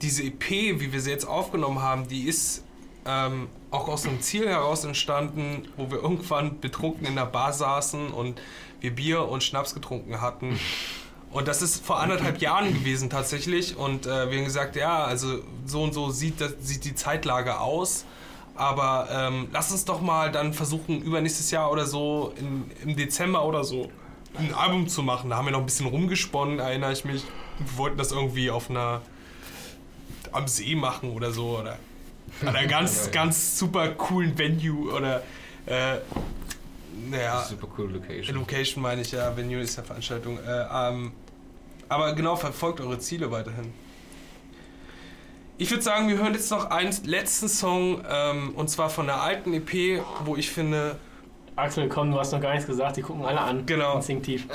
diese 0.00 0.22
EP, 0.22 0.50
wie 0.50 0.92
wir 0.92 1.00
sie 1.00 1.10
jetzt 1.10 1.26
aufgenommen 1.26 1.82
haben, 1.82 2.06
die 2.06 2.28
ist 2.28 2.62
ähm, 3.04 3.48
auch 3.74 3.88
aus 3.88 4.06
einem 4.06 4.20
Ziel 4.20 4.48
heraus 4.48 4.84
entstanden, 4.84 5.68
wo 5.76 5.90
wir 5.90 5.98
irgendwann 5.98 6.60
betrunken 6.60 7.06
in 7.06 7.16
der 7.16 7.26
Bar 7.26 7.52
saßen 7.52 8.12
und 8.12 8.40
wir 8.80 8.94
Bier 8.94 9.28
und 9.28 9.42
Schnaps 9.42 9.74
getrunken 9.74 10.20
hatten. 10.20 10.58
Und 11.32 11.48
das 11.48 11.62
ist 11.62 11.84
vor 11.84 11.98
anderthalb 11.98 12.40
Jahren 12.40 12.72
gewesen 12.72 13.10
tatsächlich. 13.10 13.76
Und 13.76 14.06
äh, 14.06 14.30
wir 14.30 14.38
haben 14.38 14.44
gesagt, 14.44 14.76
ja, 14.76 15.04
also 15.04 15.40
so 15.66 15.82
und 15.82 15.92
so 15.92 16.10
sieht, 16.10 16.40
das, 16.40 16.54
sieht 16.60 16.84
die 16.84 16.94
Zeitlage 16.94 17.58
aus. 17.58 18.04
Aber 18.54 19.08
ähm, 19.10 19.48
lass 19.52 19.72
uns 19.72 19.84
doch 19.84 20.00
mal 20.00 20.30
dann 20.30 20.54
versuchen, 20.54 21.02
übernächstes 21.02 21.50
Jahr 21.50 21.72
oder 21.72 21.86
so, 21.86 22.32
in, 22.36 22.70
im 22.84 22.94
Dezember 22.94 23.44
oder 23.44 23.64
so, 23.64 23.90
ein 24.36 24.54
Album 24.54 24.86
zu 24.86 25.02
machen. 25.02 25.30
Da 25.30 25.36
haben 25.36 25.46
wir 25.46 25.52
noch 25.52 25.58
ein 25.58 25.66
bisschen 25.66 25.88
rumgesponnen, 25.88 26.60
erinnere 26.60 26.92
ich 26.92 27.04
mich. 27.04 27.24
Wir 27.58 27.78
wollten 27.78 27.98
das 27.98 28.12
irgendwie 28.12 28.50
auf 28.50 28.70
einer 28.70 29.02
am 30.30 30.46
See 30.46 30.76
machen 30.76 31.10
oder 31.10 31.32
so. 31.32 31.58
Oder 31.58 31.78
an 32.42 32.48
einer 32.48 32.66
ganz, 32.66 33.10
ganz 33.10 33.58
super 33.58 33.88
coolen 33.90 34.36
Venue 34.38 34.92
oder 34.92 35.22
äh, 35.66 35.98
naja, 37.10 37.42
Super 37.42 37.68
cool 37.76 37.92
Location. 37.92 38.36
Location 38.36 38.82
meine 38.82 39.02
ich 39.02 39.12
ja, 39.12 39.36
Venue 39.36 39.60
ist 39.60 39.76
ja 39.76 39.82
Veranstaltung. 39.82 40.38
Äh, 40.38 40.66
ähm, 40.72 41.12
aber 41.88 42.14
genau, 42.14 42.36
verfolgt 42.36 42.80
eure 42.80 42.98
Ziele 42.98 43.30
weiterhin. 43.30 43.72
Ich 45.56 45.70
würde 45.70 45.82
sagen, 45.82 46.08
wir 46.08 46.18
hören 46.18 46.34
jetzt 46.34 46.50
noch 46.50 46.70
einen 46.70 46.92
letzten 47.04 47.48
Song, 47.48 48.04
ähm, 48.08 48.54
und 48.56 48.68
zwar 48.68 48.90
von 48.90 49.06
der 49.06 49.22
alten 49.22 49.54
EP, 49.54 50.02
wo 50.24 50.36
ich 50.36 50.50
finde, 50.50 50.96
Axel, 51.56 51.88
komm, 51.88 52.10
du 52.10 52.18
hast 52.18 52.32
noch 52.32 52.40
gar 52.40 52.52
nichts 52.52 52.66
gesagt, 52.66 52.96
die 52.96 53.02
gucken 53.02 53.24
alle 53.24 53.40
an. 53.40 53.64
Genau. 53.64 53.96
Instinktiv. 53.96 54.46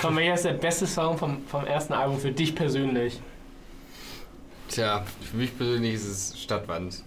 Komm, 0.00 0.16
welcher 0.16 0.34
ist 0.34 0.44
der 0.46 0.54
beste 0.54 0.86
Song 0.86 1.18
vom, 1.18 1.46
vom 1.46 1.66
ersten 1.66 1.92
Album 1.92 2.18
für 2.18 2.32
dich 2.32 2.54
persönlich? 2.54 3.20
Tja, 4.68 5.04
für 5.30 5.36
mich 5.36 5.56
persönlich 5.56 5.94
ist 5.94 6.06
es 6.06 6.40
Stadtwand. 6.40 7.02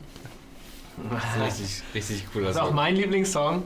Das 1.09 1.23
ist 1.23 1.35
ein 1.35 1.41
richtig, 1.41 1.83
richtig 1.95 2.31
cooler 2.31 2.47
Das 2.47 2.55
ist 2.55 2.61
auch 2.61 2.73
mein 2.73 2.95
Lieblingssong. 2.95 3.63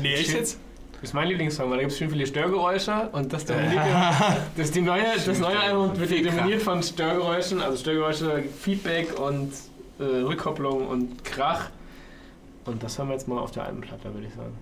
nee, 0.00 0.14
echt 0.14 0.32
jetzt? 0.32 0.58
Das 0.92 1.10
ist 1.10 1.14
mein 1.14 1.28
Lieblingssong, 1.28 1.70
weil 1.70 1.78
da 1.78 1.82
gibt 1.82 1.92
es 1.92 1.98
schön 1.98 2.10
viele 2.10 2.26
Störgeräusche 2.26 3.08
und 3.12 3.32
das, 3.32 3.46
dominiert, 3.46 3.82
das, 4.56 4.70
die 4.70 4.82
neue, 4.82 5.04
das 5.24 5.38
neue 5.38 5.58
Album 5.58 5.98
wird 5.98 6.10
dominiert 6.10 6.60
von 6.60 6.82
Störgeräuschen, 6.82 7.62
also 7.62 7.78
Störgeräusche, 7.78 8.42
Feedback 8.60 9.18
und 9.18 9.52
äh, 9.98 10.02
Rückkopplung 10.02 10.86
und 10.88 11.24
Krach. 11.24 11.70
Und 12.66 12.82
das 12.82 12.98
haben 12.98 13.08
wir 13.08 13.14
jetzt 13.14 13.28
mal 13.28 13.38
auf 13.38 13.50
der 13.50 13.64
Albenplatte, 13.64 14.12
würde 14.12 14.26
ich 14.26 14.34
sagen. 14.34 14.52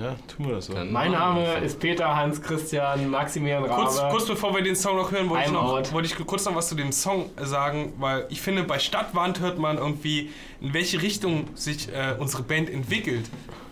Ja, 0.00 0.14
tun 0.28 0.46
wir 0.48 0.54
das 0.56 0.66
so. 0.66 0.74
Dann- 0.74 0.90
Mein 0.92 1.12
Name 1.12 1.54
ist 1.58 1.78
Peter 1.80 2.14
Hans 2.16 2.40
Christian 2.40 3.08
Maximilian 3.10 3.64
Rabe. 3.64 3.82
Kurz, 3.82 4.00
kurz 4.10 4.26
bevor 4.26 4.54
wir 4.54 4.62
den 4.62 4.76
Song 4.76 4.96
noch 4.96 5.10
hören, 5.12 5.28
wollte 5.28 5.46
ich, 5.46 5.52
noch, 5.52 5.92
wollte 5.92 6.06
ich 6.06 6.26
kurz 6.26 6.44
noch 6.44 6.54
was 6.54 6.68
zu 6.68 6.74
dem 6.74 6.92
Song 6.92 7.30
sagen, 7.40 7.92
weil 7.98 8.26
ich 8.30 8.40
finde, 8.40 8.62
bei 8.64 8.78
Stadtwand 8.78 9.40
hört 9.40 9.58
man 9.58 9.78
irgendwie, 9.78 10.30
in 10.60 10.72
welche 10.74 11.02
Richtung 11.02 11.44
sich 11.54 11.88
äh, 11.88 12.14
unsere 12.18 12.42
Band 12.42 12.70
entwickelt. 12.70 13.28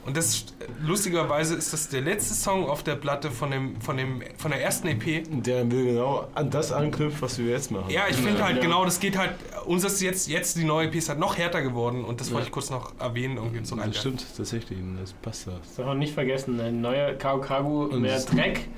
Und 0.07 0.17
das 0.17 0.47
lustigerweise 0.83 1.55
ist 1.55 1.73
das 1.75 1.89
der 1.91 2.01
letzte 2.01 2.33
Song 2.35 2.67
auf 2.69 2.83
der 2.83 2.97
Platte 2.97 3.31
von, 3.31 3.51
dem, 3.51 3.81
von, 3.83 3.97
dem, 3.99 4.23
von 4.39 4.51
der 4.51 4.63
ersten 4.63 4.89
EP. 4.89 5.25
Der 5.45 5.71
will 5.71 5.85
genau 5.93 6.27
an 6.35 6.49
das 6.51 6.73
anknüpfen, 6.73 7.21
was 7.21 7.39
wir 7.39 7.51
jetzt 7.51 7.71
machen. 7.71 7.91
Ja, 7.91 8.05
ich 8.09 8.17
finde 8.17 8.43
halt 8.43 8.57
Ja. 8.57 8.63
genau, 8.63 8.85
das 8.87 8.99
geht 8.99 9.19
halt, 9.19 9.33
uns 9.67 9.85
ist 9.85 10.01
jetzt, 10.01 10.27
jetzt 10.29 10.57
die 10.57 10.65
neue 10.65 10.87
EP 10.87 10.95
ist 10.95 11.11
halt 11.11 11.19
noch 11.19 11.37
härter 11.37 11.61
geworden 11.61 12.05
und 12.05 12.19
das 12.21 12.33
wollte 12.33 12.47
ich 12.47 12.53
kurz 12.53 12.71
noch 12.71 12.93
erwähnen, 12.99 13.37
irgendwie 13.37 13.63
zum 13.63 13.77
das 13.79 13.85
Eingang. 13.87 14.01
stimmt 14.01 14.27
tatsächlich. 14.37 14.79
Das 15.01 15.13
passt 15.13 15.47
da. 15.47 15.53
Das 15.63 15.75
darf 15.77 15.87
man 15.87 15.99
nicht 15.99 16.15
vergessen, 16.15 16.59
ein 16.61 16.81
neuer 16.81 17.13
Kago, 17.13 17.85
Und 17.85 18.01
mehr 18.01 18.19
Dreck, 18.21 18.69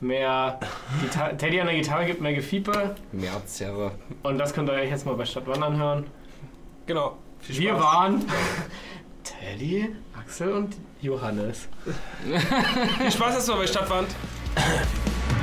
mehr 0.00 0.58
Gita 1.02 1.28
Teddy 1.34 1.60
an 1.60 1.66
der 1.66 1.76
Gitarre 1.76 2.06
gibt 2.06 2.22
mehr 2.22 2.32
Gefiepe 2.34 2.96
Mehr 3.12 3.32
Zerre. 3.46 3.92
und 4.22 4.38
das 4.38 4.54
könnt 4.54 4.70
ihr 4.70 4.74
euch 4.74 4.88
jetzt 4.90 5.04
mal 5.04 5.14
bei 5.14 5.26
Stadtwandern 5.26 5.76
hören. 5.76 6.06
Genau. 6.86 7.18
Viel 7.40 7.58
Wir 7.58 7.74
waren 7.78 8.24
Teddy, 9.22 9.94
Axel 10.18 10.52
und 10.52 10.76
Johannes. 11.00 11.68
Viel 12.98 13.10
Spaß 13.10 13.34
erstmal 13.34 13.58
bei 13.58 13.66
Stadtwand. 13.66 14.08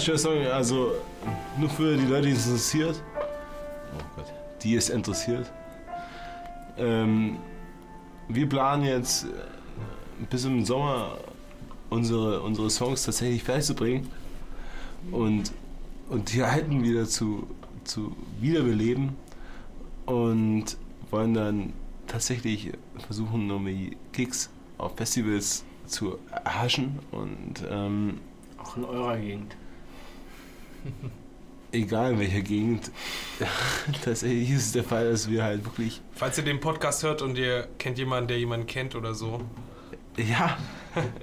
Ja, 0.00 0.06
schöner 0.06 0.18
Song. 0.18 0.46
Also 0.46 0.92
nur 1.58 1.68
für 1.68 1.94
die 1.94 2.06
Leute, 2.06 2.28
die 2.28 2.32
es 2.32 2.46
interessiert. 2.46 3.02
Oh 3.94 4.02
Gott. 4.16 4.32
Die 4.62 4.74
es 4.74 4.88
interessiert. 4.88 5.52
Ähm, 6.78 7.36
wir 8.26 8.48
planen 8.48 8.84
jetzt 8.84 9.24
äh, 9.24 9.28
bis 10.30 10.46
im 10.46 10.64
Sommer 10.64 11.18
unsere, 11.90 12.40
unsere 12.40 12.70
Songs 12.70 13.02
tatsächlich 13.02 13.42
fertig 13.42 13.66
zu 13.66 13.74
bringen 13.74 14.08
und, 15.10 15.52
und 16.08 16.32
die 16.32 16.42
Alten 16.42 16.82
wieder 16.82 17.04
zu, 17.04 17.46
zu 17.84 18.16
wiederbeleben 18.40 19.10
und 20.06 20.78
wollen 21.10 21.34
dann 21.34 21.72
tatsächlich 22.06 22.72
versuchen, 23.04 23.50
irgendwie 23.50 23.98
Gigs 24.12 24.48
auf 24.78 24.96
Festivals 24.96 25.62
zu 25.84 26.16
erhaschen 26.30 27.00
und 27.10 27.62
ähm, 27.70 28.18
Auch 28.56 28.78
in 28.78 28.84
eurer 28.84 29.18
Gegend. 29.18 29.56
Egal 31.72 32.12
in 32.12 32.18
welcher 32.18 32.40
Gegend, 32.40 32.90
tatsächlich 34.04 34.50
ist 34.50 34.66
es 34.66 34.72
der 34.72 34.84
Fall, 34.84 35.10
dass 35.10 35.28
wir 35.28 35.42
halt 35.42 35.64
wirklich, 35.64 36.00
Falls 36.12 36.38
ihr 36.38 36.44
den 36.44 36.60
Podcast 36.60 37.02
hört 37.02 37.22
und 37.22 37.38
ihr 37.38 37.68
kennt 37.78 37.98
jemanden, 37.98 38.28
der 38.28 38.38
jemanden 38.38 38.66
kennt 38.66 38.94
oder 38.94 39.14
so. 39.14 39.40
ja, 40.16 40.58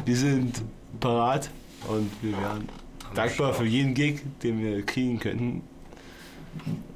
wir 0.05 0.15
sind 0.15 0.61
parat 0.99 1.49
und 1.87 2.09
wir 2.21 2.31
wären 2.37 2.69
dankbar 3.13 3.53
für 3.53 3.65
jeden 3.65 3.93
Gig, 3.93 4.21
den 4.43 4.59
wir 4.59 4.85
kriegen 4.85 5.19
könnten. 5.19 5.61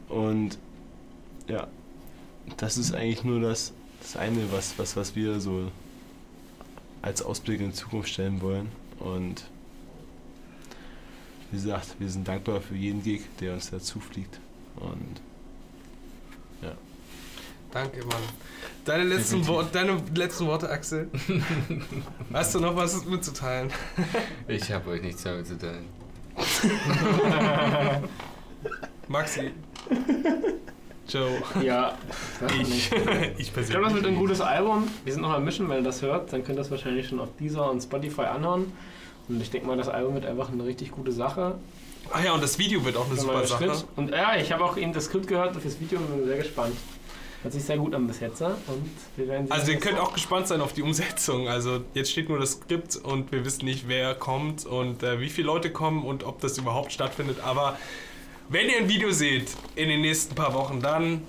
Und 0.09 0.57
ja, 1.47 1.67
das 2.57 2.77
ist 2.77 2.93
eigentlich 2.93 3.23
nur 3.23 3.39
das, 3.39 3.73
das 4.01 4.17
eine, 4.17 4.51
was, 4.51 4.77
was, 4.77 4.95
was 4.95 5.15
wir 5.15 5.39
so 5.39 5.71
als 7.01 7.21
Ausblick 7.21 7.59
in 7.59 7.67
die 7.67 7.75
Zukunft 7.75 8.09
stellen 8.09 8.41
wollen. 8.41 8.69
Und 8.99 9.45
wie 11.51 11.57
gesagt, 11.57 11.95
wir 11.99 12.09
sind 12.09 12.27
dankbar 12.27 12.61
für 12.61 12.75
jeden 12.75 13.03
Gig, 13.03 13.21
der 13.39 13.53
uns 13.53 13.69
dazu 13.69 13.99
fliegt. 13.99 14.39
Und 14.77 15.21
Danke, 17.71 17.99
Mann. 18.05 18.21
Deine 18.83 19.05
letzten, 19.05 19.47
Wo 19.47 19.61
deine 19.61 19.97
letzten 20.13 20.45
Worte, 20.45 20.69
Axel. 20.69 21.09
Hast 22.33 22.53
du 22.53 22.59
noch 22.59 22.75
was 22.75 23.05
mitzuteilen? 23.05 23.71
Ich 24.47 24.69
habe 24.71 24.89
euch 24.89 25.01
nichts 25.01 25.23
damit 25.23 25.47
zu 25.47 25.57
teilen. 25.57 25.85
Maxi. 29.07 29.51
Joe. 31.07 31.41
Ja. 31.63 31.97
Ich. 32.61 32.91
ich 32.91 33.39
Ich 33.39 33.53
persönlich. 33.53 33.69
glaube, 33.69 33.85
das 33.85 33.93
wird 33.93 34.07
ein 34.07 34.15
gutes 34.15 34.41
Album. 34.41 34.87
Wir 35.05 35.13
sind 35.13 35.21
noch 35.21 35.31
am 35.31 35.45
Mischen, 35.45 35.69
wenn 35.69 35.77
ihr 35.77 35.83
das 35.83 36.01
hört, 36.01 36.33
dann 36.33 36.43
könnt 36.43 36.57
ihr 36.57 36.61
das 36.63 36.71
wahrscheinlich 36.71 37.07
schon 37.07 37.19
auf 37.21 37.29
Deezer 37.39 37.71
und 37.71 37.81
Spotify 37.81 38.23
anhören. 38.23 38.73
Und 39.31 39.41
ich 39.41 39.49
denke 39.49 39.67
mal, 39.67 39.77
das 39.77 39.89
Album 39.89 40.13
wird 40.15 40.25
einfach 40.25 40.51
eine 40.51 40.65
richtig 40.65 40.91
gute 40.91 41.11
Sache. 41.11 41.55
Ah 42.11 42.21
ja, 42.23 42.33
und 42.33 42.43
das 42.43 42.59
Video 42.59 42.83
wird 42.83 42.97
auch 42.97 43.05
eine 43.05 43.13
Ein 43.13 43.19
super 43.19 43.45
Sache. 43.47 43.63
Schritt. 43.65 43.85
Und 43.95 44.11
ja, 44.11 44.35
ich 44.35 44.51
habe 44.51 44.63
auch 44.63 44.75
eben 44.77 44.91
das 44.93 45.05
Skript 45.05 45.27
gehört 45.27 45.55
fürs 45.55 45.79
Video 45.79 45.99
und 45.99 46.07
bin 46.15 46.25
sehr 46.25 46.37
gespannt. 46.37 46.75
Hört 47.41 47.53
sich 47.53 47.63
sehr 47.63 47.77
gut 47.77 47.95
an 47.95 48.05
bis 48.05 48.19
jetzt. 48.19 48.41
ja? 48.41 48.49
Und 48.67 48.89
wir 49.15 49.27
werden 49.27 49.51
Also 49.51 49.71
ihr 49.71 49.79
könnt 49.79 49.99
auch 49.99 50.13
gespannt 50.13 50.47
sein 50.47 50.61
auf 50.61 50.73
die 50.73 50.83
Umsetzung. 50.83 51.47
Also 51.47 51.81
jetzt 51.93 52.11
steht 52.11 52.29
nur 52.29 52.37
das 52.39 52.51
Skript 52.51 52.97
und 52.97 53.31
wir 53.31 53.45
wissen 53.45 53.65
nicht, 53.65 53.87
wer 53.87 54.13
kommt 54.13 54.65
und 54.65 55.01
äh, 55.01 55.19
wie 55.19 55.29
viele 55.29 55.47
Leute 55.47 55.71
kommen 55.71 56.03
und 56.03 56.23
ob 56.23 56.39
das 56.41 56.57
überhaupt 56.57 56.91
stattfindet. 56.91 57.39
Aber 57.43 57.77
wenn 58.49 58.69
ihr 58.69 58.77
ein 58.77 58.89
Video 58.89 59.11
seht 59.11 59.51
in 59.75 59.89
den 59.89 60.01
nächsten 60.01 60.35
paar 60.35 60.53
Wochen, 60.53 60.81
dann 60.81 61.21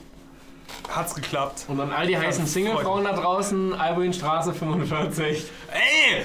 hat's 0.89 1.15
geklappt. 1.15 1.65
Und 1.69 1.81
an 1.81 1.91
all 1.93 2.07
die 2.07 2.17
heißen 2.19 2.47
Singlefrauen 2.47 3.05
da 3.05 3.13
draußen, 3.15 3.75
Albuinstraße 3.75 4.53
45. 4.55 5.45
Ey! 5.73 6.25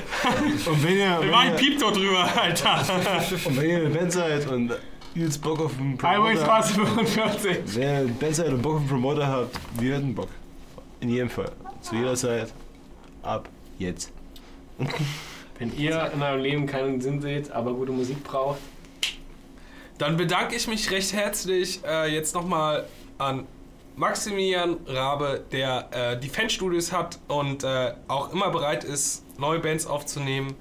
Und 0.65 0.83
wenn 0.83 0.97
ihr, 0.97 1.17
Wir 1.21 1.31
machen 1.31 1.55
Piep 1.55 1.79
dort 1.79 1.95
drüber, 1.95 2.27
Alter. 2.35 2.79
und 3.45 3.57
wenn 3.57 3.69
ihr 3.69 3.77
eine 3.77 3.89
Band 3.89 4.11
seid 4.11 4.47
und 4.47 4.73
übelst 5.15 5.41
Bock 5.41 5.59
auf 5.59 5.77
einen 5.79 5.97
Promoter, 5.97 6.19
Albuinstraße 6.21 6.73
45. 6.73 7.57
wenn 7.75 7.81
ihr 7.81 7.89
eine 7.97 8.07
Band 8.09 8.35
seid 8.35 8.49
und 8.49 8.61
Bock 8.61 8.73
auf 8.73 8.79
einen 8.79 8.89
Promoter 8.89 9.27
habt, 9.27 9.59
wir 9.79 9.95
hätten 9.95 10.13
Bock. 10.15 10.29
In 10.99 11.09
jedem 11.09 11.29
Fall. 11.29 11.51
Zu 11.81 11.95
jeder 11.95 12.15
Zeit. 12.15 12.51
Ab 13.21 13.47
jetzt. 13.77 14.11
Wenn 15.59 15.75
ihr 15.77 16.11
in 16.13 16.21
eurem 16.21 16.41
Leben 16.41 16.65
keinen 16.67 17.01
Sinn 17.01 17.21
seht, 17.21 17.51
aber 17.51 17.73
gute 17.73 17.91
Musik 17.91 18.23
braucht, 18.23 18.59
Dann 19.97 20.15
bedanke 20.17 20.55
ich 20.55 20.67
mich 20.67 20.91
recht 20.91 21.13
herzlich 21.13 21.81
äh, 21.83 22.13
jetzt 22.13 22.35
nochmal 22.35 22.85
an 23.17 23.47
Maximilian 23.97 24.77
Rabe, 24.85 25.43
der 25.51 25.89
äh, 25.91 26.19
die 26.19 26.29
Fanstudios 26.29 26.91
hat 26.91 27.17
und 27.27 27.63
äh, 27.63 27.93
auch 28.07 28.31
immer 28.31 28.51
bereit 28.51 28.83
ist, 28.83 29.23
neue 29.39 29.59
Bands 29.59 29.87
aufzunehmen. 29.87 30.55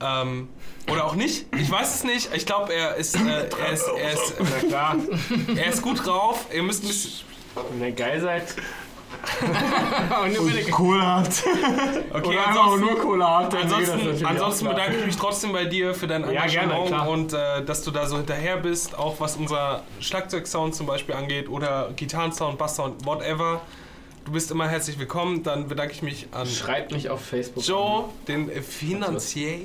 Ähm, 0.00 0.48
oder 0.90 1.04
auch 1.04 1.14
nicht. 1.14 1.46
Ich 1.56 1.70
weiß 1.70 1.94
es 1.94 2.04
nicht. 2.04 2.34
Ich 2.34 2.46
glaube, 2.46 2.72
er 2.74 2.96
ist, 2.96 3.14
äh, 3.14 3.20
er, 3.20 3.72
ist, 3.72 3.86
er, 3.86 4.12
ist, 4.12 4.34
na 4.38 4.68
klar, 4.68 4.96
er 5.56 5.66
ist 5.66 5.80
gut 5.80 6.04
drauf. 6.04 6.46
Ihr 6.52 6.64
müsst 6.64 6.82
ein 6.82 6.88
bisschen. 6.88 7.12
wenn 7.70 7.88
ihr 7.88 7.92
geil 7.92 8.20
seid, 8.20 8.56
Und 10.24 10.32
nur 10.34 10.46
bitte- 10.50 10.70
Cola 10.70 11.16
hat. 11.20 11.28
Okay, 12.12 12.28
Oder 12.28 12.46
einfach 12.46 12.48
ansonsten, 12.64 12.80
nur 12.80 12.98
Cola 13.00 13.44
das 13.44 13.62
ansonsten, 13.72 14.26
ansonsten 14.26 14.68
bedanke 14.68 14.96
ich 14.98 15.06
mich 15.06 15.16
trotzdem 15.16 15.52
bei 15.52 15.64
dir 15.64 15.94
für 15.94 16.06
dein 16.06 16.22
Ja, 16.32 16.46
gerne, 16.46 16.72
Engagement 16.74 16.86
klar. 16.88 17.08
und 17.08 17.32
äh, 17.32 17.64
dass 17.64 17.82
du 17.82 17.90
da 17.90 18.06
so 18.06 18.16
hinterher 18.16 18.56
bist, 18.58 18.98
auch 18.98 19.20
was 19.20 19.36
unser 19.36 19.82
Schlagzeugsound 20.00 20.74
zum 20.74 20.86
Beispiel 20.86 21.14
angeht 21.14 21.48
oder 21.48 21.90
Gitarrensound, 21.96 22.58
Basssound, 22.58 23.04
whatever. 23.06 23.60
Du 24.24 24.32
bist 24.32 24.50
immer 24.50 24.68
herzlich 24.68 24.98
willkommen. 24.98 25.42
Dann 25.42 25.68
bedanke 25.68 25.92
ich 25.94 26.02
mich 26.02 26.28
an 26.32 26.46
Schreibt 26.46 26.92
mich 26.92 27.08
auf 27.10 27.24
Facebook. 27.24 27.64
Joe, 27.64 28.04
den 28.28 28.50
äh, 28.50 28.60
Finanzier, 28.62 29.60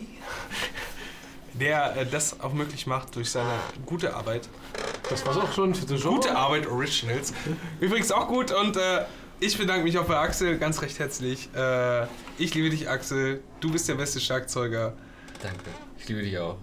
der 1.54 1.96
äh, 1.98 2.06
das 2.06 2.40
auch 2.42 2.54
möglich 2.54 2.88
macht 2.88 3.16
durch 3.16 3.30
seine 3.32 3.50
gute 3.86 4.14
Arbeit. 4.16 4.44
an. 4.46 4.82
Das 5.10 5.26
war's 5.26 5.38
auch 5.38 5.54
schon 5.54 5.76
für 5.76 5.86
den 5.86 5.98
Joe. 5.98 6.16
Gute 6.16 6.36
Arbeit 6.36 6.68
Originals. 6.68 7.34
Übrigens 7.80 8.12
auch 8.12 8.28
gut 8.28 8.52
und 8.52 8.76
äh, 8.78 9.06
ich 9.40 9.58
bedanke 9.58 9.84
mich 9.84 9.98
auch 9.98 10.06
bei 10.06 10.18
Axel 10.18 10.58
ganz 10.58 10.82
recht 10.82 11.00
herzlich. 11.00 11.50
Äh, 11.56 12.06
ich 12.38 12.54
liebe 12.54 12.70
dich, 12.70 12.90
Axel. 12.90 13.42
Du 13.60 13.72
bist 13.72 13.88
der 13.90 13.96
beste 13.96 14.20
Schlagzeuger. 14.20 14.94
Danke. 15.42 15.64
Ich 15.98 16.08
liebe 16.08 16.22
dich 16.22 16.38
auch. 16.38 16.58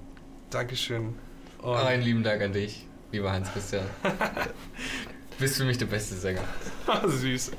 Dankeschön. 0.51 1.15
Und 1.59 1.77
einen 1.77 2.03
lieben 2.03 2.23
Dank 2.23 2.43
an 2.43 2.53
dich, 2.53 2.87
lieber 3.13 3.33
Hans-Christian. 3.33 3.85
Bist 5.39 5.57
für 5.57 5.65
mich 5.65 5.79
der 5.79 5.87
beste 5.87 6.15
Sänger. 6.15 6.43
Süß. 7.07 7.53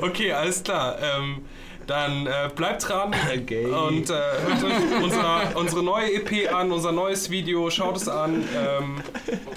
okay, 0.00 0.32
alles 0.32 0.62
klar. 0.62 0.98
Ähm, 1.00 1.46
dann 1.86 2.26
äh, 2.26 2.50
bleibt 2.54 2.88
dran 2.88 3.14
Okay. 3.42 3.66
und 3.66 4.10
äh, 4.10 4.14
hört 4.14 4.64
euch 4.64 5.02
unser, 5.02 5.56
unsere 5.56 5.82
neue 5.82 6.12
EP 6.14 6.52
an, 6.52 6.72
unser 6.72 6.92
neues 6.92 7.30
Video, 7.30 7.70
schaut 7.70 7.96
es 7.96 8.08
an. 8.08 8.44
Ähm, 8.56 9.02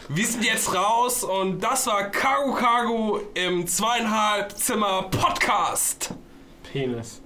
wir 0.10 0.26
sind 0.26 0.44
jetzt 0.44 0.74
raus 0.76 1.24
und 1.24 1.64
das 1.64 1.88
war 1.88 2.10
Kagu 2.12 2.54
Kagu 2.54 3.20
im 3.34 3.66
zweieinhalb 3.68 4.52
Zimmer 4.58 5.04
Podcast. 5.04 6.14
Penis. 6.72 7.23